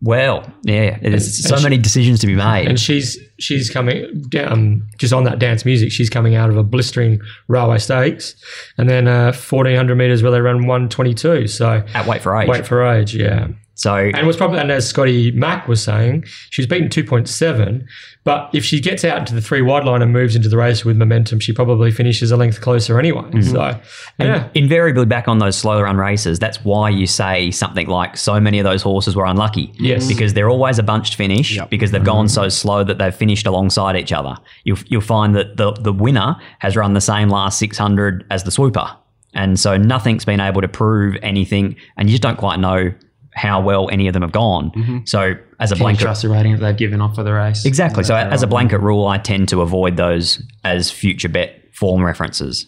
[0.00, 2.68] Well, yeah, there's so she- many decisions to be made.
[2.68, 5.92] and she's she's coming down just on that dance music.
[5.92, 8.34] She's coming out of a blistering railway stakes,
[8.76, 11.46] and then uh, fourteen hundred meters where they run one twenty two.
[11.46, 12.48] So at weight for age.
[12.48, 13.46] wait for age, yeah.
[13.76, 17.86] So And was probably and as Scotty Mac was saying, she's beaten two point seven.
[18.22, 20.84] But if she gets out into the three wide line and moves into the race
[20.84, 23.22] with momentum, she probably finishes a length closer anyway.
[23.22, 23.42] Mm-hmm.
[23.42, 23.80] So
[24.18, 28.40] yeah, invariably back on those slow run races, that's why you say something like so
[28.40, 29.72] many of those horses were unlucky.
[29.78, 30.06] Yes.
[30.06, 31.70] Because they're always a bunched finish Yep.
[31.70, 34.36] because they've gone so slow that they've finished alongside each other.
[34.64, 38.50] You'll, you'll find that the, the winner has run the same last 600 as the
[38.50, 38.96] swooper.
[39.34, 42.94] And so nothing's been able to prove anything, and you just don't quite know
[43.34, 45.02] how well any of them have gone.
[45.06, 47.64] So, as a Can blanket, trust the rating that they've given off for the race?
[47.64, 48.04] Exactly.
[48.04, 48.50] So that as a right?
[48.50, 52.66] blanket rule, I tend to avoid those as future bet form references.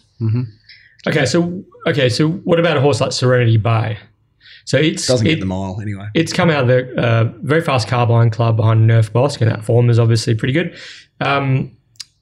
[1.07, 3.97] Okay, so okay, so what about a horse like Serenity Bay?
[4.65, 6.07] So it's Doesn't it- get the mile anyway.
[6.13, 9.63] It's come out of the uh, very fast carbine club behind Nerf Bosk, and that
[9.63, 10.77] form is obviously pretty good.
[11.21, 11.71] Um,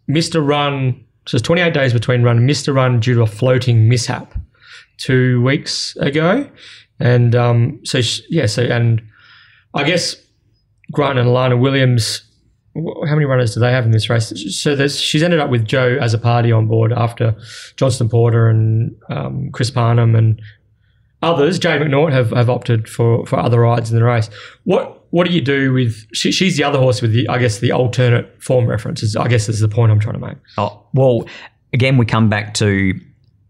[0.08, 0.46] Mr.
[0.48, 2.48] Run, so it's 28 days between run.
[2.48, 2.76] Mr.
[2.76, 4.36] Run due to a floating mishap
[4.98, 6.48] two weeks ago,
[7.00, 9.02] and um, so sh- yeah, so and
[9.74, 10.16] I guess
[10.92, 12.22] Grant and Alana Williams.
[12.76, 14.34] How many runners do they have in this race?
[14.60, 17.34] So she's ended up with Joe Azzopardi on board after
[17.78, 20.42] Johnston Porter and um, Chris Parnham and
[21.22, 24.30] others, Jay McNaught, have, have opted for, for other rides in the race.
[24.64, 26.06] What what do you do with?
[26.14, 29.16] She, she's the other horse with the I guess the alternate form references.
[29.16, 30.38] I guess is the point I'm trying to make.
[30.58, 31.26] Oh, well,
[31.72, 32.94] again, we come back to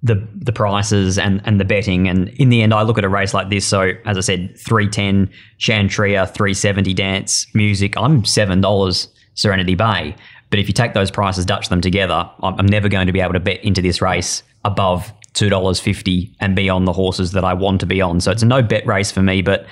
[0.06, 2.08] the the prices and, and the betting.
[2.08, 3.66] And in the end, I look at a race like this.
[3.66, 7.98] So, as I said, 310 Chantria, 370 dance music.
[7.98, 10.16] I'm $7 Serenity Bay.
[10.52, 13.20] But if you take those prices, Dutch them together, I'm, I'm never going to be
[13.20, 17.56] able to bet into this race above $2.50 and be on the horses that I
[17.56, 18.22] want to be on.
[18.22, 19.42] So, it's a no bet race for me.
[19.42, 19.66] But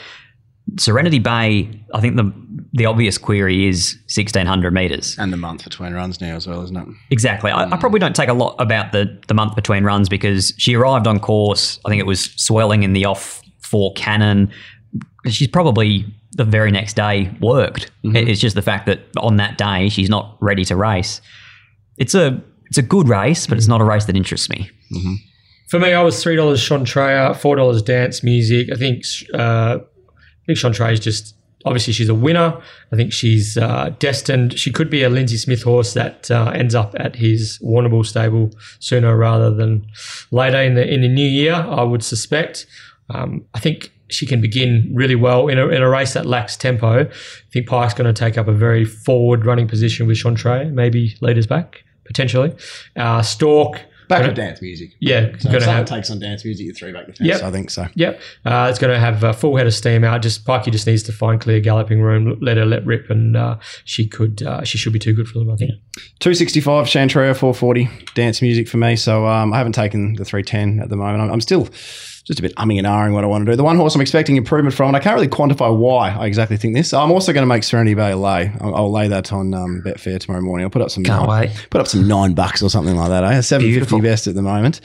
[0.78, 2.32] Serenity Bay, I think the
[2.76, 5.16] the obvious query is 1600 meters.
[5.20, 6.88] And the month between runs now as well, isn't it?
[7.12, 7.52] Exactly.
[7.52, 7.76] I, I hmm.
[7.76, 11.20] probably don't take a lot about the, the month between runs because she arrived on
[11.20, 11.80] course.
[11.86, 14.52] I think it was swelling in the off four cannon.
[15.28, 17.92] She's probably the very next day worked.
[18.04, 18.16] Mm-hmm.
[18.16, 21.22] It- It's just the fact that on that day she's not ready to race.
[21.98, 24.72] It's a it's a good race, but it's not a race that interests me.
[24.92, 25.14] Mm-hmm.
[25.70, 28.70] For me, I was three dollars Shantrea, four dollars dance music.
[28.72, 29.04] I think
[29.34, 29.80] uh,
[30.44, 32.60] I think Shantrea is just obviously she's a winner.
[32.92, 34.58] I think she's uh, destined.
[34.60, 38.52] She could be a Lindsay Smith horse that uh, ends up at his Warrnambool stable
[38.80, 39.88] sooner rather than
[40.32, 41.54] later in the in the new year.
[41.54, 42.66] I would suspect.
[43.10, 46.56] Um, I think she can begin really well in a, in a race that lacks
[46.56, 47.02] tempo.
[47.02, 47.10] I
[47.52, 51.48] think Pike's going to take up a very forward running position with Shantrea, maybe leaders
[51.48, 52.54] back potentially.
[52.96, 53.82] Uh, Stork.
[54.14, 54.92] Back gonna- of dance music.
[55.00, 57.14] Yeah, So going if to someone have takes on dance music, you throw back the
[57.14, 57.28] fence.
[57.28, 57.44] Yep.
[57.44, 57.88] I think so.
[57.96, 60.22] Yep, uh, it's going to have a full head of steam out.
[60.22, 63.58] Just Pikey just needs to find clear galloping room, let her let rip, and uh,
[63.86, 65.50] she could uh, she should be too good for them.
[65.50, 65.72] I think.
[66.20, 68.96] 265 Chantrea 440 dance music for me.
[68.96, 71.22] So um, I haven't taken the 310 at the moment.
[71.22, 71.68] I'm, I'm still
[72.26, 73.56] just a bit umming and ahhing what I want to do.
[73.56, 76.56] The one horse I'm expecting improvement from, and I can't really quantify why I exactly
[76.58, 76.94] think this.
[76.94, 78.52] I'm also going to make Serenity Bay lay.
[78.62, 80.64] I'll, I'll lay that on um, Betfair tomorrow morning.
[80.64, 81.68] I'll put up some Can't nine, wait.
[81.70, 83.24] put up some nine bucks or something like that.
[83.26, 83.42] Eh?
[83.42, 84.80] Seven fifty best at the moment.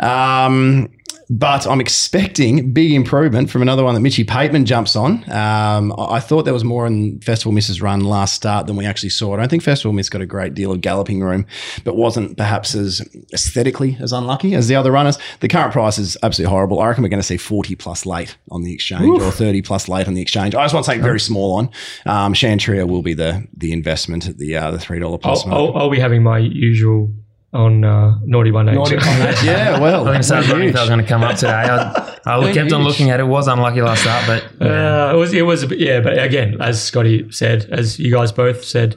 [0.00, 0.88] Um,
[1.30, 5.22] but I'm expecting big improvement from another one that Mitchy Pateman jumps on.
[5.30, 9.10] Um, I thought there was more in Festival Miss's run last start than we actually
[9.10, 9.34] saw.
[9.34, 11.46] I don't think Festival Miss got a great deal of galloping room,
[11.84, 13.00] but wasn't perhaps as
[13.32, 15.18] aesthetically as unlucky as the other runners.
[15.38, 16.80] The current price is absolutely horrible.
[16.80, 19.88] I reckon we're going to see 40 plus late on the exchange or 30 plus
[19.88, 20.56] late on the exchange.
[20.56, 21.70] I just want something very small on.
[22.06, 25.54] Um, Chantria will be the the investment at the uh, the three dollar plus I'll.
[25.54, 27.12] I'll, I'll be having my usual
[27.52, 28.94] on uh, naughty by nature.
[29.44, 30.36] yeah, well, I think so.
[30.36, 30.74] I was wondering if huge.
[30.74, 31.52] that was going to come up today.
[31.52, 33.24] I, I kept on looking at it.
[33.24, 36.82] It was unlucky last start, but Uh, it was it was yeah, but again, as
[36.82, 38.96] Scotty said, as you guys both said,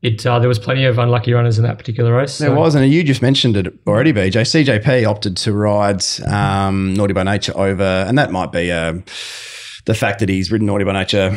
[0.00, 2.38] it uh, there was plenty of unlucky runners in that particular race.
[2.38, 4.42] There so- was, and you just mentioned it already, BJ.
[4.64, 8.94] CJP opted to ride um, Naughty by Nature over, and that might be uh,
[9.84, 11.36] the fact that he's ridden Naughty by Nature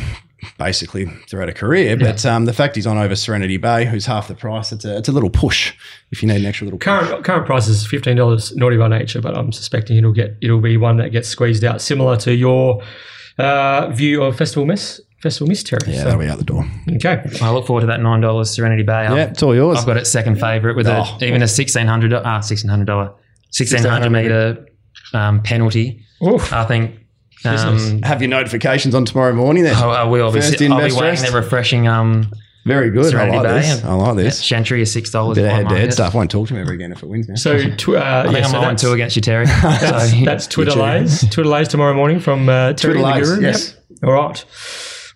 [0.58, 4.28] basically throughout a career, but um, the fact he's on over Serenity Bay, who's half
[4.28, 5.72] the price, it's a, it's a little push
[6.10, 6.84] if you need an extra little push.
[6.86, 10.60] Current current price is fifteen dollars naughty by nature, but I'm suspecting it'll get it'll
[10.60, 12.82] be one that gets squeezed out, similar to your
[13.38, 15.80] uh, view of Festival Miss Festival Miss Terry.
[15.86, 16.64] Yeah, So, that'll be out the door.
[16.96, 17.22] okay.
[17.40, 19.04] I look forward to that nine dollars Serenity Bay.
[19.04, 19.78] Yeah, it's all yours.
[19.78, 21.16] I've got it second favourite with Oh.
[21.20, 23.12] a, even a sixteen hundred ah sixteen hundred dollar
[23.50, 24.66] sixteen hundred meter
[25.12, 26.02] um, penalty.
[26.26, 26.52] Oof.
[26.52, 27.00] I think.
[27.44, 29.74] Um, Have your notifications on tomorrow morning then.
[29.74, 30.26] I, I will.
[30.26, 31.32] I'll be, First in, I'll be best waiting dressed.
[31.32, 31.86] there refreshing.
[31.88, 32.32] Um,
[32.64, 33.14] Very good.
[33.14, 33.84] I like Bay this.
[33.84, 34.42] I like this.
[34.42, 35.36] Chantry is six dollars.
[35.36, 36.14] Bit of head to head stuff.
[36.14, 37.34] Won't talk to him ever again if it wins now.
[37.34, 39.46] So tw- uh, I think yeah, I'm so 0 2 against you, Terry.
[39.62, 41.20] that's, so, that's Twitter You lays.
[41.20, 43.42] Twitter lays tomorrow morning from uh, Terry Twitter the lays, Guru.
[43.42, 43.76] yes.
[43.90, 44.02] Yep.
[44.04, 44.44] All right.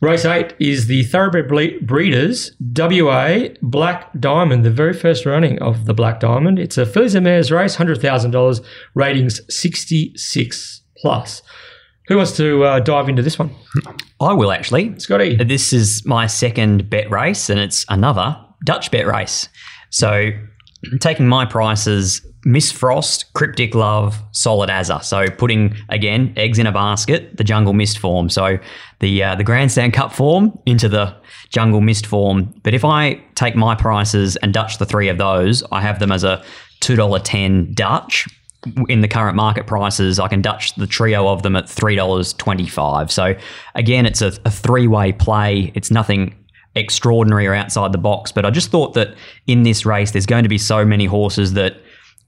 [0.01, 5.87] Race eight is the Thoroughbred Ble- Breeders WA Black Diamond, the very first running of
[5.87, 6.59] the Black Diamond.
[6.61, 8.61] It's a fillies and mares race, hundred thousand dollars,
[8.95, 11.43] ratings sixty six plus.
[12.09, 13.51] Who wants to uh, dive into this one,
[14.19, 14.99] I will actually.
[14.99, 15.37] Scotty?
[15.37, 19.49] This is my second bet race, and it's another Dutch bet race.
[19.91, 20.31] So,
[21.01, 25.05] taking my prices Miss Frost, Cryptic Love, Solid Azza.
[25.05, 28.31] So, putting again eggs in a basket, the Jungle Mist form.
[28.31, 28.59] So,
[29.01, 31.15] the uh, the Grandstand Cup form into the
[31.51, 32.55] Jungle Mist form.
[32.63, 36.11] But if I take my prices and Dutch the three of those, I have them
[36.11, 36.43] as a
[36.81, 38.27] two dollar ten Dutch.
[38.89, 42.33] In the current market prices, I can Dutch the trio of them at three dollars
[42.33, 43.11] twenty-five.
[43.13, 43.35] So
[43.75, 45.73] again, it's a, a three-way play.
[45.75, 46.35] It's nothing
[46.75, 48.33] extraordinary or outside the box.
[48.33, 49.15] But I just thought that
[49.47, 51.77] in this race, there's going to be so many horses that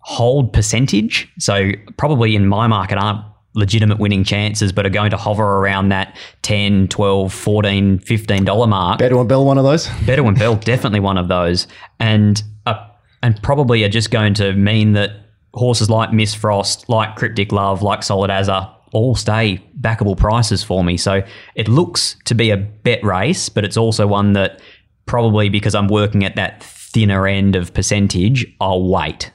[0.00, 1.28] hold percentage.
[1.38, 3.24] So probably in my market aren't
[3.54, 8.66] legitimate winning chances, but are going to hover around that 10, 12, 14, 15 dollar
[8.66, 8.98] mark.
[8.98, 9.88] Better and Bell, one of those.
[10.06, 11.66] Better and Bell, definitely one of those.
[11.98, 12.86] And uh,
[13.22, 15.12] and probably are just going to mean that
[15.54, 20.82] horses like Miss Frost, like Cryptic Love, like Solid Azza all stay backable prices for
[20.82, 20.96] me.
[20.96, 21.22] So
[21.54, 24.60] it looks to be a bet race, but it's also one that
[25.06, 29.32] probably because I'm working at that thinner end of percentage, I'll wait.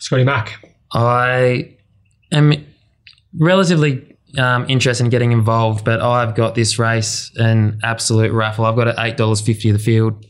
[0.00, 0.64] Scotty Mac.
[0.92, 1.76] I
[2.32, 2.52] am
[3.38, 8.64] relatively um, interested in getting involved, but I've got this race an absolute raffle.
[8.64, 10.24] I've got it eight dollars fifty of the field.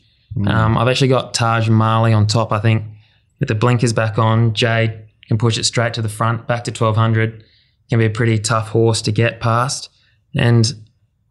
[0.47, 2.52] Um, I've actually got Taj Mali on top.
[2.52, 2.85] I think
[3.44, 6.72] with the blinkers back on, Jade can push it straight to the front, back to
[6.72, 7.44] twelve hundred.
[7.90, 9.90] Can be a pretty tough horse to get past,
[10.34, 10.72] and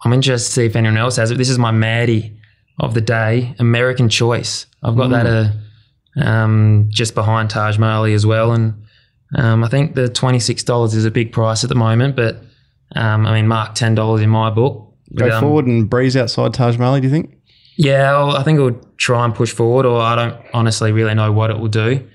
[0.03, 1.40] I'm interested to see if anyone else has it.
[1.40, 2.38] This is my Maddie
[2.80, 4.68] of the day, American Choice.
[4.84, 8.84] I've got that uh, um, just behind Taj Mali as well, and
[9.35, 12.44] um, I think the twenty six dollars is a big price at the moment, but
[12.95, 14.94] um, I mean, mark ten dollars in my book.
[15.15, 17.35] Go But, um, forward and breeze outside Taj Mahal, do you think?
[17.76, 21.14] Yeah, I'll, I think it would try and push forward, or I don't honestly really
[21.14, 22.08] know what it will do.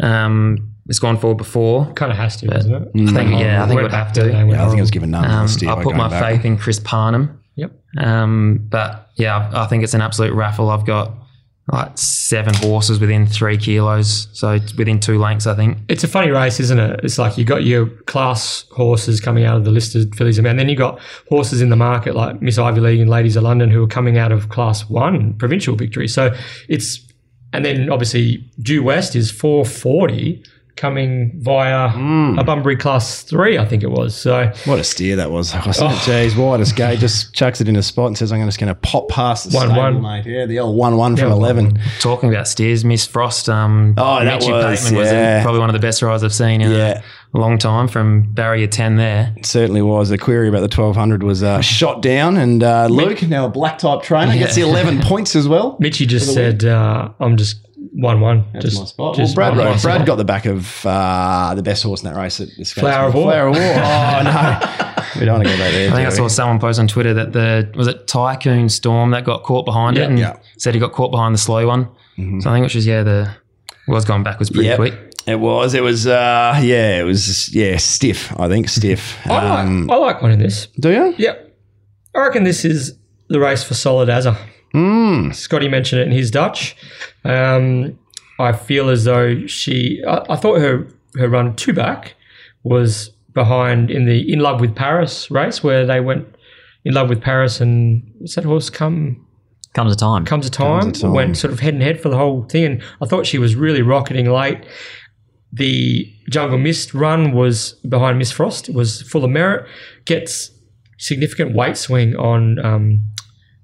[0.00, 1.92] Um, it's gone forward before.
[1.94, 2.82] Kind of has to, doesn't it?
[2.94, 4.30] I think, yeah, I think it would have to.
[4.30, 5.24] Yeah, I think it was given none.
[5.24, 6.22] Um, I by put my back.
[6.22, 7.42] faith in Chris Parnham.
[7.56, 7.72] Yep.
[7.98, 10.70] Um, but yeah, I I think it's an absolute raffle.
[10.70, 11.12] I've got
[11.72, 15.78] like seven horses within three kilos, so within two lengths, I think.
[15.88, 17.00] It's a funny race, isn't it?
[17.02, 20.68] It's like you got your class horses coming out of the listed fillies, and then
[20.68, 23.82] you got horses in the market like Miss Ivy League and Ladies of London who
[23.82, 26.06] are coming out of class one provincial victory.
[26.06, 26.34] So
[26.68, 27.04] it's,
[27.52, 30.44] and then obviously Due West is 440
[30.76, 31.86] coming via
[32.38, 34.14] a Bunbury class three, I think it was.
[34.14, 35.54] So What a steer that was.
[35.54, 36.02] I said, Oh.
[36.04, 36.98] geez, widest gate.
[36.98, 39.56] Just chucks it in a spot and says, I'm just going to pop past the
[39.56, 40.02] One, stable, one.
[40.02, 40.26] mate.
[40.26, 41.78] Yeah, the old 1 1 from Yeah, 11.
[42.00, 43.48] Talking about steers, Miss Frost.
[43.48, 45.42] Um, Oh, that Mitchie was, Pateman was yeah.
[45.42, 47.00] probably one of the best rides I've seen in Yeah.
[47.34, 49.32] a long time from barrier 10 there.
[49.36, 50.10] It certainly was.
[50.10, 52.36] The query about the 1200 was uh, shot down.
[52.36, 55.78] And uh, Luke, now a black type trainer, gets the 11 points as well.
[55.80, 57.65] Mitchie just said, uh, I'm just
[57.98, 58.44] 1 1.
[58.52, 59.14] That's Just, my spot.
[59.16, 60.06] just well, Brad, one my Brad spot.
[60.06, 63.08] got the back of uh, the best horse in that race at the Scotts Flower
[63.08, 63.24] of War.
[63.24, 63.32] War.
[63.32, 63.62] Flower of War.
[63.76, 64.22] Oh,
[65.16, 65.20] no.
[65.20, 65.90] we don't want to go back there.
[65.90, 69.24] I think I saw someone post on Twitter that the was it Tycoon Storm that
[69.24, 70.02] got caught behind Yeah.
[70.02, 70.36] it and Yeah.
[70.58, 71.88] said he got caught behind the slow one.
[72.40, 73.30] So I think it was yeah the
[73.88, 74.76] was going backwards pretty Yep.
[74.76, 74.94] quick.
[75.26, 75.72] It was.
[75.74, 76.06] It was.
[76.06, 77.00] Uh, yeah.
[77.00, 77.54] It was.
[77.54, 77.78] Yeah.
[77.78, 78.38] Stiff.
[78.38, 79.16] I think stiff.
[79.26, 80.66] I, Um, like, I like one in this.
[80.78, 81.14] do you?
[81.16, 81.56] Yep.
[82.14, 82.94] I reckon this is
[83.28, 84.36] the race for Solid Azza.
[84.76, 85.34] Mm.
[85.34, 86.76] Scotty mentioned it in his Dutch.
[87.24, 87.98] Um,
[88.38, 90.86] I feel as though she, I, I thought her,
[91.16, 92.14] her run two back
[92.62, 96.26] was behind in the In Love with Paris race where they went
[96.84, 99.26] in love with Paris and what's that horse come
[99.74, 100.24] Comes a time.
[100.24, 101.12] comes a time, Comes a time.
[101.12, 102.64] went sort of head and head for the whole thing.
[102.64, 104.64] And I thought she was really rocketing late.
[105.52, 108.68] The Jungle Mist run was behind Miss Frost.
[108.70, 109.66] It was full of merit.
[110.06, 110.50] Gets
[110.98, 113.00] significant weight swing on um,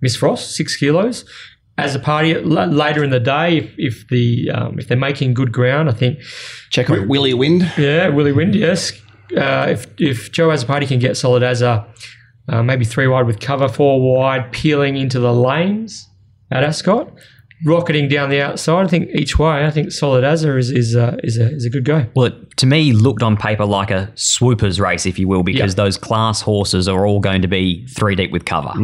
[0.03, 1.25] Miss Frost, six kilos.
[1.79, 5.89] Azzopardi l- later in the day, if, if the um, if they're making good ground,
[5.89, 6.19] I think
[6.71, 7.73] Check on Willie Wind.
[7.79, 8.93] yeah, Willie Wind, yes.
[9.35, 11.87] Uh, if if Joe Azzopardi can get solid as a
[12.49, 16.07] uh, maybe three wide with cover, four wide, peeling into the lanes
[16.51, 17.11] at Ascot,
[17.65, 18.85] rocketing down the outside.
[18.85, 19.65] I think each way.
[19.65, 22.05] I think solid as is is uh, is a is a good go.
[22.15, 25.73] Well, it, to me, looked on paper like a swoopers race, if you will, because
[25.73, 25.85] Yeah.
[25.85, 28.75] those class horses are all going to be three deep with cover.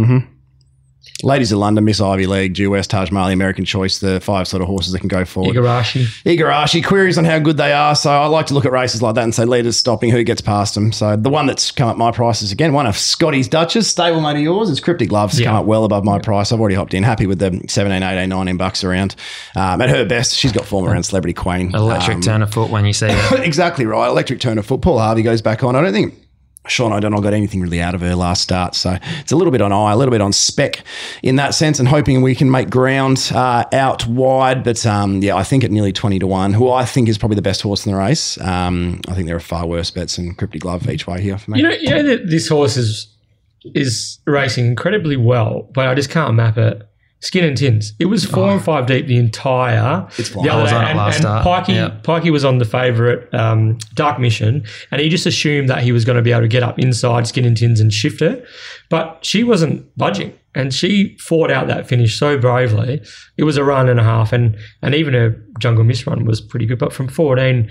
[1.25, 4.63] Ladies of London, Miss Ivy League, Due West, Taj Mahal, American Choice, the five sort
[4.63, 5.57] of horses that can go forward.
[5.57, 6.05] Igarashi.
[6.25, 7.97] Igarashi queries on how good they are.
[7.97, 10.41] So I like to look at races like that and say leaders stopping, who gets
[10.41, 10.93] past them.
[10.93, 14.37] So the one that's come up my price is again one of Scotty's Duchess, stablemate
[14.37, 15.47] of yours, is Cryptic Gloves, Yeah.
[15.47, 16.53] come up well above my price.
[16.53, 19.17] I've already hopped in, happy with the 17, 18, 19 bucks around.
[19.57, 21.75] Um, at her best, she's got form around Celebrity Queen.
[21.75, 23.41] Electric Um, turn of foot when you see it.
[23.45, 24.07] exactly right.
[24.09, 24.83] Electric turn of foot.
[24.83, 25.75] Paul Harvey goes back on.
[25.75, 26.15] I don't think
[26.71, 28.75] Sean O'Donnell got anything really out of her last start.
[28.75, 30.83] So it's a little bit on eye, a little bit on spec
[31.23, 34.65] in that sense, and hoping we can make ground uh, out wide.
[34.65, 37.37] But um, yeah, I think at nearly 20 to 1, who I think is probably
[37.37, 38.41] the best horse in the race.
[38.41, 41.51] Um, I think there are far worse bets than Cryptic Glove each way here for
[41.51, 41.59] me.
[41.59, 43.09] You know, you know this horse is
[43.75, 46.89] is racing incredibly well, but I just can't map it.
[47.21, 47.95] Skin and tins.
[47.99, 50.07] It was four and five deep the entire.
[50.19, 51.45] It's the I other was day, on it and, last and start.
[51.67, 51.97] Pikey, Yeah.
[52.03, 56.05] Pikey was on the favourite um, Dark Mission, and he just assumed that he was
[56.05, 58.47] going to be able to get up inside Skin and Tins and shift it,
[58.89, 63.03] but she wasn't budging, and she fought out that finish so bravely.
[63.37, 66.41] It was a run and a half, and and even her Jungle Mist run was
[66.41, 66.79] pretty good.
[66.79, 67.69] But from fourteen,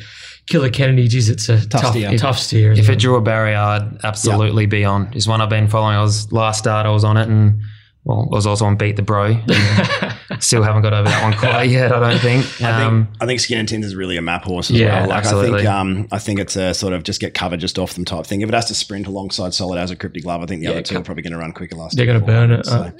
[0.49, 2.17] Killer Kennedy, geez, it's a tough, steer.
[2.17, 2.73] tough steer.
[2.73, 5.09] If isn't it drew a barrier, I'd absolutely be on.
[5.13, 5.95] It's one I've been following.
[5.95, 7.61] I was last start, I was on it, and
[8.07, 9.37] well, I was also on Beat the Bro.
[10.39, 11.91] Still haven't got over that one quite yet.
[11.91, 12.61] I don't think.
[12.61, 14.99] I Um, think, I think Skin and Tins is really a map horse as Yeah,
[15.01, 15.09] well.
[15.09, 15.59] Like I absolutely.
[15.59, 18.25] think um, I think it's a sort of just get covered just off them type
[18.25, 18.41] thing.
[18.41, 20.81] If it has to sprint alongside Solid as a cryptic glove, I think the other
[20.81, 21.95] two are probably going to run quicker last.
[21.97, 22.91] They're gonna burn it, So.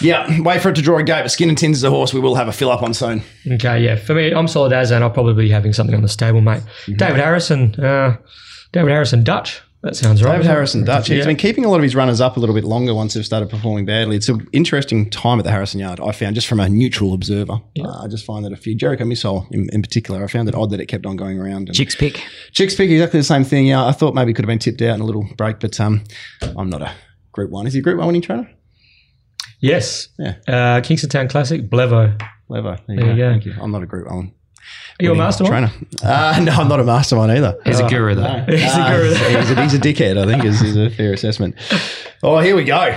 [0.00, 1.22] Yeah, wait for it to draw a gate.
[1.22, 3.22] But Skin and Tins is a horse we will have a fill up on soon.
[3.50, 3.96] Okay, yeah.
[3.96, 6.62] For me, I'm solid as, and I'll probably be having something on the stable, mate.
[6.86, 6.94] Mm-hmm.
[6.96, 8.16] David Harrison, uh,
[8.72, 9.60] David Harrison Dutch.
[9.82, 10.32] That sounds right.
[10.32, 11.08] David Harrison Dutch.
[11.08, 11.24] He's Yeah.
[11.24, 13.50] been keeping a lot of his runners up a little bit longer once they've started
[13.50, 14.14] performing badly.
[14.14, 17.54] It's an interesting time at the Harrison Yard, I found, just from a neutral observer.
[17.80, 20.54] Uh, I just find that a few, Jericho Missile in, in particular, I found it
[20.54, 21.68] odd that it kept on going around.
[21.68, 22.22] And Chicks pick.
[22.52, 23.66] Chicks pick exactly the same thing.
[23.66, 25.78] Yeah, I thought maybe it could have been tipped out in a little break, but
[25.80, 26.04] um,
[26.56, 26.92] I'm not a
[27.32, 27.66] Group One.
[27.66, 28.48] Is he a Group One winning trainer?
[29.60, 30.08] Yes.
[30.18, 30.34] Yeah.
[30.46, 32.16] Uh, Kingston Town Classic, Blevo.
[32.48, 32.78] Levo.
[32.86, 33.30] There, There you go.
[33.30, 33.54] Thank you.
[33.60, 34.32] I'm not a Group One.
[35.00, 35.70] Are you a winning mastermind?
[35.70, 35.86] trainer.
[36.14, 37.58] Uh, no, I'm not a mastermind either.
[37.64, 38.22] he's a guru though.
[38.22, 38.44] No.
[38.48, 39.08] He's a Uh, guru.
[39.14, 41.54] he's, a, he's a dickhead, I think, is, is a fair assessment.
[42.22, 42.96] Oh, here we go.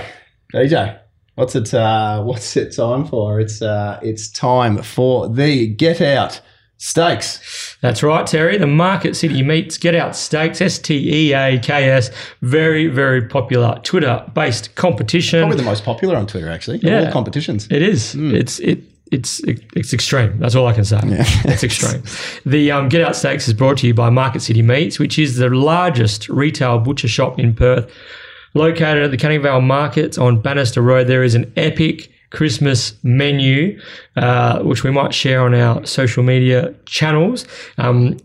[0.54, 0.98] BJ,
[1.34, 3.40] what's it uh, what's it time for?
[3.40, 6.40] It's uh, it's time for the Get Out
[6.78, 7.76] Stakes.
[7.80, 8.58] That's right, Terry.
[8.58, 12.10] The Market City Meats Get Out Stakes, S T E A K S.
[12.42, 15.40] Very, very popular Twitter based competition.
[15.40, 16.78] Probably the most popular on Twitter, actually.
[16.82, 17.06] Yeah.
[17.06, 17.66] All competitions.
[17.70, 18.14] It is.
[18.14, 18.84] It's it.
[19.12, 20.38] It's it's extreme.
[20.38, 21.00] That's all I can say.
[21.44, 22.02] It's extreme.
[22.44, 25.36] The um, Get Out Steaks is brought to you by Market City Meats, which is
[25.36, 27.90] the largest retail butcher shop in Perth,
[28.54, 31.06] located at the Canning Vale Markets on Bannister Road.
[31.06, 33.80] There is an epic Christmas menu,
[34.16, 37.46] uh, which we might share on our social media channels.
[37.78, 38.16] Um,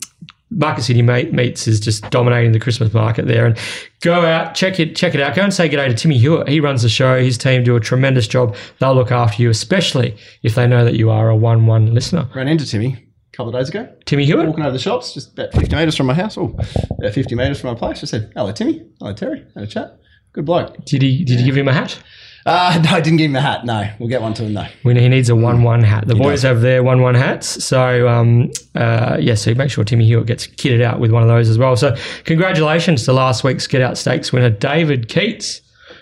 [0.52, 3.46] Market City Mate Meats is just dominating the Christmas market there.
[3.46, 3.58] And
[4.02, 5.34] go out, check it, check it out.
[5.34, 6.50] Go and say good day to Timmy Hewitt.
[6.50, 7.22] He runs the show.
[7.22, 8.56] His team do a tremendous job.
[8.80, 12.30] They'll look after you, especially if they know that you are a one-one listener.
[12.36, 13.88] Ran into Timmy a couple of days ago.
[14.06, 14.46] Timmy Hewitt.
[14.46, 16.38] Walking over the shops, just about 50 metres from my house.
[16.38, 16.58] Oh,
[17.00, 18.04] about 50 metres from my place.
[18.04, 18.86] I said, hello, Timmy.
[19.00, 19.46] Hello, Terry.
[19.56, 19.98] Had a chat.
[20.34, 20.84] Good bloke.
[20.86, 21.24] Did he?
[21.24, 21.98] Did you give him a hat?
[22.46, 23.66] Uh, no, I didn't give him a hat.
[23.66, 24.68] No, we'll get one to him, though.
[24.84, 26.08] We he needs a one-one hat.
[26.08, 26.44] The boys does.
[26.44, 27.64] have their one-one hats.
[27.64, 31.30] So um, uh, yeah, so make sure Timmy Hewitt gets kitted out with one of
[31.30, 31.76] those as well.
[31.76, 31.96] So
[32.26, 35.62] congratulations to last week's Get Out Stakes winner, David Keats.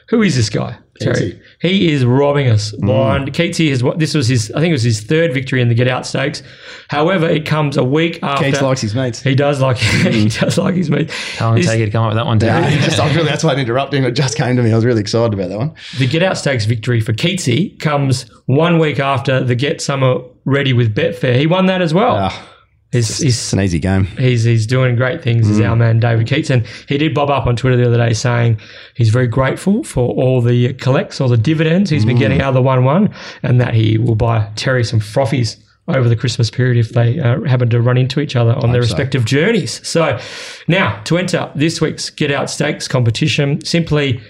[0.10, 0.78] Who is this guy?
[1.00, 1.16] Terry?
[1.16, 1.42] Keatsy.
[1.62, 3.32] He is robbing us blind.
[3.34, 5.76] Keatsy has what this was his I think it was his third victory in the
[5.76, 6.44] Get Out Stakes.
[6.90, 9.22] However, it comes a week after Keats likes his mates.
[9.22, 11.14] he does like he does like his mates.
[11.38, 12.62] How long did it take you to come up with that one, Terry?
[12.62, 14.04] Yeah, just, I was really, that's why I didn't interrupt him.
[14.04, 14.72] It just came to me.
[14.72, 15.74] I was really excited about that one.
[16.00, 20.74] The Get Out Stakes victory for Keatsy comes one week after the Get Summer Ready
[20.74, 21.36] with Betfair.
[21.38, 22.16] He won that as well.
[22.18, 22.50] Ah,
[22.92, 24.06] He's, it's he's, an easy game.
[24.06, 26.50] he's, he's doing great things as our man David Keats.
[26.50, 28.60] And he did bob up on Twitter the other day saying
[28.96, 32.54] he's very grateful for all the collects, all the dividends he's been getting out of
[32.56, 33.14] the 1 1,
[33.44, 35.58] and that he will buy Terry some frothies
[35.88, 38.82] over the Christmas period if they uh, happen to run into each other on their
[38.82, 38.90] so.
[38.90, 39.86] respective journeys.
[39.88, 40.20] So
[40.68, 44.22] now to enter this week's Get Out Stakes competition, simply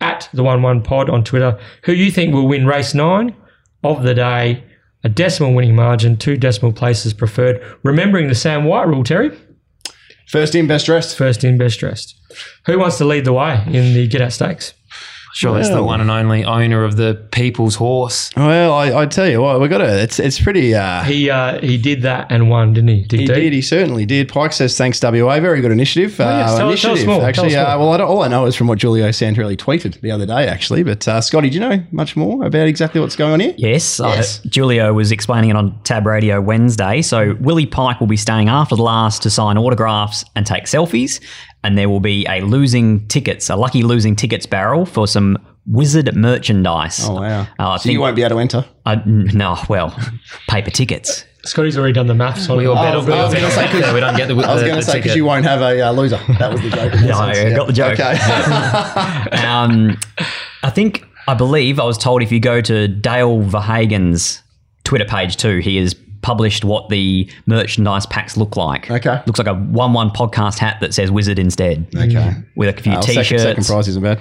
[0.00, 3.34] at the 1 1 pod on Twitter, who you think will win race nine
[3.82, 4.62] of the day,
[5.04, 7.62] a decimal winning margin, two decimal places preferred.
[7.82, 9.30] Remembering the Sam White rule, Terry,
[10.26, 11.16] First in, best dressed.
[11.16, 12.18] first in, best dressed.
[12.66, 14.74] Who wants to lead the way in the Get Out Stakes?
[15.34, 18.30] Sure, that's the one and only owner of the People's Horse.
[18.36, 20.02] Well, I, I tell you what, we got to.
[20.02, 20.74] It's it's pretty.
[20.74, 23.02] Uh, He uh, he did that and won, didn't he?
[23.02, 23.34] Dig he deep.
[23.34, 23.52] did.
[23.52, 24.28] He certainly did.
[24.28, 25.40] Pike says thanks WA.
[25.40, 26.20] Very good initiative.
[26.20, 26.50] Oh, yes.
[26.52, 27.06] uh, Tell us- tell us initiative.
[27.08, 27.18] more.
[27.18, 27.74] Tell Actually, us more.
[27.74, 30.24] uh, well, I don't, all I know is from what Julio Santorelli tweeted the other
[30.24, 30.46] day.
[30.46, 33.54] Actually, but uh, Scotty, do you know much more about exactly what's going on here?
[33.58, 34.38] Yes, Yes.
[34.38, 37.02] Uh, Julio was explaining it on Tab Radio Wednesday.
[37.02, 41.20] So Willie Pike will be staying after the last to sign autographs and take selfies,
[41.64, 45.36] and there will be a losing tickets, a lucky losing tickets barrel for some
[45.66, 47.00] wizard merchandise.
[47.08, 47.40] Oh wow!
[47.58, 48.64] Uh, I so you won't be able to enter.
[48.86, 49.98] Uh, no, well,
[50.48, 51.24] paper tickets.
[51.46, 52.76] Scotty's already done the maths on We all it.
[52.76, 54.62] bet, I was- I was gonna say, 'cause- yeah, we don't get the, I was
[54.62, 56.18] going to say because you won't have a uh, loser.
[56.38, 56.94] That was the joke.
[56.94, 58.00] in that Yeah, sense, I got the joke.
[58.00, 59.44] Okay.
[59.46, 59.98] Um,
[60.62, 64.42] I think, I believe, I was told if you go to Dale Verhagen's
[64.84, 68.90] Twitter page too, he has published what the merchandise packs look like.
[68.90, 69.20] Okay.
[69.26, 71.86] Looks like a 1 1 podcast hat that says Wizard instead.
[71.94, 72.32] okay.
[72.56, 74.18] With a few Uh, t second, second prize isn't bad.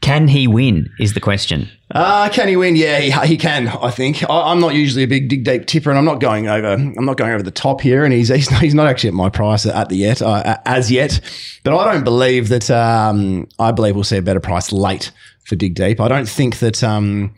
[0.00, 0.90] Can he win?
[0.98, 1.70] Is the question.
[1.94, 2.74] Uh, can he win?
[2.76, 3.68] Yeah, he, he can.
[3.68, 4.28] I think.
[4.28, 6.72] I, I'm not usually a big dig deep tipper, and I'm not going over.
[6.72, 9.14] I'm not going over the top here, and he's he's not, he's not actually at
[9.14, 11.20] my price at the yet uh, as yet.
[11.62, 12.70] But I don't believe that.
[12.70, 15.12] Um, I believe we'll see a better price late
[15.44, 16.00] for dig deep.
[16.00, 16.82] I don't think that.
[16.82, 17.32] Um,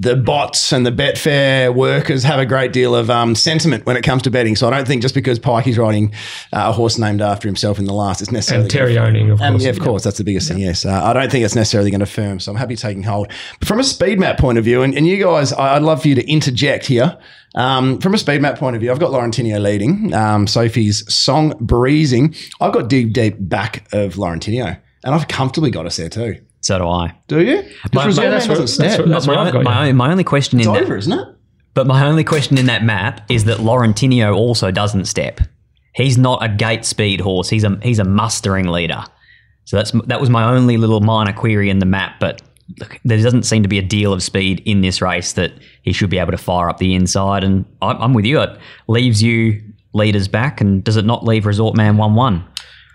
[0.00, 4.02] the bots and the Betfair workers have a great deal of um, sentiment when it
[4.02, 4.56] comes to betting.
[4.56, 6.14] So I don't think just because Pike is riding
[6.54, 9.42] uh, a horse named after himself in the last, it's necessarily And Terry owning, of
[9.42, 9.62] and course.
[9.62, 10.56] yeah, of course, that's the biggest thing.
[10.56, 13.28] Yes, uh, I don't think it's necessarily going to firm, so I'm happy taking hold.
[13.58, 16.08] But from a speed map point of view, and, and you guys, I'd love for
[16.08, 17.18] you to interject here.
[17.54, 21.52] Um, from a speed map point of view, I've got Laurentinio leading, um, Sophie's song
[21.60, 22.34] breezing.
[22.58, 26.40] I've got deep, deep back of Laurentinio, and I've comfortably got us there too.
[26.60, 27.14] So do I.
[27.28, 27.56] Do you?
[27.56, 29.06] My- Because Resort Man that's what- doesn't that's step.
[29.06, 29.92] what- that's my, what got, my, yeah.
[29.92, 31.28] my only question It's in that, over, isn't it?
[31.74, 35.40] but my only question in that map is that Laurentino also doesn't step.
[35.94, 37.48] He's not a gate speed horse.
[37.48, 39.02] He's a he's a mustering leader.
[39.64, 42.20] So that's that was my only little minor query in the map.
[42.20, 42.42] But
[42.78, 45.92] look, there doesn't seem to be a deal of speed in this race that he
[45.92, 47.42] should be able to fire up the inside.
[47.42, 48.40] And I'm, I'm with you.
[48.40, 49.60] It leaves you
[49.92, 52.44] leaders back, and does it not leave Resort Man one one?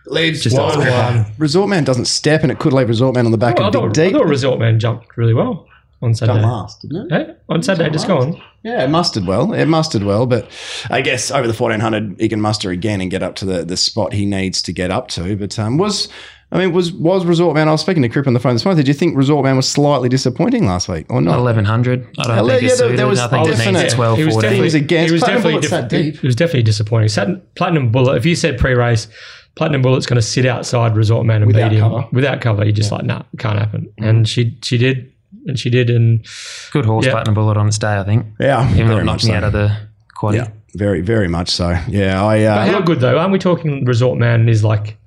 [0.07, 1.25] Leads Just one, one, one.
[1.37, 3.71] Resort Man doesn't step, and it could leave Resort Man on the back I of
[3.73, 5.67] Big thought, I thought Resort Man jumped really well
[6.01, 6.41] on Saturday.
[6.41, 7.27] Done last, didn't it?
[7.27, 8.41] Hey, on Saturday, just gone.
[8.63, 9.53] Yeah, it mustered well.
[9.53, 10.49] It mustered well, but
[10.89, 13.63] I guess over the fourteen hundred, he can muster again and get up to the,
[13.63, 15.35] the spot he needs to get up to.
[15.35, 16.07] But um, was
[16.51, 17.67] I mean, was was Resort Man?
[17.67, 18.77] I was speaking to Crip on the phone this morning.
[18.83, 21.37] Did you think Resort Man was slightly disappointing last week or not?
[21.39, 22.07] Eleven hundred.
[22.19, 22.99] I don't Ele- think yeah, it's there- suited.
[22.99, 24.41] there was- I think it needs definite- 12, He was 14.
[24.49, 26.15] definitely, Things against he was Platinum definitely, Bullet's that deep.
[26.15, 27.09] it was definitely disappointing.
[27.09, 29.07] Sat- Platinum Bullet, if you said pre-race,
[29.55, 32.07] Platinum Bullet's going to sit outside Resort Man and Without beat him cover.
[32.11, 33.91] without cover, you're just like, nah, it can't happen.
[33.97, 35.11] And she she did,
[35.45, 36.25] and she did, and
[36.71, 37.11] Good horse, Yeah.
[37.13, 37.97] Platinum Bullet on its day.
[37.97, 38.25] I think.
[38.39, 39.35] Yeah, Even though very it much knocked me so.
[39.37, 39.77] out of the
[40.15, 40.35] quad.
[40.35, 41.69] Yeah, very very much so.
[41.87, 43.17] Yeah, I But uh, how good though?
[43.17, 44.97] Aren't we talking Resort Man is like,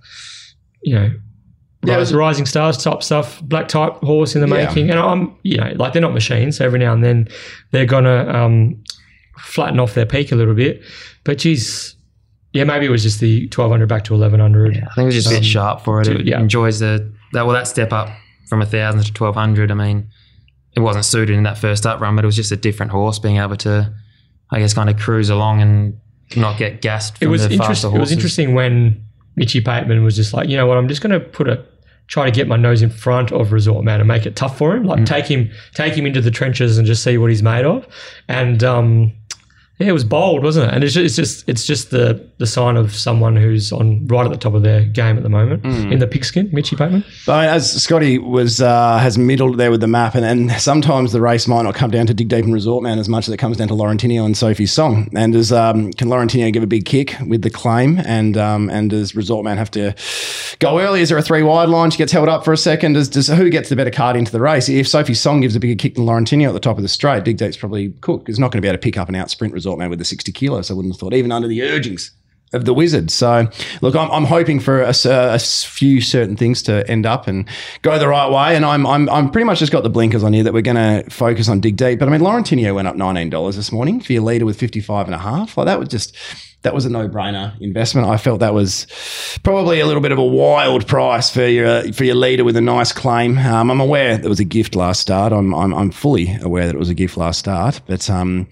[0.83, 1.11] you know,
[1.85, 4.67] Yeah, it rise, was- rising stars type stuff, black type horse in the Yeah.
[4.67, 4.91] making.
[4.91, 6.57] And I'm, you know, like they're not machines.
[6.57, 7.29] So every now and then
[7.73, 8.83] they're gonna um,
[9.39, 10.81] flatten off their peak a little bit.
[11.25, 11.95] But geez,
[12.53, 14.77] yeah, maybe it was just the 1200 back to 1100.
[14.77, 16.05] I think it was just a bit Um, sharp for it.
[16.05, 16.41] to- It yeah.
[16.41, 18.09] enjoys the that well that step up
[18.49, 19.71] from a thousand to twelve hundred.
[19.71, 20.09] I mean,
[20.75, 23.19] it wasn't suited in that first up run, but it was just a different horse
[23.19, 23.93] being able to,
[24.51, 25.99] I guess, kind of cruise along and
[26.37, 27.17] not get gassed.
[27.21, 27.95] It was interesting.
[27.95, 29.05] It was interesting when
[29.37, 31.63] Mitchy Pateman was just like, you know what, I'm just going to put a
[32.07, 34.75] try to get my nose in front of Resort Man and make it tough for
[34.75, 34.85] him.
[34.85, 34.89] Mm.
[34.89, 37.87] Like take him take him into the trenches and just see what he's made of.
[38.29, 39.13] And um,
[39.79, 40.75] yeah, it was bold, wasn't it?
[40.75, 44.25] And it's just, it's just it's just the the sign of someone who's on right
[44.25, 45.93] at the top of their game at the moment Mm.
[45.93, 47.05] in the pigskin, Mitchy Pateman.
[47.29, 51.13] I mean, as Scotty was uh, has middled there with the map, and, and sometimes
[51.13, 53.35] the race might not come down to Dig Deep and Resort Man as much as
[53.35, 55.09] it comes down to Laurentino and Sophie's song.
[55.15, 58.91] And does um, can Laurentino give a big kick with the claim, and um, and
[58.91, 59.95] does Resort Man have to
[60.61, 61.01] go early?
[61.03, 61.91] Is there a three wide line?
[61.91, 62.95] She gets held up for a second.
[62.95, 64.69] Does, does who gets the better card into the race?
[64.69, 67.25] If Sophie's song gives a bigger kick than Laurentino at the top of the straight,
[67.25, 68.29] Dig Deep's probably cooked.
[68.29, 69.99] Is not going to be able to pick up an out sprint Resort Man with
[69.99, 70.71] the sixty kilos.
[70.71, 72.13] I wouldn't have thought, even under the urgings
[72.53, 73.11] of the wizard.
[73.11, 73.49] So,
[73.83, 74.93] look, I'm, I'm hoping for a
[75.39, 77.47] few certain things to end up and
[77.83, 78.57] go the right way.
[78.57, 80.77] And I'm I'm, I'm pretty much just got the blinkers on here that we're going
[80.77, 81.99] to focus on dig deep.
[81.99, 85.15] But I mean, Laurentino went up $19 this morning for your leader with 55 and
[85.15, 85.57] a half.
[85.57, 86.17] Like that was just.
[86.69, 88.07] That was a no-brainer investment.
[88.09, 88.87] I felt that was
[89.43, 92.61] probably a little bit of a wild price for your for your leader with a
[92.61, 93.39] nice claim.
[93.39, 95.33] Um, I'm aware there was a gift last start.
[95.33, 98.47] I'm, I'm I'm fully aware that it was a gift last start, but um,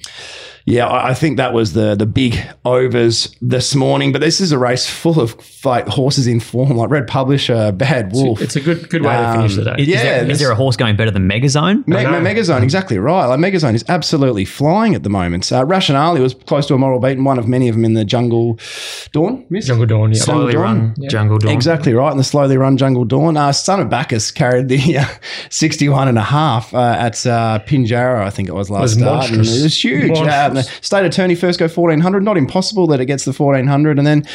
[0.64, 4.12] yeah, I I think that was the the big overs this morning.
[4.12, 8.12] But this is a race full of like horses in form, like Red Publisher, Bad
[8.12, 8.40] Wolf.
[8.40, 9.74] It's a good good way to finish the day.
[9.82, 11.86] Is, Yeah, there, this- is there a horse going better than Megazone?
[11.86, 12.20] Me- know.
[12.20, 13.26] Me- Megazone, exactly right.
[13.26, 15.50] Like Megazone is absolutely flying at the moment.
[15.52, 17.94] Uh, Rationale was close to a moral beat and one of many of them in
[17.94, 18.58] the Jungle
[19.12, 19.44] Dawn.
[19.50, 19.66] Miss?
[19.66, 20.20] Jungle Dawn, yeah.
[20.20, 20.62] Slowly Dawn.
[20.62, 21.52] run Jungle Dawn.
[21.52, 22.10] Exactly right.
[22.10, 23.36] And the slowly run Jungle Dawn.
[23.36, 25.04] Uh, Son of Bacchus carried the uh,
[25.50, 29.30] 61 and a half uh, at uh, Pinjarra, I think it was last was start.
[29.30, 30.18] And it was huge.
[30.18, 32.22] Uh, the state attorney first go 1400.
[32.22, 33.98] Not impossible that it gets the 1400.
[33.98, 34.26] And then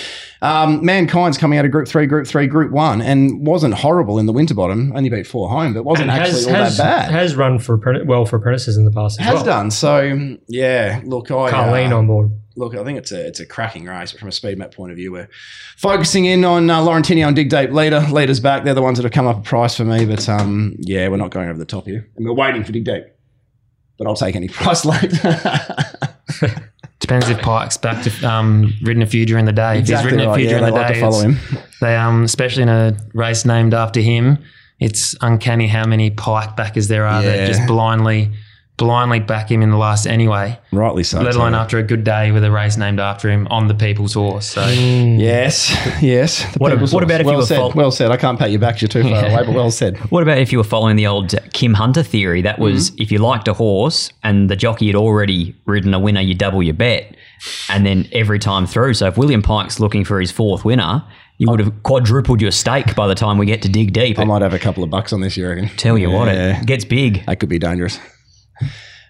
[0.41, 4.26] um, Mankind's coming out of Group 3, Group 3, Group 1 and wasn't horrible in
[4.26, 4.91] the Winterbottom.
[4.95, 7.11] Only beat four home, but wasn't And actually has, all has, that bad.
[7.11, 9.45] has run for well for apprentices in the past as has well.
[9.45, 9.72] done.
[9.72, 12.31] So yeah, look, I Can't uh, lean on board.
[12.57, 14.91] Look, I think it's a it's a cracking race, but from a speed map point
[14.91, 15.30] of view, we're
[15.78, 18.02] focusing in on uh, Laurentino and Dig Deep leader.
[18.11, 20.76] Leaders back, they're the ones that have come up a price for me, but um,
[20.80, 23.06] yeah, we're not going over the top here, and we're waiting for Dig Deep.
[23.98, 25.11] But I'll take any price late.
[26.99, 29.73] Depends if Pike's back to um, ridden a few during the day.
[29.73, 30.36] If he's exactly ridden a right.
[30.38, 31.38] few Yeah, during the like day, to follow him.
[31.82, 34.38] they um, especially in a race named after him,
[34.80, 37.38] it's uncanny how many Pike backers there are Yeah.
[37.38, 38.32] that just blindly,
[38.82, 40.58] blindly back him in the last anyway.
[40.72, 41.22] Rightly so.
[41.22, 41.58] let alone too.
[41.58, 44.48] after a good day with a race named after him on the people's horse.
[44.48, 45.20] So mm.
[45.20, 45.70] Yes,
[46.02, 46.44] yes.
[46.53, 47.58] The What- people's what about if well you were said?
[47.58, 48.10] fol- well said.
[48.12, 48.76] I can't pat you back.
[48.76, 49.98] 'cause You're too far away, but well said.
[50.12, 52.41] What about if you were following the old Kim Hunter theory?
[52.41, 53.02] That was mm-hmm.
[53.03, 56.64] if you liked a horse and the jockey had already ridden a winner, you double
[56.64, 57.16] your bet.
[57.70, 58.94] And then every time through.
[58.95, 61.03] So if William Pike's looking for his fourth winner,
[61.40, 64.20] you would have quadrupled your stake by the time we get to dig deep.
[64.20, 65.36] I might have a couple of bucks on this.
[65.38, 65.70] You reckon?
[65.70, 67.26] Tell you what, it gets big.
[67.26, 67.99] That could be dangerous.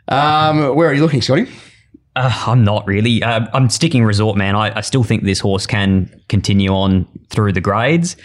[0.07, 1.47] Um, where are you looking, Scotty?
[2.15, 3.23] Uh, I'm not really.
[3.23, 4.55] Uh, I'm sticking Resort Man.
[4.55, 8.17] I, I still think this horse can continue on through the grades.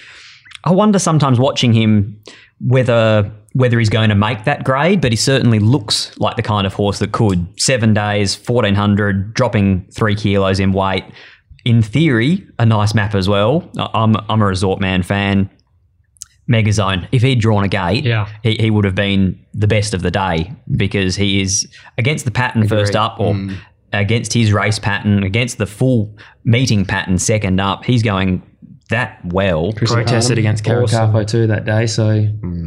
[0.64, 2.20] I wonder sometimes watching him
[2.60, 6.66] whether whether he's going to make that grade, but he certainly looks like the kind
[6.66, 7.46] of horse that could.
[7.60, 11.04] Seven days, fourteen hundred, dropping three kilos in weight.
[11.64, 13.70] In theory, a nice map as well.
[13.78, 15.48] I'm I'm a Resort Man fan.
[16.50, 17.08] Megazone.
[17.12, 18.28] If he'd drawn a gate, Yeah.
[18.42, 21.66] he, he would have been the best of the day because he is
[21.98, 23.36] against the pattern first up or
[23.92, 27.84] against his race pattern, against the full meeting pattern second up.
[27.84, 28.42] He's going
[28.90, 29.72] that well.
[29.72, 31.86] protested against Caracapo too that day.
[31.86, 32.08] So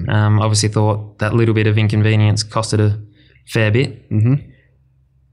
[0.10, 3.02] um, obviously thought that little bit of inconvenience costed a
[3.48, 4.02] fair bit.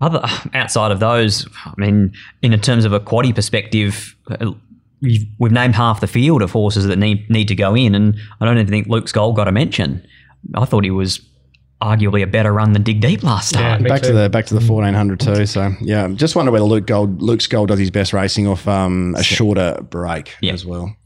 [0.01, 0.21] Other
[0.53, 2.13] outside of those, I mean,
[2.43, 4.53] in terms of a quaddy perspective, uh,
[5.01, 8.17] we've, we've named half the field of horses that need need to go in, and
[8.41, 10.07] I don't even think Luke's Gold got a mention.
[10.55, 11.21] I thought he was
[11.83, 14.09] arguably a better run than Dig Deep last Yeah, back too.
[14.09, 15.45] to the back to the fourteen hundred too.
[15.47, 19.15] So yeah, just wonder whether Luke Gold Luke's Gold does his best racing off um,
[19.17, 20.53] a shorter break Yeah.
[20.55, 20.97] as well.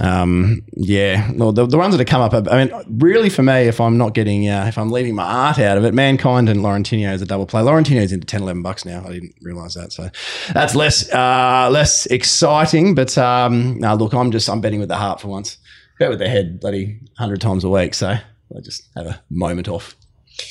[0.00, 2.48] Um, yeah, well, the, the ones that have come up.
[2.48, 5.58] I mean, really for me, if I'm not getting, uh, if I'm leaving my art
[5.58, 7.62] out of it, Mankind and Laurentino is a double play.
[7.62, 9.04] Laurentino's into 10, 11 bucks now.
[9.04, 10.10] I didn't realize that, so
[10.52, 12.94] that's less uh, less exciting.
[12.94, 15.58] But um, no, look, I'm just I'm betting with the heart for once.
[15.98, 17.94] Bet with the head, bloody hundred times a week.
[17.94, 19.96] So I just have a moment off.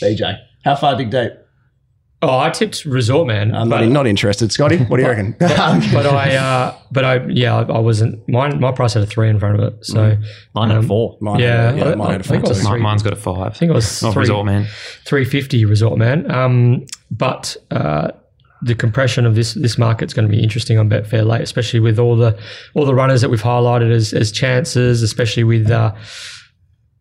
[0.02, 1.32] BJ, how far dig deep?
[2.20, 3.54] Oh, I tipped Resort Man.
[3.54, 4.78] I'm but, not, not interested, Scotty.
[4.78, 5.34] What do you reckon?
[5.40, 5.52] but
[6.08, 8.28] I, uh, but I, yeah, I, I wasn't.
[8.28, 9.86] Mine, my price had a three in front of it.
[9.86, 10.18] So
[10.56, 11.18] Mine had a Um, four.
[11.22, 12.68] Mine Yeah, had, yeah, I- mine had a I think four I was too.
[12.70, 12.82] three.
[12.82, 13.52] Mine's got a five.
[13.52, 14.66] I think it was Not three, resort man.
[15.06, 16.32] 350 Resort Man.
[16.32, 18.10] Um, but uh,
[18.64, 22.00] the compression of this this market's going to be interesting on Betfair late, especially with
[22.00, 22.36] all the
[22.74, 25.94] all the runners that we've highlighted as, as chances, especially with uh,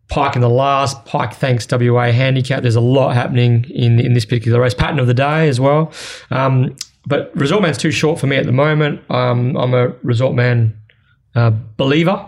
[0.09, 2.62] Pike in the last, Pike thanks WA handicap.
[2.62, 4.74] There's a lot happening in in this particular race.
[4.74, 5.93] Pattern of the day as well.
[6.31, 6.77] Um,
[7.07, 9.01] but Resort Man's too short for me at the moment.
[9.11, 10.77] Um, I'm a Resort Man
[11.35, 12.24] uh, believer,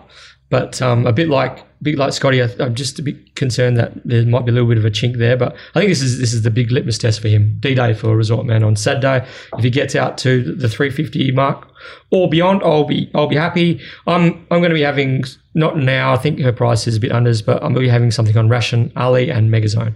[0.50, 3.92] but um, a bit like bit like Scotty, I, I'm just a bit concerned that
[4.04, 5.36] there might be a little bit of a chink there.
[5.36, 7.56] But I think this is this is the big litmus test for him.
[7.60, 9.26] D Day for Resort Man on Saturday.
[9.56, 11.68] If he gets out to the 350 mark
[12.10, 13.80] or beyond, I'll be I'll be happy.
[14.06, 15.24] I'm I'm going to be having
[15.58, 16.12] not now.
[16.14, 18.36] I think her price is a bit unders, but I'm going to be having something
[18.36, 19.94] on Rationale and Megazone.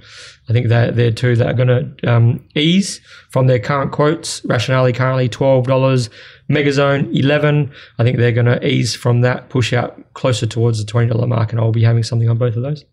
[0.48, 4.44] I think they're, they're two that are going to um, ease from their current quotes.
[4.44, 6.10] Rationale currently twelve dollars.
[6.50, 7.72] Megazone 11.
[7.98, 11.50] I think they're going to ease from that, push out closer towards the $20 mark,
[11.52, 12.84] and I'll be having something on both of those.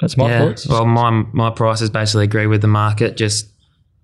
[0.00, 0.38] That's my Yeah.
[0.40, 0.68] thoughts.
[0.68, 3.16] Well, my my prices basically agree with the market.
[3.16, 3.48] Just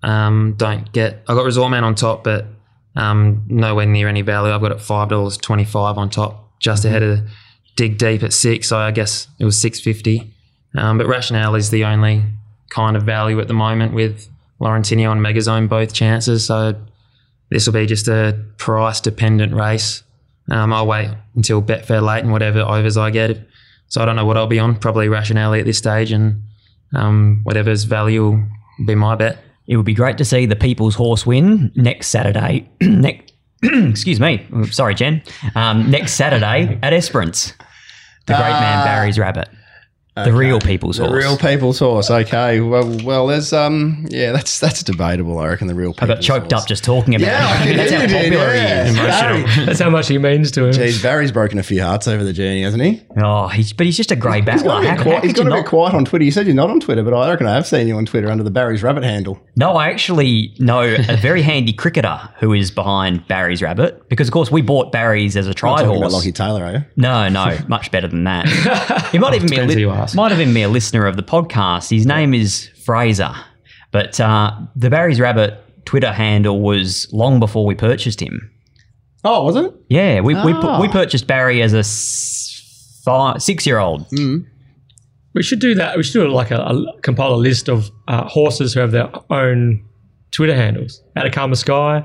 [0.01, 1.23] um, don't get.
[1.27, 2.47] I got Resort Man on top, but
[2.95, 4.51] um, nowhere near any value.
[4.51, 7.19] I've got it five dollars twenty five on top, just ahead of
[7.75, 8.69] Dig Deep at six.
[8.69, 10.33] So I guess it was six fifty.
[10.75, 12.23] Um, but Rationale is the only
[12.69, 14.27] kind of value at the moment with
[14.59, 16.45] Laurentino and Megazone both chances.
[16.45, 16.75] So
[17.49, 20.03] this will be just a price dependent race.
[20.49, 23.47] Um, I'll wait until Betfair late and whatever overs I get.
[23.87, 24.75] So I don't know what I'll be on.
[24.75, 26.41] Probably Rationale at this stage, and
[26.95, 28.47] um, whatever's value will
[28.85, 29.37] be my bet.
[29.67, 32.69] It would be great to see the People's Horse win next Saturday.
[32.81, 33.32] next,
[33.89, 34.45] excuse me.
[34.69, 35.21] Sorry, Jen.
[35.55, 37.53] Um, next Saturday at Esperance.
[38.25, 39.49] The great man Barry's Rabbit.
[40.15, 41.11] The real People's The Horse.
[41.11, 42.11] The real people's horse.
[42.11, 42.59] Okay.
[42.61, 45.39] Well, well, there's um, yeah, that's that's debatable.
[45.39, 45.89] I reckon the real.
[45.97, 46.63] I People's got choked horse.
[46.63, 47.77] up just talking about Yeah, it.
[47.77, 48.83] That's how popular yeah.
[48.83, 48.95] he is.
[48.95, 49.65] Barry.
[49.65, 50.71] That's how much he means to him.
[50.73, 53.01] Jeez, Barry's broken a few hearts over the journey, hasn't he?
[53.17, 54.67] Oh, he's, but he's just a grey He's battler.
[54.67, 56.05] got a How, bit how quiet, he's could you got a bit not- quiet on
[56.05, 56.25] Twitter.
[56.25, 58.29] You said you're not on Twitter, but I reckon I have seen you on Twitter
[58.29, 59.39] under the Barry's Rabbit handle.
[59.55, 64.33] No, I actually know a very handy cricketer who is behind Barry's Rabbit because, of
[64.33, 66.13] course, we bought Barry's as a Not try talking about horse.
[66.13, 66.85] Lockie Taylor, are you?
[66.97, 69.01] No, no, much better than that.
[69.13, 70.15] He might even be a Depends li- who you ask.
[70.15, 71.89] might have been be a listener of the podcast.
[71.89, 73.33] His name is Fraser,
[73.91, 78.49] but uh, the Barry's Rabbit Twitter handle was long before we purchased him.
[79.25, 79.73] Oh, was it?
[79.89, 80.79] Yeah, we we, Ah.
[80.81, 84.05] we purchased Barry as a s- fi- six year old.
[85.35, 85.97] We should do that.
[85.97, 89.09] We should do like a, a compile a list of uh, horses who have their
[89.31, 89.83] own
[90.33, 91.01] Twitter handles.
[91.15, 92.03] Atacama Sky,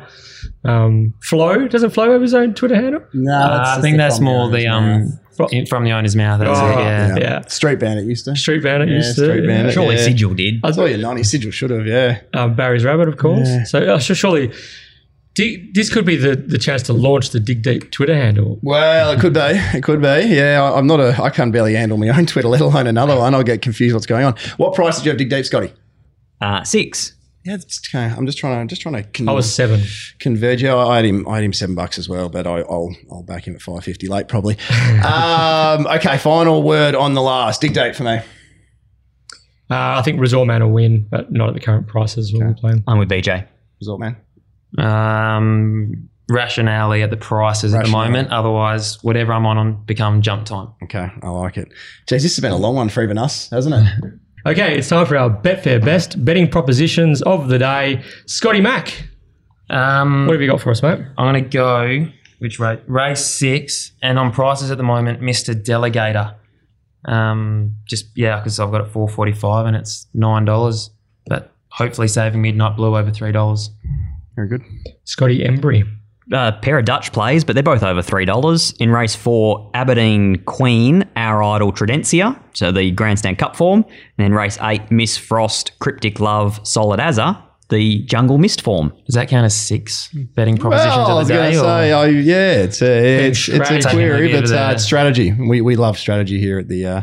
[0.64, 3.02] um, Flo doesn't Flo have his own Twitter handle?
[3.14, 6.40] No, Uh, I think that's more the um From- in- from the owner's mouth.
[6.40, 7.16] That's Oh, it, yeah.
[7.16, 7.40] yeah.
[7.46, 8.34] Street Bandit used to.
[8.36, 9.24] Street Bandit Yeah, used to.
[9.24, 9.72] Street Bandit.
[9.72, 10.02] Surely Yeah.
[10.02, 10.54] Sigil did.
[10.64, 12.18] I Oh, yeah, 90 Sigil should have, yeah.
[12.34, 13.48] um, Barry's Rabbit, of course.
[13.48, 13.62] Yeah.
[13.64, 14.50] So uh, surely
[15.34, 18.58] Dig, this could be the, the chance to launch the Dig Deep Twitter handle.
[18.62, 19.40] Well, it could be.
[19.40, 20.26] It could be.
[20.34, 21.16] Yeah, I- I'm not a.
[21.22, 23.32] I can't barely handle my own Twitter, let alone another one.
[23.36, 24.34] I'll get confused what's going on.
[24.56, 25.72] What price did you have Dig Deep, Scotty?
[26.40, 27.12] Uh, six.
[27.44, 28.04] Yeah, it's okay.
[28.04, 29.80] I'm just trying to just trying to con- I was seven.
[30.18, 30.62] converge.
[30.62, 31.26] Yeah, I had him.
[31.28, 33.84] I had him seven bucks as well, but I, I'll I'll back him at five
[33.84, 34.56] fifty late probably.
[35.04, 38.20] um, okay, final word on the last Dig Deep for me.
[39.70, 42.54] Uh, I think Resort Man will win, but not at the current prices when we
[42.54, 42.84] play him.
[42.86, 43.46] I'm with BJ.
[43.80, 44.16] Resort man.
[44.78, 48.30] Um, rationale at the prices at the moment.
[48.30, 50.68] Otherwise, whatever I'm on on become jump time.
[50.82, 51.68] Okay, I like it.
[52.06, 54.14] Jeez, this has been a long one for even us, hasn't it?
[54.48, 58.02] Okay, it's time for our Betfair Best betting propositions of the day.
[58.24, 59.06] Scotty Mac,
[59.68, 61.00] Um, what have you got for us, mate?
[61.18, 62.06] I'm going to go
[62.38, 62.80] which race?
[62.86, 65.54] Race six, and on prices at the moment, Mr.
[65.54, 66.34] Delegator.
[67.04, 70.88] Um, just yeah, because I've got it four forty five and it's nine dollars,
[71.26, 73.68] but hopefully saving Midnight Blue over three dollars.
[74.34, 74.62] Very good.
[75.04, 75.86] Scotty Embry.
[76.30, 78.72] A pair of Dutch plays, but they're both over three dollars.
[78.78, 84.34] In race four, Aberdeen Queen, Our Idol Tridentia, so the Grandstand Cup form, and then
[84.34, 88.92] race eight, Miss Frost, Cryptic Love, Solid Azza, the Jungle Mist form.
[89.06, 92.52] Does that count as six betting propositions Well, I was going to say, oh, yeah,
[92.62, 93.88] it's a, it's, it's a strategy.
[93.90, 95.32] query, but it uh, it's strategy.
[95.32, 97.02] We, we love strategy here at the uh,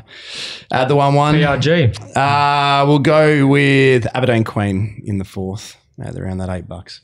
[0.72, 1.36] at the one one.
[1.36, 2.16] PRG.
[2.16, 7.02] Uh, we'll go with Aberdeen Queen in the fourth at around that eight bucks.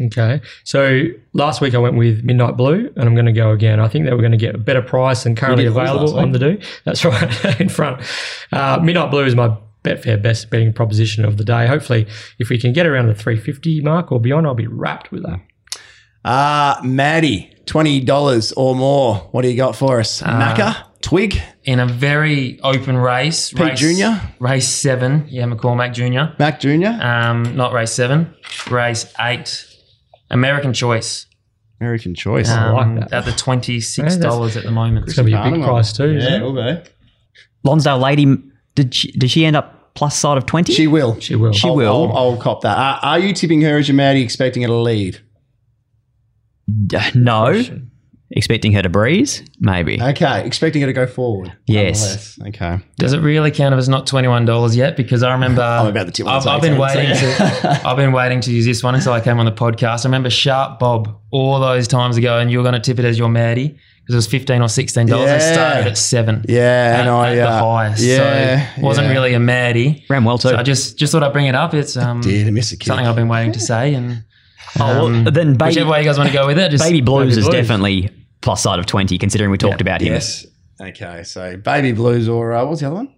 [0.00, 0.40] Okay.
[0.64, 3.78] So last week I went with Midnight Blue, and I'm going to go again.
[3.80, 6.38] I think that we're going to get a better price than currently available on the
[6.38, 6.58] do.
[6.84, 8.02] That's right, in front.
[8.50, 11.66] Uh, Midnight Blue is my Betfair best betting proposition of the day.
[11.66, 12.06] Hopefully,
[12.38, 15.40] if we can get around the 350 mark or beyond, I'll be wrapped with that.
[16.24, 19.16] Uh, Maddie, twenty dollars or more.
[19.32, 20.22] What do you got for us?
[20.22, 24.24] Macca, Twig, in a very open race, Pete race, Jr.?
[24.38, 26.34] race seven, yeah, McCormack Jr.
[26.38, 28.32] Mac Junior, Um, not race seven,
[28.70, 29.66] race eight,
[30.32, 31.26] American Choice.
[31.80, 32.48] American Choice.
[32.48, 33.12] Um, like that.
[33.12, 35.06] At the twenty six dollars at the moment.
[35.06, 36.12] It's going to be a big price too.
[36.12, 36.42] yeah, it?
[36.42, 36.82] will be.
[37.64, 38.36] Lonsdale Lady,
[38.74, 40.72] did she, did she end up plus side of 20?
[40.72, 41.18] She will.
[41.20, 41.52] She will.
[41.52, 42.12] She I'll, will.
[42.12, 42.76] I'll, I'll cop that.
[42.76, 45.20] Uh, are you tipping her as your Maddie, expecting her to lead?
[46.94, 47.62] Uh, no.
[48.34, 49.42] Expecting her to breeze?
[49.60, 50.00] Maybe.
[50.00, 51.52] Okay, expecting her to go forward.
[51.66, 52.38] Yes.
[52.48, 52.78] Okay.
[52.96, 54.96] Does it really count if it's not twenty one dollars yet?
[54.96, 58.40] Because I remember I'm about to tip I've, I've been waiting to I've been waiting
[58.40, 60.06] to use this one until I came on the podcast.
[60.06, 63.04] I remember Sharp Bob all those times ago, and you were going to tip it
[63.04, 63.68] as your Maddie
[64.00, 65.28] because it was fifteen or sixteen dollars.
[65.30, 65.52] and Yeah.
[65.52, 66.44] started at seven.
[66.48, 68.02] Yeah, at, and I at the uh, highest.
[68.02, 69.12] Yeah, so it wasn't yeah.
[69.12, 70.06] really a Maddie.
[70.08, 70.48] Ran well too.
[70.48, 71.74] So I just just thought I'd bring it up.
[71.74, 72.86] It's um Did I miss a kid?
[72.86, 74.24] something I've been waiting to say, and
[74.80, 77.02] oh, um, then baby, whichever way you guys want to go with it, just baby
[77.02, 77.54] Blues is Blues.
[77.54, 78.10] definitely
[78.42, 80.12] plus side of 20, considering we talked about him.
[80.12, 80.46] Yes.
[80.80, 83.14] Okay, so Baby Blues or uh, what's the other one?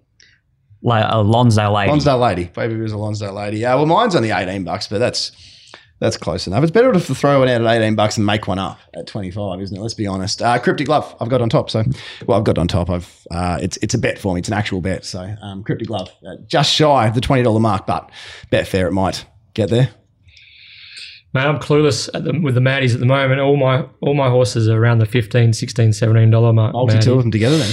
[0.83, 1.91] La- uh, Lonsdale Lady.
[1.91, 2.45] Lonsdale Lady.
[2.45, 3.65] Baby Blues or Lonsdale Lady.
[3.65, 5.33] Uh, well, mine's only 18 bucks, but that's
[6.01, 6.63] that's close enough.
[6.63, 9.61] It's better to throw it out at 18 bucks and make one up at 25,
[9.63, 9.81] isn't it?
[9.81, 10.43] Let's be honest.
[10.43, 11.71] Uh, Cryptic Love, I've got on top.
[11.71, 11.85] So,
[12.27, 12.91] well, I've got on top.
[12.91, 14.41] I've uh, it's it's a bet for me.
[14.41, 15.07] It's an actual bet.
[15.07, 18.11] So, um, Cryptic Love, uh, just shy of the $20 mark, but
[18.53, 19.25] Betfair it might
[19.55, 19.91] get there.
[21.35, 23.41] Man, I'm clueless at the, with the Maddies at the moment.
[23.41, 26.73] All my all my horses are around the 15 16 17 dollar mark.
[26.75, 27.05] Multi Maddie.
[27.05, 27.73] two of them together then.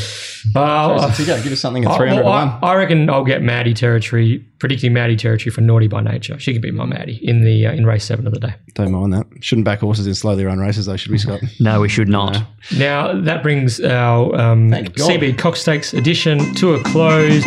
[0.55, 1.25] Well, Close the.
[1.43, 2.59] Give us something at I, 300 well, I.
[2.63, 6.39] I reckon I'll get Maddie territory, predicting Maddie territory for Naughty by Nature.
[6.39, 8.55] She could be my Maddie in the uh, in race seven of the day.
[8.73, 9.27] Don't mind that.
[9.41, 11.41] Shouldn't back horses in slowly run races though, should we, Scott?
[11.59, 12.43] No, we should not.
[12.75, 17.45] Now that brings our um, Thank CB Cox Stakes edition to a close.